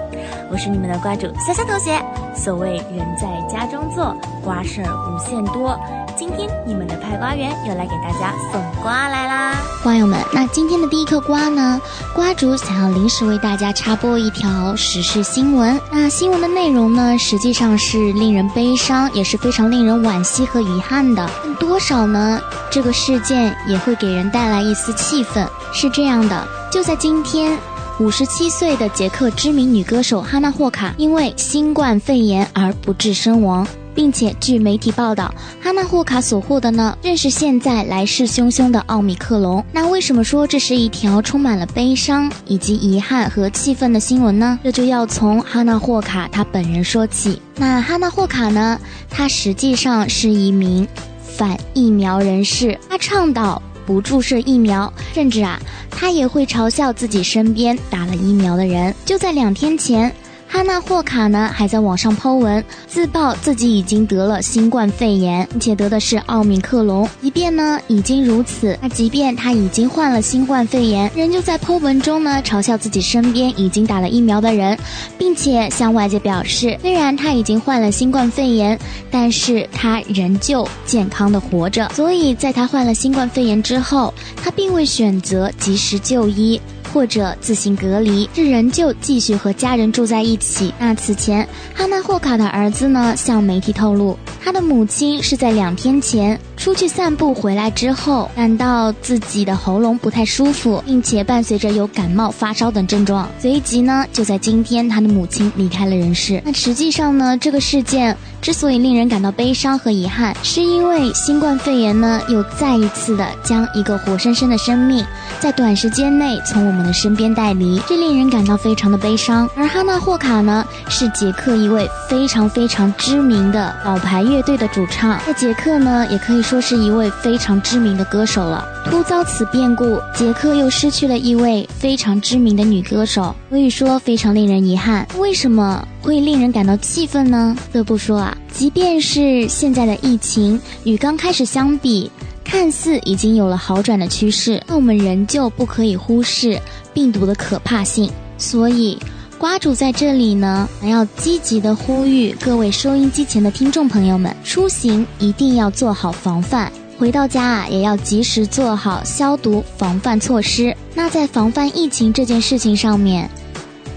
[0.51, 1.99] 我是你们的瓜主潇潇同学。
[2.35, 4.15] 所谓人在家中坐，
[4.45, 5.79] 瓜事儿无限多。
[6.19, 11.81] 今天你们的派瓜员又来给大家送瓜来啦，瓜友们，那今天的第一颗瓜呢？
[12.15, 15.81] 瓜主想要临时为大家插播一条时事新闻。
[15.91, 21.29] 那新闻的内容呢，实际上是令人悲伤，也是非常令人惋惜和遗憾的。
[21.59, 22.41] 多少呢？
[22.71, 25.47] 这个事件也会给人带来一丝气愤。
[25.73, 27.59] 是这样的，就在今天，
[27.99, 33.67] 五十七岁的捷克知名女歌手哈娜霍卡因为新冠肺炎而不治身亡。
[33.95, 39.65] 并且，据媒体报道，哈纳霍卡所获的呢，正是现在来势汹汹的奥密克戎。
[39.73, 44.59] 那为什么说这是一条充满了悲伤以及遗憾和气愤的新闻呢？
[44.63, 47.41] 这就要从哈纳霍卡他本人说起。
[47.57, 50.87] 那哈纳霍卡呢，他实际上是一名
[51.21, 55.61] 反疫苗人士，他倡导不注射疫苗，甚至啊，
[55.91, 58.95] 他也会嘲笑自己身边打了疫苗的人。
[59.05, 60.13] 就在两天前。
[60.53, 67.09] 哈娜霍卡呢还在网上 Po 文，自曝自己已经得了新冠肺炎，并且得的是奥密克戎。
[67.23, 74.79] 即便呢已经如此，那即便他已经患了新冠肺炎，仍旧在 Po 文中呢嘲笑自己身边已经打了疫苗的人，
[75.17, 78.79] 并且向外界表示，虽然他已经患了新冠肺炎，
[79.11, 81.89] 但是他仍旧健康的活着。
[81.95, 86.61] 所以在他患了新冠肺炎之后，他并未选择及时就医。
[86.93, 90.73] 或者自行隔离，是仍旧继续和家人住在一起。
[90.79, 103.29] 那此前，哈纳霍卡的儿子呢向媒体透露，他的母亲是在两天前出去散步回来之后，感到自己的喉咙不太舒服，并且伴随着有感冒、发烧等症状。
[103.41, 106.41] 随即呢，就在今天，他的母亲离开了人世。
[106.45, 115.05] 那实际上呢，这个事件之所以令人感到悲伤和遗憾，是因为新冠肺炎呢又再一次的将一个活生生的生命，
[115.41, 116.83] 在短时间内从我们。
[116.83, 119.49] 的身边带离，这令人感到非常的悲伤。
[119.57, 128.63] 而哈娜霍卡呢，是捷克一位非常非常知名的老牌乐队的主唱，在捷克呢，也可以说说是一位非常知名的歌手了。
[128.85, 135.09] 突遭此变故，杰克又失去了一位非常知名的女歌手，可以说非常令人遗憾。
[135.17, 137.57] 为什么会令人感到气愤呢？
[137.73, 142.11] 不得不说啊，即便是现在的疫情与刚开始相比。
[142.45, 146.61] 看似已经有了好转的趋势，但我们仍旧不可以忽视
[146.93, 148.11] 病毒的可怕性。
[148.37, 148.99] 所以，
[149.43, 160.73] 瓜主在这里呢，还要积极的呼吁各位收音机前的听众朋友们，出行一定要做好防范，回到家啊，也要及时做好消毒防范措施。
[160.95, 163.29] 那在防范疫情这件事情上面，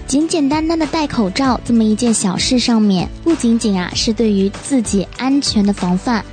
[0.08, 6.24] 简简单单的戴口罩这么一件小事上面，不仅仅啊是对于自己安全的防范。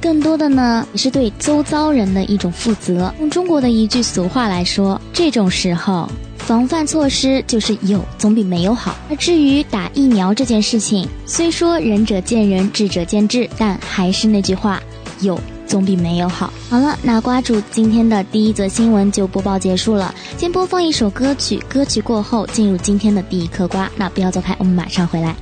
[0.00, 3.12] 更多的呢，也是对周遭人的一种负责。
[3.18, 6.08] 用中国的一句俗话来说，这种时候
[6.38, 8.96] 防范措施就是有总比没有好。
[9.10, 14.80] 而至于打疫苗这件事情，虽说仁者见仁，智者见智，但还是那句话，
[15.20, 16.52] 有总比没有好。
[16.68, 20.14] 好了，那瓜主今天的第一则新闻就播报结束了。
[20.38, 23.90] 先播放一首歌曲，歌曲过后进入今天的第一颗瓜。
[23.96, 25.34] 那不要走开，我们马上回来。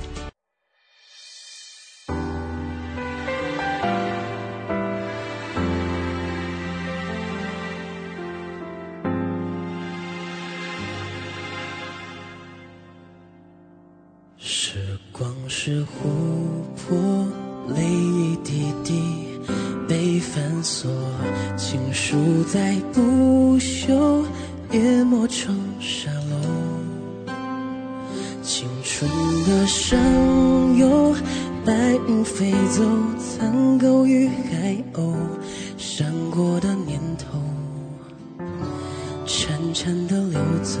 [22.45, 24.23] 书再不朽，
[24.71, 27.33] 淹没成沙漏。
[28.41, 29.09] 青春
[29.45, 29.99] 的上
[30.77, 31.15] 游，
[31.65, 31.73] 白
[32.07, 32.83] 云飞走，
[33.17, 35.13] 残狗与海鸥，
[35.77, 37.39] 闪过的念头，
[39.25, 40.79] 潺潺的流走。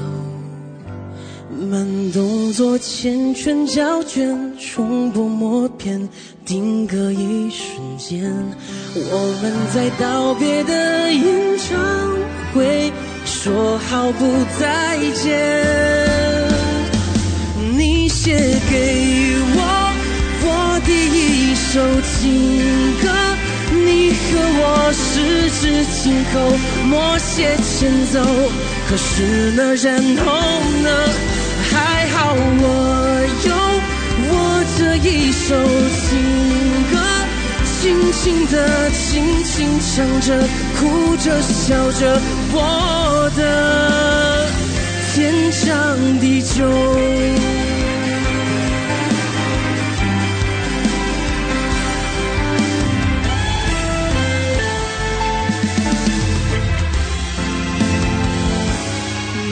[1.55, 6.09] 慢动作缱绻胶卷，重播默片，
[6.45, 8.29] 定格一瞬间。
[8.93, 11.79] 我们在道别的演唱
[12.53, 12.91] 会
[13.25, 14.25] 说好不
[14.59, 15.63] 再见。
[17.77, 18.35] 你写
[18.69, 19.59] 给我
[20.43, 22.19] 我第一首情
[23.01, 23.07] 歌，
[23.71, 24.19] 你和
[24.59, 26.35] 我十指紧扣，
[26.85, 28.19] 默写前奏。
[28.87, 30.25] 可是呢，然后
[30.83, 30.89] 呢？
[32.27, 32.65] 我
[33.45, 33.49] 有
[34.27, 34.33] 我
[34.77, 35.47] 这一首
[36.01, 36.17] 情
[36.91, 36.93] 歌，
[37.65, 37.73] 轻
[38.11, 40.27] 轻的，轻轻唱着，
[40.79, 42.19] 哭着，笑着，
[42.51, 44.49] 我的
[45.13, 46.65] 天长地久。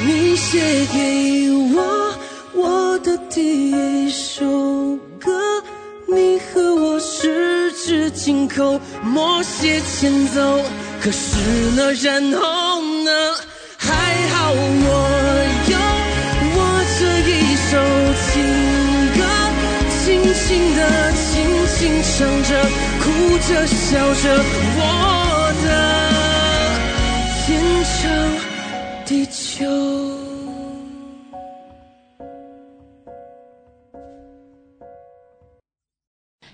[0.05, 1.52] 你写给我。
[3.73, 4.45] 一首
[5.19, 5.31] 歌，
[6.07, 10.61] 你和我十指紧扣，默写前奏。
[11.01, 11.37] 可是
[11.75, 13.11] 呢，然后呢？
[13.77, 13.89] 还
[14.29, 14.87] 好我
[15.67, 15.77] 有
[16.55, 16.57] 我
[16.97, 17.31] 这一
[17.67, 17.71] 首
[18.23, 18.31] 情
[19.17, 19.19] 歌，
[19.99, 20.01] 轻
[20.33, 20.47] 轻
[20.77, 20.79] 的，
[21.11, 21.21] 轻
[21.67, 22.49] 轻唱着，
[23.01, 23.03] 哭
[23.39, 24.25] 着，笑着，
[24.77, 24.81] 我
[25.65, 25.67] 的
[27.45, 27.45] 天
[27.83, 28.01] 长
[29.05, 30.22] 地久。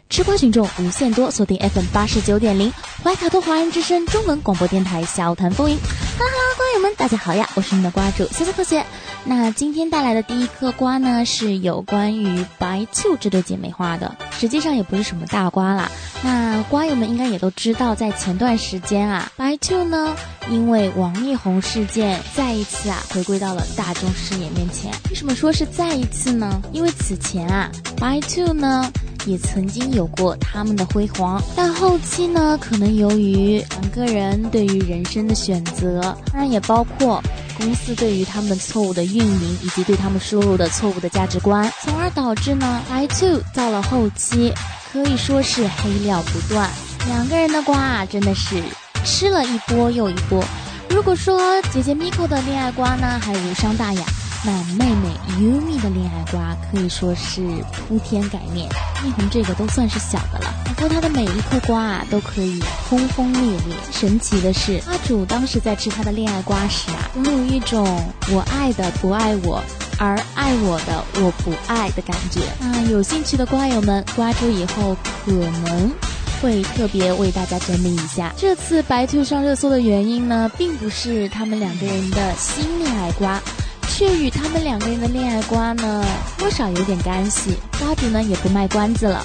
[0.09, 2.73] 吃瓜群众无限多，锁定 FM 八十九点零，
[3.03, 5.77] 怀卡托华人之声中文广播电台，笑谈风云。
[5.77, 7.47] 哈喽哈喽，瓜友们，大家好呀！
[7.53, 8.83] 我是你的瓜主谢谢同学。
[9.23, 14.15] 那今天带来的第一颗瓜呢，是有关于白兔这对姐妹花的。
[14.31, 15.91] 实际上也不是什么大瓜啦。
[16.23, 20.15] 那瓜友们应该也都知道，在前段时间啊，白兔呢，
[20.49, 24.91] 因为王力宏事件，再一次啊回归到了大众视野面前。
[25.11, 26.59] 为什么说是再一次呢？
[26.73, 27.69] 因为此前啊，
[27.99, 28.91] 白兔呢。
[29.29, 36.01] 也曾经有过他们的辉煌，但后期呢，可能由于两个人对于人生的选择，
[36.31, 37.21] 当然也包括
[37.55, 44.51] 公司对于他们错误的运营，以及对他们输入的错误的价值观，从而导致呢，I Two 到了后期
[44.91, 46.67] 可以说是黑料不断，
[47.07, 48.63] 两个人的瓜啊，真的是
[49.05, 50.43] 吃了一波又一波。
[50.89, 54.01] 如果说姐姐 Miko 的恋爱瓜呢，还无伤大雅。
[54.45, 57.41] 那妹妹 Yumi 的恋爱瓜可以说是
[57.71, 58.69] 铺天盖面，
[59.03, 60.53] 蜜红这个都算是小的了。
[60.65, 63.75] 不过它的每一颗瓜啊都可以轰轰烈烈。
[63.91, 67.85] 神奇的是，阿主当时在吃他的恋爱瓜时啊，总有一种
[68.31, 69.61] 我爱的不爱我，
[69.97, 72.39] 而爱我的我不爱的感觉。
[72.61, 74.95] 那有兴趣的瓜友们，瓜主以后
[75.25, 75.91] 可能
[76.41, 78.33] 会特别为大家整理一下。
[78.37, 83.37] 这次白兔上热搜的原因呢，并不是他们两个人的新恋爱瓜。
[83.99, 86.05] 却与他们两个人的恋爱瓜呢，
[86.37, 87.51] 多少有点干系。
[87.77, 89.21] 瓜主呢也不卖关子了，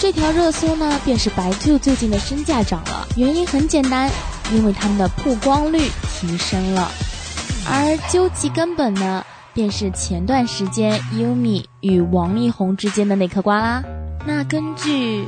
[0.00, 3.06] 这条热搜呢便是白兔最近的身价涨了。
[3.18, 4.10] 原因很简单，
[4.50, 6.90] 因为他们的曝光率提升了。
[7.70, 9.22] 而究其根本呢，
[9.52, 13.84] 便是前段时间优米与王力宏之间的那颗瓜啦。
[14.26, 15.26] 那根据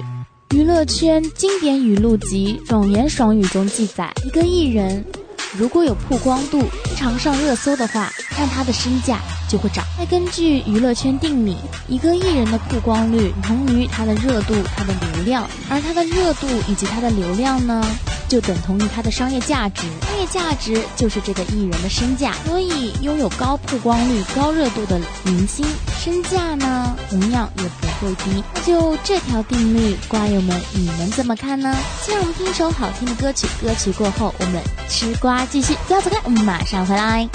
[0.54, 5.04] 娱乐圈经典语录集《爽言爽语》中记载，一个艺人。
[5.52, 9.20] 如果有曝光度，经常上热搜的话，看他的身价。
[9.48, 9.84] 就会涨。
[9.98, 11.56] 再根据娱乐圈定理，
[11.88, 17.84] 一个艺人的曝光率同于他的热度、他的流量，而他的热度以及他的流量呢？
[18.28, 22.32] 就等同于他的商业价值，商业价值就是这个艺人的身价。
[22.44, 25.64] 所以，拥有高曝光率、高热度的明星，
[25.96, 28.42] 身价呢，同样也不会低。
[28.52, 31.72] 那就这条定律，瓜友们，你们怎么看呢？
[32.02, 35.76] 先让我们听一首好听的歌曲，歌曲过后，我们吃瓜继续。
[35.86, 37.28] 不要走开，我们马上回来。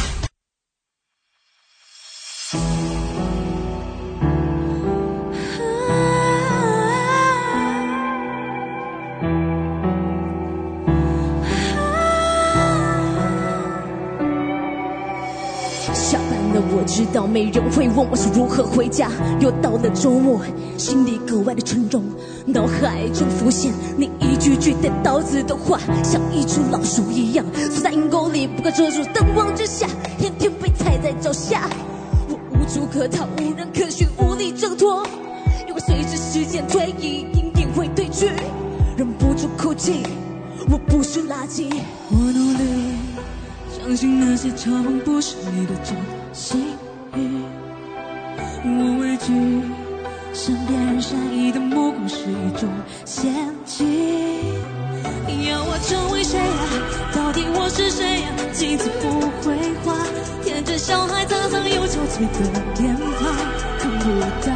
[16.70, 19.10] 我知道没人会问我是如何回家，
[19.40, 20.42] 又到了周末，
[20.78, 22.04] 心里格外的沉重，
[22.46, 31.70] 脑海中浮现你一句句带刀子的话，像一只老鼠一样缩在阴沟里，不敢遮住灯光之下，天天被踩在脚下，
[32.30, 35.06] 我无处可逃，无人可寻，无力挣脱，
[35.68, 38.30] 因为随着时间推移，阴影会褪去，
[38.98, 40.04] 忍不住哭泣，
[40.70, 41.72] 我不是垃圾，
[42.10, 42.96] 我努力
[43.78, 46.21] 相信那些嘲讽不是你的真。
[46.34, 46.78] 心
[47.14, 47.44] 语，
[48.64, 49.34] 我畏惧，
[50.34, 52.70] 身边善意的目光是一种
[53.06, 53.34] 陷
[53.66, 53.86] 阱。
[55.50, 56.46] 要我成为谁呀？
[57.14, 58.30] 到底我是谁呀？
[58.54, 59.54] 几次不会
[59.84, 59.94] 话，
[60.42, 62.40] 天真小孩沧桑又憔悴的
[62.80, 63.36] 脸庞，
[63.78, 64.06] 看不
[64.48, 64.52] 到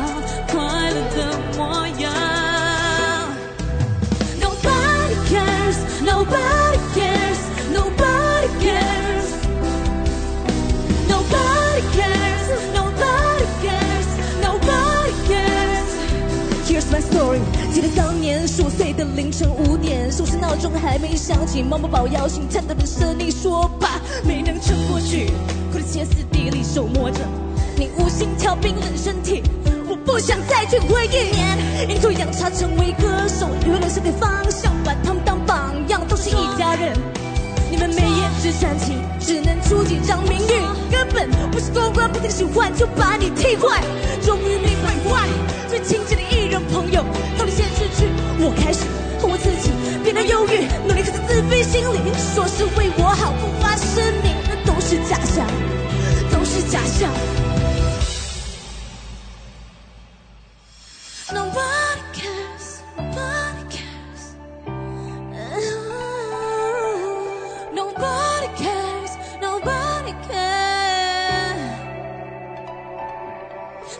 [17.76, 25.26] 记得当年十五岁的凌晨五点，手机闹钟还没响起，妈妈把我摇醒，颤抖的声音说爸，没能撑过去，
[25.74, 27.20] 哭得歇斯底里，手摸着
[27.76, 29.44] 你无心跳冰冷身体，
[29.90, 31.92] 我不想再去回忆。
[31.92, 36.96] 阴错阳差成为歌手，为了是对方向，把他们当榜样，都是一家人。
[37.70, 43.84] 你们没颜值传奇，只能出几张名誉，根本不是公关，不听喜欢就把你踢坏。
[44.24, 45.28] 终于明白，why
[45.68, 46.85] 最亲近的艺人朋友，
[48.48, 48.86] 我开始
[49.20, 49.72] 恨我自己，
[50.04, 55.48] 变得忧郁，努力克制自卑心理，说是为我好，不发声明，那都是假象，
[56.32, 57.10] 都是假象。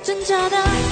[0.04, 0.85] 挣扎的。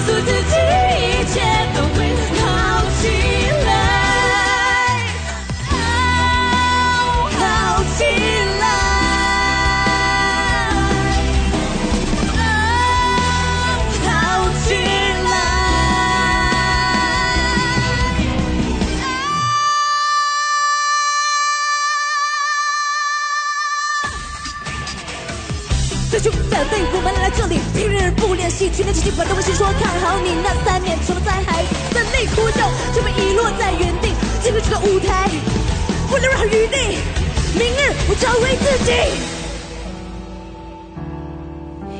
[0.00, 0.89] 告诉自己。
[28.40, 31.62] 日不联系，去年几把都会先说看好你那三年，除了在海
[31.92, 35.28] 在内哭笑，就被遗落在原地，进入这个舞台，
[36.08, 36.98] 不留任何余地，
[37.54, 38.92] 明日我找回自己，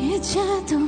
[0.00, 0.78] 一切都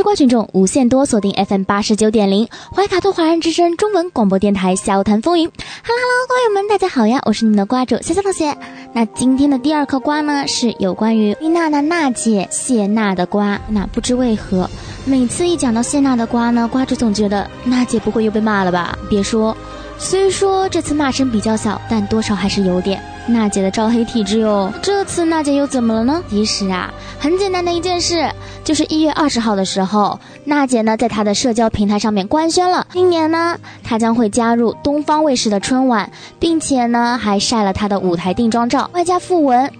[0.00, 5.44] 吃瓜群众无限多，锁定 FM 八十九点零怀卡托华人之声中文广播电台，笑谈风云。
[5.44, 8.56] Hello Hello，瓜友们，大家好呀，我是你们的瓜主小小同学。
[8.94, 13.60] 那今天的第二颗瓜呢，是有关于娜娜娜姐谢娜的瓜。
[13.68, 14.70] 那不知为何，
[15.04, 18.98] 每次一讲到谢娜的瓜呢，瓜主总觉得娜姐不会又被骂了吧？
[19.10, 19.54] 别说，
[19.98, 22.98] 虽说这次骂声比较小，但多少还是有点。
[23.32, 26.22] 娜姐的招黑体质哟，这次娜姐又怎么了呢？
[26.28, 28.30] 其实啊，很简单的一件事，
[28.64, 39.70] 就是一月二十号的时候，娜姐呢在她的社交平台上面官宣了，今年呢她将会加入东方卫视的春晚，并且呢还晒了她的舞台定妆照，外加附文。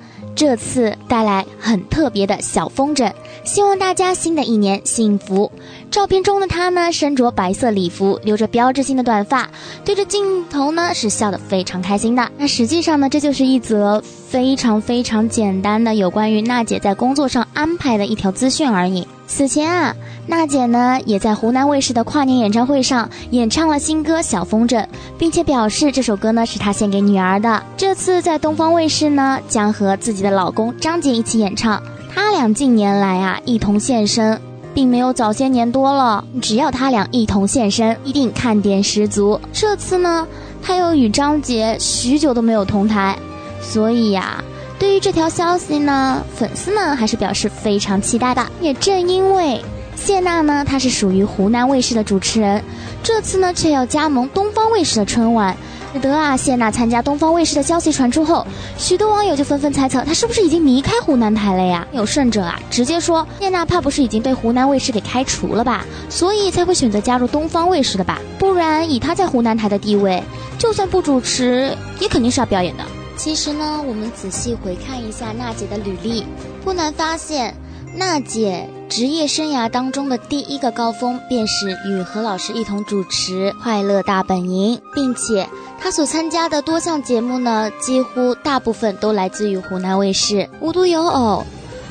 [0.40, 3.12] 这次带来很特别的小风筝，
[3.44, 5.52] 希望大家新的一年幸福。
[5.90, 9.50] 照片中的她呢，身着白色礼服，留着标志性的短发，
[9.84, 12.26] 对着镜头呢是笑得非常开心的。
[12.38, 19.06] 那实际上呢，这就是一则非常非常简单的有关于娜姐在工作上安排的一条资讯而已。
[19.32, 19.94] 此前啊，
[20.26, 24.82] 娜姐呢也在湖南卫视的跨年演唱会上演唱了新歌《小风筝》，
[25.16, 27.62] 并且表示这首歌呢是她献给女儿的。
[27.76, 31.80] 这次在东方卫视呢，将和自己的老公张杰一起演唱。
[32.12, 34.38] 他俩近年来啊一同现身，
[34.74, 36.24] 并没有早些年多了。
[36.42, 39.40] 只要他俩一同现身，一定看点十足。
[39.52, 40.26] 这次呢，
[40.60, 43.16] 他又与张杰许久都没有同台，
[43.62, 44.42] 所以呀。
[44.80, 48.44] 对于这条消息呢，粉丝们还是表示非常期待的。
[48.62, 49.62] 也正因为
[49.94, 52.64] 谢娜呢，她是属于湖南卫视的主持人，
[53.02, 55.54] 这次呢却要加盟东方卫视的春晚，
[56.00, 58.46] 得啊谢娜参加东方卫视的消息传出后，
[58.78, 61.86] 许多网友就纷纷猜测她是不是已经离开湖南台了呀？
[61.92, 68.18] 有甚者啊，直接说谢娜怕不是已经被湖南卫视给开除了吧，所以才会选择加入东方卫视的吧？
[68.38, 70.22] 不然以她在湖南台的地位，
[70.56, 72.84] 就算不主持，也肯定是要表演的。
[73.22, 76.24] 其实呢，我们仔细回看一下娜姐的履历，
[76.64, 77.54] 不难发现，
[77.94, 85.46] 娜姐职业生涯当中的第一个高峰便是与何老师一同主持《快乐大本营》，并且
[85.78, 90.48] 她所参加的多项节目呢，几乎大部分都来自于湖南卫视。
[90.62, 91.44] 无独有偶，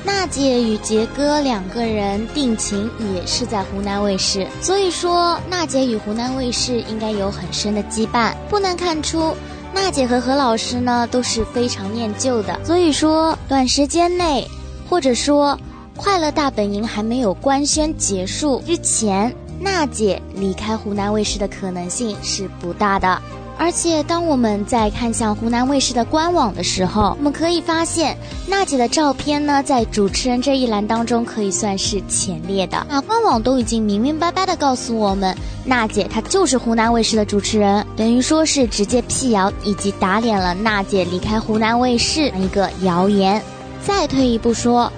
[0.04, 8.34] 娜姐与杰哥两个人定情也是在湖南卫视，所以说娜姐与湖南卫视应该有很深的羁绊。
[8.50, 9.36] 不难看出。
[9.74, 14.48] 娜姐和何老师呢都是非常念旧的，所以说短时间内，
[14.90, 15.58] 或者说
[15.96, 23.22] 《快乐大本营》还没有官宣结束之前，娜姐离开湖南卫视的可能性是不大的。
[23.62, 28.18] 而且，当我们在看向湖南卫视的官网的时候，我们可以发现，
[28.48, 32.88] 娜姐的照片呢，在主持人这一栏当中可以算是前列的。
[32.90, 43.44] 那官网都已经明明白白的告诉我们，娜姐她就是湖南卫视的主持人，等于说是直接辟谣以及打脸了娜姐离开湖南卫视一个谣言。
[43.86, 44.90] 再退一步说，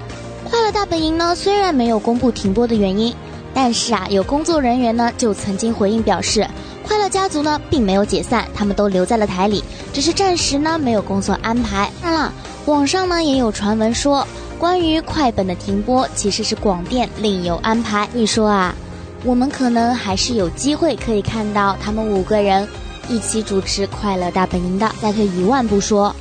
[0.50, 3.12] 《快乐大本营》呢，虽然没有公布停播的原因，
[3.56, 6.48] 但是啊，有工作人员呢就曾经回应表示。
[6.84, 9.64] 快乐家族呢，并没有解散，他们都留在了台里，
[9.94, 11.90] 只是暂时呢没有工作安排。
[12.02, 12.34] 当然了，
[12.66, 14.28] 网上呢也有传闻说，
[14.60, 18.08] 关于快本的停播其实是广电另有安排。
[18.12, 18.76] 所以说啊，
[19.24, 22.68] 我们可能还是有机会可以看到他们五个人
[23.08, 24.92] 一起主持《快乐大本营》的。
[25.02, 26.14] 再退一万步说，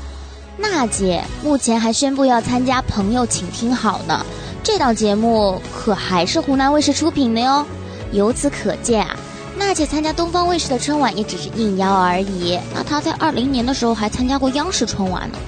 [0.56, 4.24] 娜姐目前还宣布要参加《朋友，请听好》呢，
[4.62, 7.66] 这档节目可还是湖南卫视出品的哟。
[8.12, 9.16] 由此可见啊。
[9.60, 12.58] 娜姐参加东方卫视的春晚也只是应邀而已。
[12.74, 15.38] 那她在二零年的时候还参加过央视春晚呢，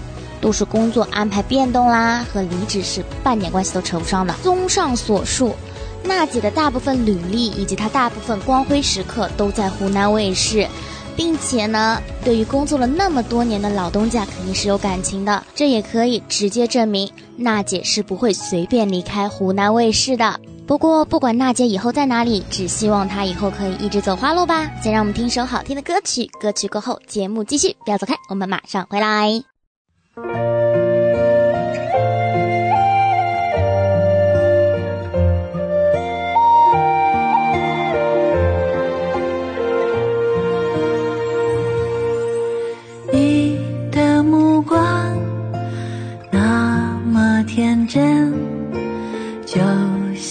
[0.41, 4.33] 都是工作安排变动啦，和离职是半点关系都扯不上的。
[4.43, 5.57] 综上所述，
[6.05, 10.69] 娜姐的大部分履历以及她大部分光辉时刻都在湖南卫视，
[11.17, 15.43] 并且呢，对于工作了那么多年的老东家肯定是有感情的。
[15.53, 20.39] 这也可以直接证明娜姐是不会随便离开湖南卫视的。
[20.73, 24.71] 不过，不管娜姐以后在哪里，只希望她以后可以一直走花路吧。
[24.83, 29.29] 先让我们听首好听的歌曲，歌曲过后节目继续，不要走开，我们马上回来。
[43.13, 44.81] 你的目光
[46.31, 48.33] 那么天真，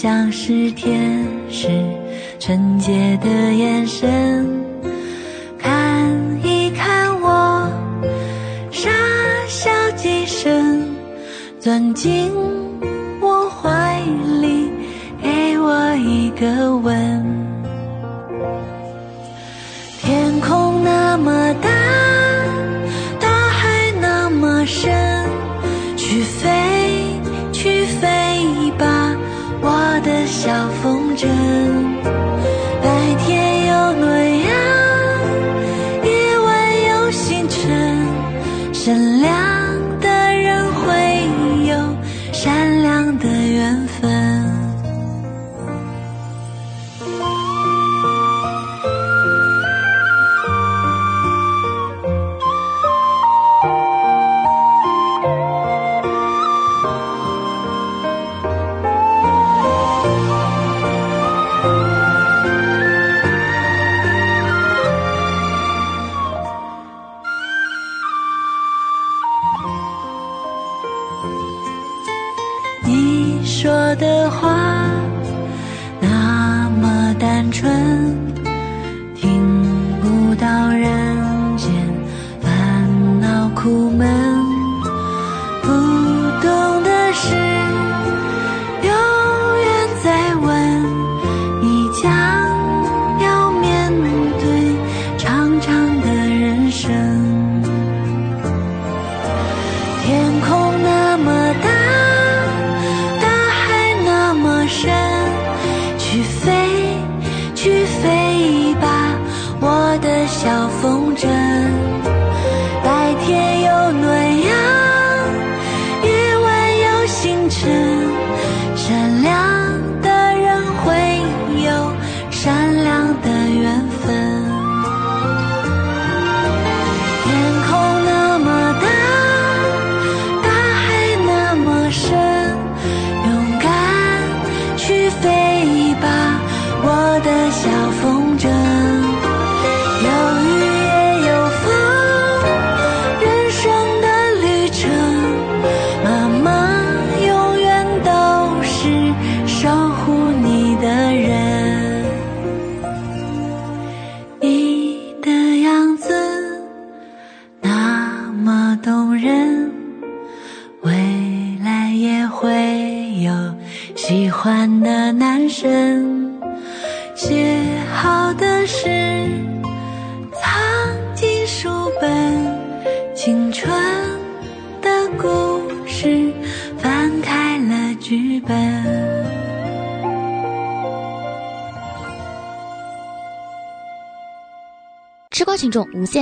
[0.02, 1.68] 像是天使
[2.40, 4.44] 纯洁的眼神
[5.56, 6.10] 看
[6.42, 7.70] 一看我
[8.72, 8.90] 傻
[9.46, 10.92] 笑几声
[11.60, 12.32] 钻进
[13.20, 14.00] 我怀
[14.40, 14.72] 里
[15.22, 17.01] 给我一个吻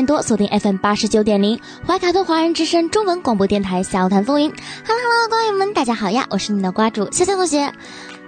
[0.07, 4.51] 多，锁定 FM 八十九点零怀卡托华人之声中文广播电台小谈风云。
[4.87, 7.73] Hello Hello，瓜友们，大家好呀，我是你的瓜主潇潇同学。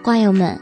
[0.03, 0.61] 瓜友们，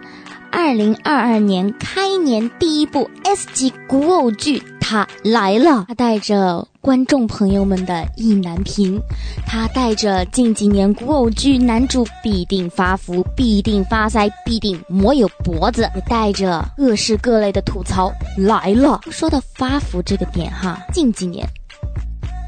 [0.51, 9.01] 二零二二年开年第一部 S 级古偶剧他来了，他带着观众朋友们的意难平，
[9.47, 19.01] 他带着近几年古偶剧男主必定发福、必定发腮、必定没有脖子，也带着各式各类的吐槽来了。
[19.13, 21.47] 说到发福这个点哈，近几年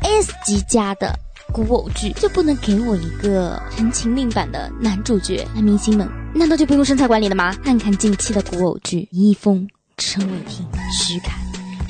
[0.02, 1.16] S 级家的。
[1.52, 5.47] 古偶剧就不能给我一个陈情令版的男主角？
[5.55, 7.55] 男明星们难道就不用身材管理了吗？
[7.62, 11.41] 看看近期的古偶剧，李易峰、陈伟霆、徐凯，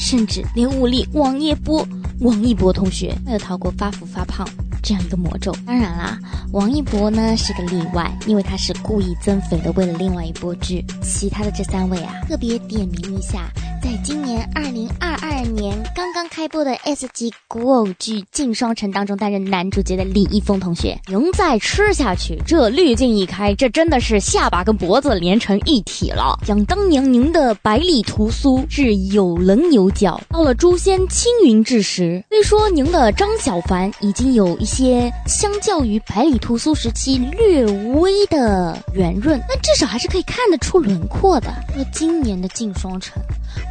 [0.02, 1.86] 甚至连武力王一博、
[2.18, 4.44] 王一博同学没有逃过发福发胖
[4.82, 5.54] 这样一个魔咒。
[5.64, 6.18] 当然啦，
[6.50, 10.84] 王一博呢是个例外，因为他是故意增肥的，为了另外一波剧。
[11.02, 13.48] 其他的这三位啊，特别点名一下，
[13.82, 26.38] 在今年二零二二年刚刚开播的 S 级古偶剧《镜双城》当中担任男主角的李易峰同学，仍再吃下去，这滤镜一开，这真的是下巴跟脖子连成一体了。
[26.46, 37.64] 想当年您的百里屠苏是有棱有角，到了诛仙青云志时，虽说您的张小凡已经有一些相较于百里屠苏时期略
[37.94, 41.52] 微的圆润，但至少还是可以看得出轮廓的。
[41.76, 43.20] 那今年的镜双城。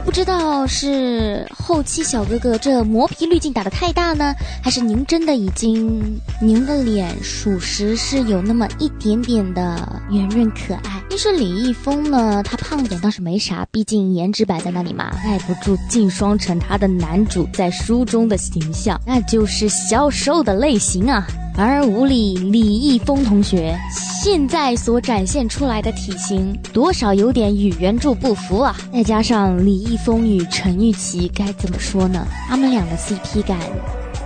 [0.03, 11.01] 不知道是后期小哥哥这磨皮滤镜打的太大呢，还是您真的已经您的脸属实是有那么一点点的圆润可爱。
[11.09, 21.25] 一说李易峰呢，他胖点倒是没啥，毕竟颜值摆在那里嘛，耐不住镜双城他的男主在书中的形象，那就是消瘦的类型啊。
[21.57, 23.77] 而无理李易峰同学
[24.23, 28.75] 现在所展现出来的体型，多少有点与原著不符啊！
[28.93, 32.25] 再加上李易峰与陈钰琪，该怎么说呢？
[32.47, 33.57] 他们俩的 CP 感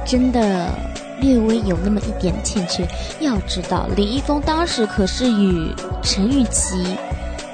[0.06, 0.70] 真的
[1.20, 2.88] 略微有那么一点欠缺。
[3.20, 5.74] 要知道，李易峰当时可是与
[6.04, 6.76] 陈钰琪，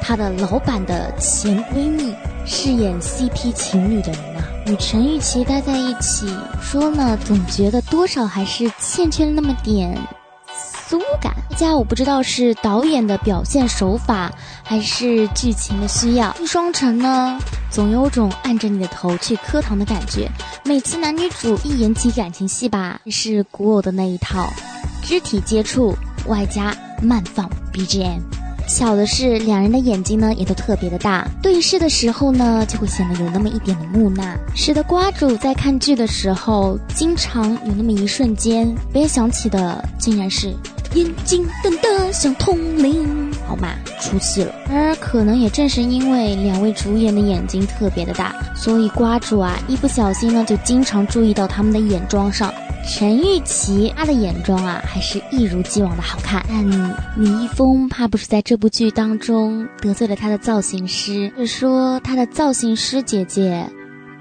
[0.02, 2.14] 他的老板的前闺蜜
[2.45, 6.27] 饰演 CP 情侣的人呐、与陈钰琪待在一起，
[6.61, 9.97] 说呢，总觉得多少还是欠缺了那么点
[10.89, 11.33] 酥感。
[11.57, 14.31] 加我不知道是导演的表现手法，
[14.63, 16.31] 还是剧情的需要。
[16.33, 17.38] 金双城呢，
[17.69, 20.29] 总有种按着你的头去磕糖的感觉。
[20.63, 24.47] 每次男女主一演起感情戏吧，是古偶的那一套，
[25.03, 25.95] 肢体接触
[26.27, 28.21] 外加慢放 BGM。
[28.73, 40.53] 巧的是，两人的眼睛呢也都特别的大，对视的时候呢就会显得有那么一点的木讷，使得瓜主在看剧的时候，经常有那么一瞬间联想起的竟然是
[40.93, 43.69] 眼睛瞪得像铜铃，好嘛，
[44.01, 44.53] 出戏了。
[44.69, 52.53] 而可能也正是因为两位主演的眼睛特别的大，所以瓜主啊一不小心呢就经常注意到他们的眼妆上。
[52.84, 56.43] 陈钰琪她的眼妆啊，还是一如既往的好看。
[56.49, 56.68] 但
[57.15, 63.69] 李易峰怕不是在这部剧当中得罪了他的造型师，或者说他的造型师姐姐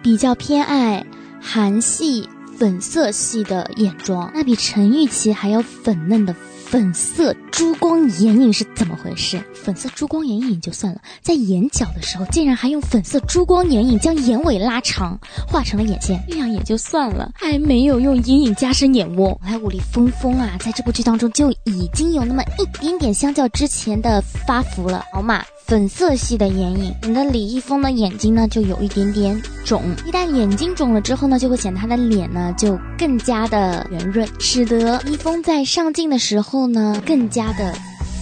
[0.02, 1.04] 比较偏爱
[1.40, 2.28] 韩系
[2.58, 6.34] 粉色系的眼妆，那比陈钰琪还要粉嫩的
[6.70, 9.42] 粉色珠光眼影是怎么回事？
[9.52, 15.18] 粉色珠光眼影就算了，在眼角的时候竟然还用粉色珠光眼影将眼尾拉长，
[15.48, 19.36] 画成了眼线，这样也就算了，还 没有用阴影加深眼窝。
[19.44, 25.42] 来，武力峰峰啊，在这部剧当中就已经有那么一点点相较之前的发福了，好嘛。
[25.66, 37.74] 粉色系的眼影，你的李易峰的眼睛呢就有一点点肿，一旦眼睛肿了之后呢，就会显得他的脸呢就更加的圆润，使得易峰在上镜的时候后呢更加的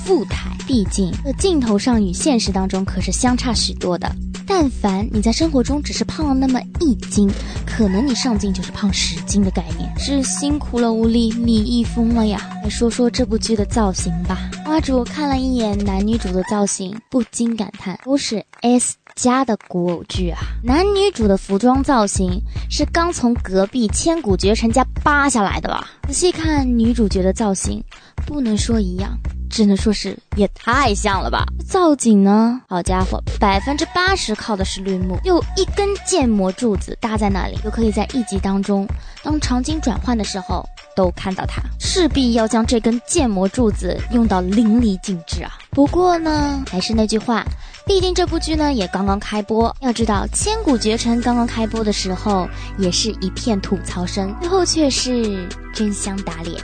[0.09, 0.51] 富态。
[0.67, 4.11] 毕竟，这镜头上与现实当中可是相差许多的。
[4.47, 7.31] 但凡你在生活中只是胖了那么一斤，
[7.67, 12.41] 可能你上镜就是胖十斤的概念，是辛苦了吴丽李易峰了呀。
[12.63, 14.51] 来说说这部剧的造型吧。
[14.65, 20.41] 花主看了一眼男女主的造型，不禁感叹，都是 S 加的古偶剧啊。
[20.65, 25.87] 男女主的服装造型是刚从隔壁千古绝尘家扒下来的吧？
[26.07, 27.85] 仔细看女主角的造型，
[28.27, 29.19] 不能说一样。
[29.51, 31.45] 只能说是也太像了吧！
[31.67, 38.87] 造景呢，好家伙，百分之八十靠的是绿幕，有一根建模柱子搭在那里，就可以在一集当中，
[39.23, 40.65] 当场景转换的时候
[40.95, 41.63] 都看到它。
[41.81, 45.59] 势必要将这根建模柱子用到淋漓尽致啊！
[45.71, 47.45] 不过呢，还是那句话，
[47.87, 56.61] 毕竟这部剧呢也刚刚开播，要知道《千古绝尘》刚刚开播的时候也是一片吐槽声，最后却是真香打脸。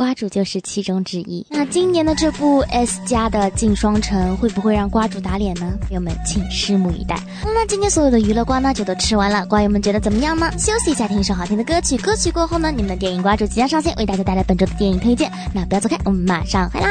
[0.00, 1.46] 瓜主就是其中之一。
[1.50, 5.76] 那今年的这部 S 加的镜双城会不会让瓜主打脸呢？
[5.82, 7.22] 朋友们，请拭目以待。
[7.44, 10.50] 那今天所有的娱乐瓜呢就都吃完了，瓜友们觉得怎么样呢？
[10.52, 11.98] 休息一下，听一首好听的歌曲。
[11.98, 15.30] 歌曲过后呢，你们的电影瓜主即将上线，为大家带来本周的电影推荐。
[15.52, 16.88] 那不要走开，我们马上回来。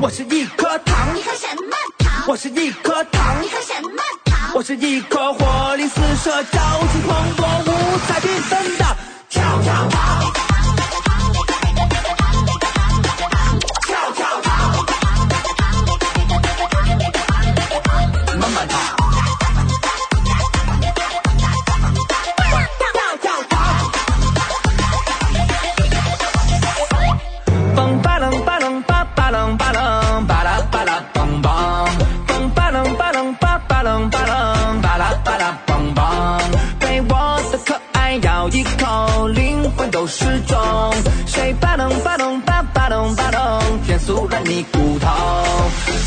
[0.00, 2.24] 我是一颗糖，你喝什么糖？
[2.28, 4.23] 我是一颗糖，你喝什么？
[4.54, 8.84] 我是一颗火力四射、朝气蓬勃、五彩缤纷的
[9.28, 10.43] 跳跳糖。
[44.72, 45.06] 骨头，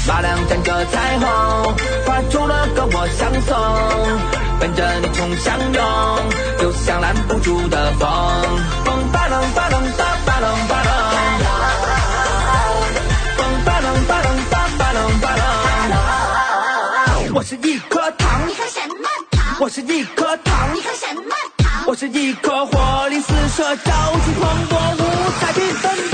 [0.08, 1.76] 马亮沾着彩虹，
[2.06, 3.56] 画出了个我相送，
[4.60, 5.84] 奔着你冲向涌，
[6.60, 8.10] 就像拦不住的风。
[8.86, 10.92] 嘣巴楞巴楞巴巴楞巴楞。
[13.38, 15.44] 嘣巴楞巴楞巴巴楞巴楞。
[17.36, 19.58] 我是一颗糖，你喝什么糖？
[19.60, 21.22] 我是一颗糖你，喝什么
[21.58, 21.86] 糖？
[21.86, 25.04] 我是一颗活力四射、朝气蓬勃、五
[25.40, 26.07] 彩缤纷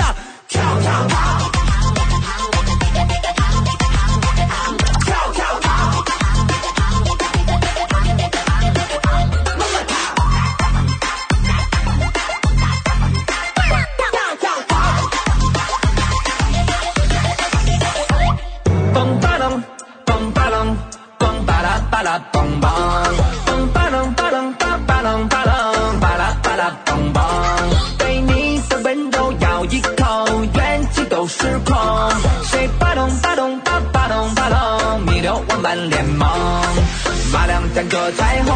[37.93, 38.53] 马两站着彩虹，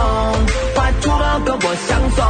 [0.76, 2.26] 画出了个我相送。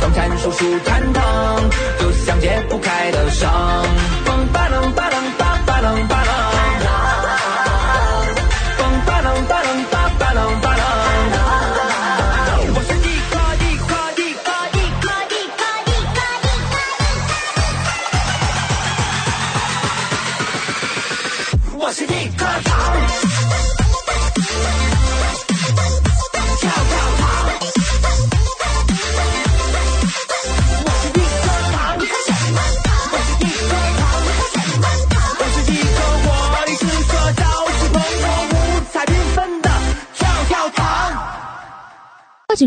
[0.00, 1.70] 房产叔叔蛋疼，
[2.00, 4.17] 就像解不开的绳。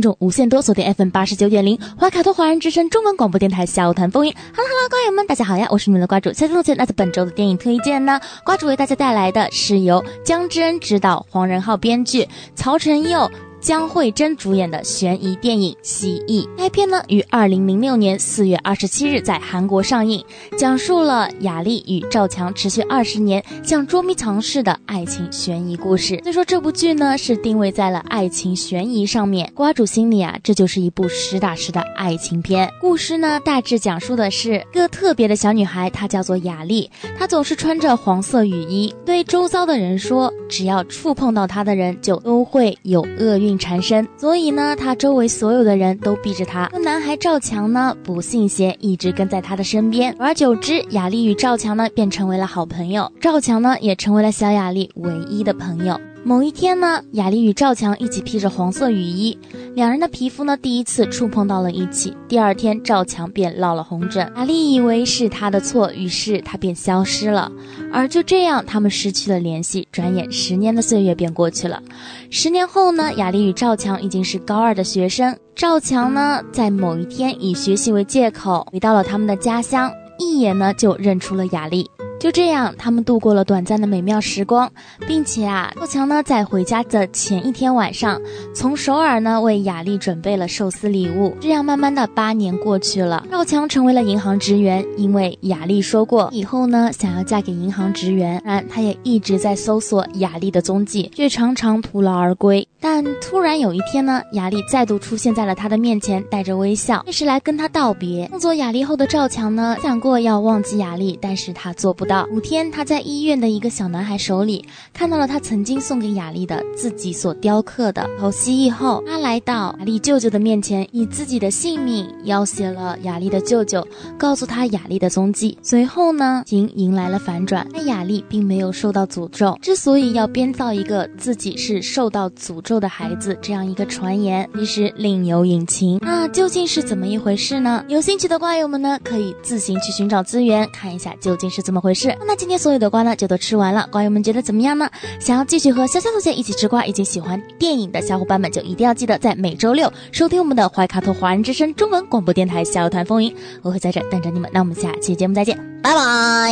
[0.01, 4.33] 种无限多锁定 FM 八十九点零怀卡托华人之声中文广播电台笑谈风云。
[4.33, 6.73] 哈喽哈喽，观友们，大家好呀，我是你们的瓜主夏天同学。
[6.73, 13.29] 那在本周的电影推荐呢，瓜主为大家带来的是由姜之恩执导、黄仁浩编剧、曹承佑。
[13.61, 20.25] 江慧珍主演的悬疑电影《蜥蜴》，该片呢于二零零六年四月二十七日在韩国上映，
[20.57, 26.17] 讲述了雅丽与赵强持续二十年像捉迷藏似的爱情悬疑故事。
[26.23, 32.67] 所以说这部剧呢是定位在了爱情悬疑上面，瓜主心里啊这就是一部实打实的爱情片。
[32.81, 43.50] 故事呢大致讲述的是个特别的小女孩，她叫做雅丽，她总是穿着黄色雨衣，对周遭的人说，只要触碰到她的人就都会有厄运。
[43.57, 46.69] 缠身，所以呢，他周围所有的人都避着他。
[46.83, 50.11] 男孩赵强呢，不信邪，一直跟在他的身边。
[50.13, 53.11] 久而久之，雅丽与赵强呢，便成为了好朋友。
[53.19, 55.99] 赵强呢，也成为了小雅丽唯一的朋友。
[56.23, 59.35] 某一天呢，雅丽与赵强一起披着黄色雨衣，
[59.73, 62.15] 两人的皮肤呢第一次触碰到了一起。
[62.27, 67.51] 第二天，赵强便落了红疹，雅丽以为是他的错，于是他便消失了。
[67.91, 69.87] 而就这样，他们失去了联系。
[69.91, 71.81] 转眼十年的岁月便过去了。
[72.29, 75.35] 十年后呢，雅丽与赵强已经是高二的学生。
[75.55, 81.89] 赵强呢，在某一天以学习为借口回到了他们的家乡，一眼呢就认出了雅丽。
[82.21, 84.71] 就这样，他们度过了短暂的美妙时光，
[85.07, 88.21] 并且啊，赵强呢在回家的前一天晚上，
[88.53, 91.35] 从首尔呢为雅丽准备了寿司礼物。
[91.39, 102.67] 这样慢慢的八年过去了，赵强成为了银行职员，因为雅丽说过以后呢想要嫁给银行职员，然他也一直在搜索雅丽的踪迹，却常常徒劳而归。
[102.79, 108.27] 但突然有一天呢，雅丽再度出现在了他的面前，带着微笑，这是来跟他道别。
[108.29, 112.10] 送走雅丽后的赵强呢，想过要忘记雅丽，但是他做不到。
[112.31, 125.57] 五天，他在医院的一个小男孩手里看到了他曾经送给雅丽的自己所雕刻的头蜥蜴后，他来到雅丽舅舅的面前，以自己的性命要挟了雅丽的舅舅，告诉他雅丽的踪迹。
[125.63, 129.57] 随后呢，情迎来了反转，但雅丽并没有受到诅咒。
[129.61, 135.99] 之所以要编造一个自己是受到诅咒的孩子这样一个传言，其实另有隐情。
[136.01, 137.85] 那究竟是怎么一回事呢？
[137.87, 142.00] 有兴趣的瓜友们呢，可以自行去寻找资源，看一下究竟是怎么回事。
[142.25, 143.87] 那今天所有的瓜呢，就都吃完了。
[143.91, 144.89] 瓜友们觉得怎么样呢？
[145.19, 154.49] 想要继续和潇潇同学一起吃瓜，以及喜欢电影的小伙伴们，就一定要记得在每周六收听我们的怀卡托华人之声中文广播电台《小团风云》，我会在这等着你们。
[154.53, 156.51] 那我们下期节目再见，拜拜。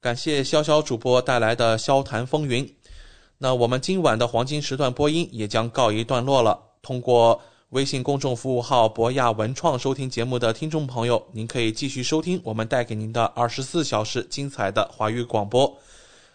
[0.00, 2.64] 感谢潇潇主播带来的《笑谈风云》。
[3.38, 6.58] 那我们今晚的黄金时段播音也将告一段落了。
[6.82, 7.40] 通过
[7.74, 15.76] 微信公众服务号“博亚文创”收听节目的听众朋友，您可以继续收听我们带给您的二十四小时精彩的华语广播。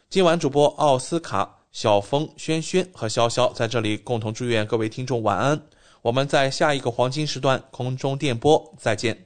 [0.10, 5.57] 今晚主播奥斯卡、小峰、轩轩和潇潇在这里共同祝愿各位听众晚安。
[6.02, 9.18] 我们在下一个黄金时段空中电波再见。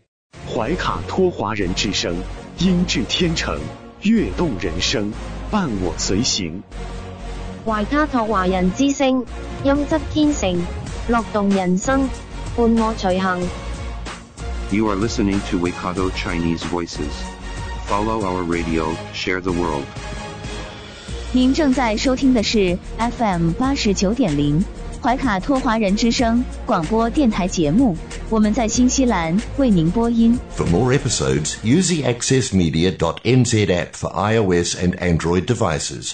[0.48, 2.16] 怀卡托华人之声，
[2.60, 3.60] 音质天成，
[4.04, 5.12] 悦动人生，
[5.50, 6.62] 伴我随行。
[7.66, 9.26] 怀卡托华人之声，
[9.64, 10.62] 音质天成，
[11.10, 12.08] 樂動人生，
[12.56, 13.42] 伴我隨行。
[14.72, 17.12] You are listening to Waikato Chinese Voices.
[17.90, 19.84] Follow our radio, share the world.
[21.34, 24.64] 您正在收听的是 FM 八十九点零
[25.02, 27.98] 怀卡托华人之声广播电台节目，
[28.30, 30.40] 我们在新西兰为您播音。
[30.56, 36.14] For more episodes, use the accessmedia.nz app for iOS and Android devices,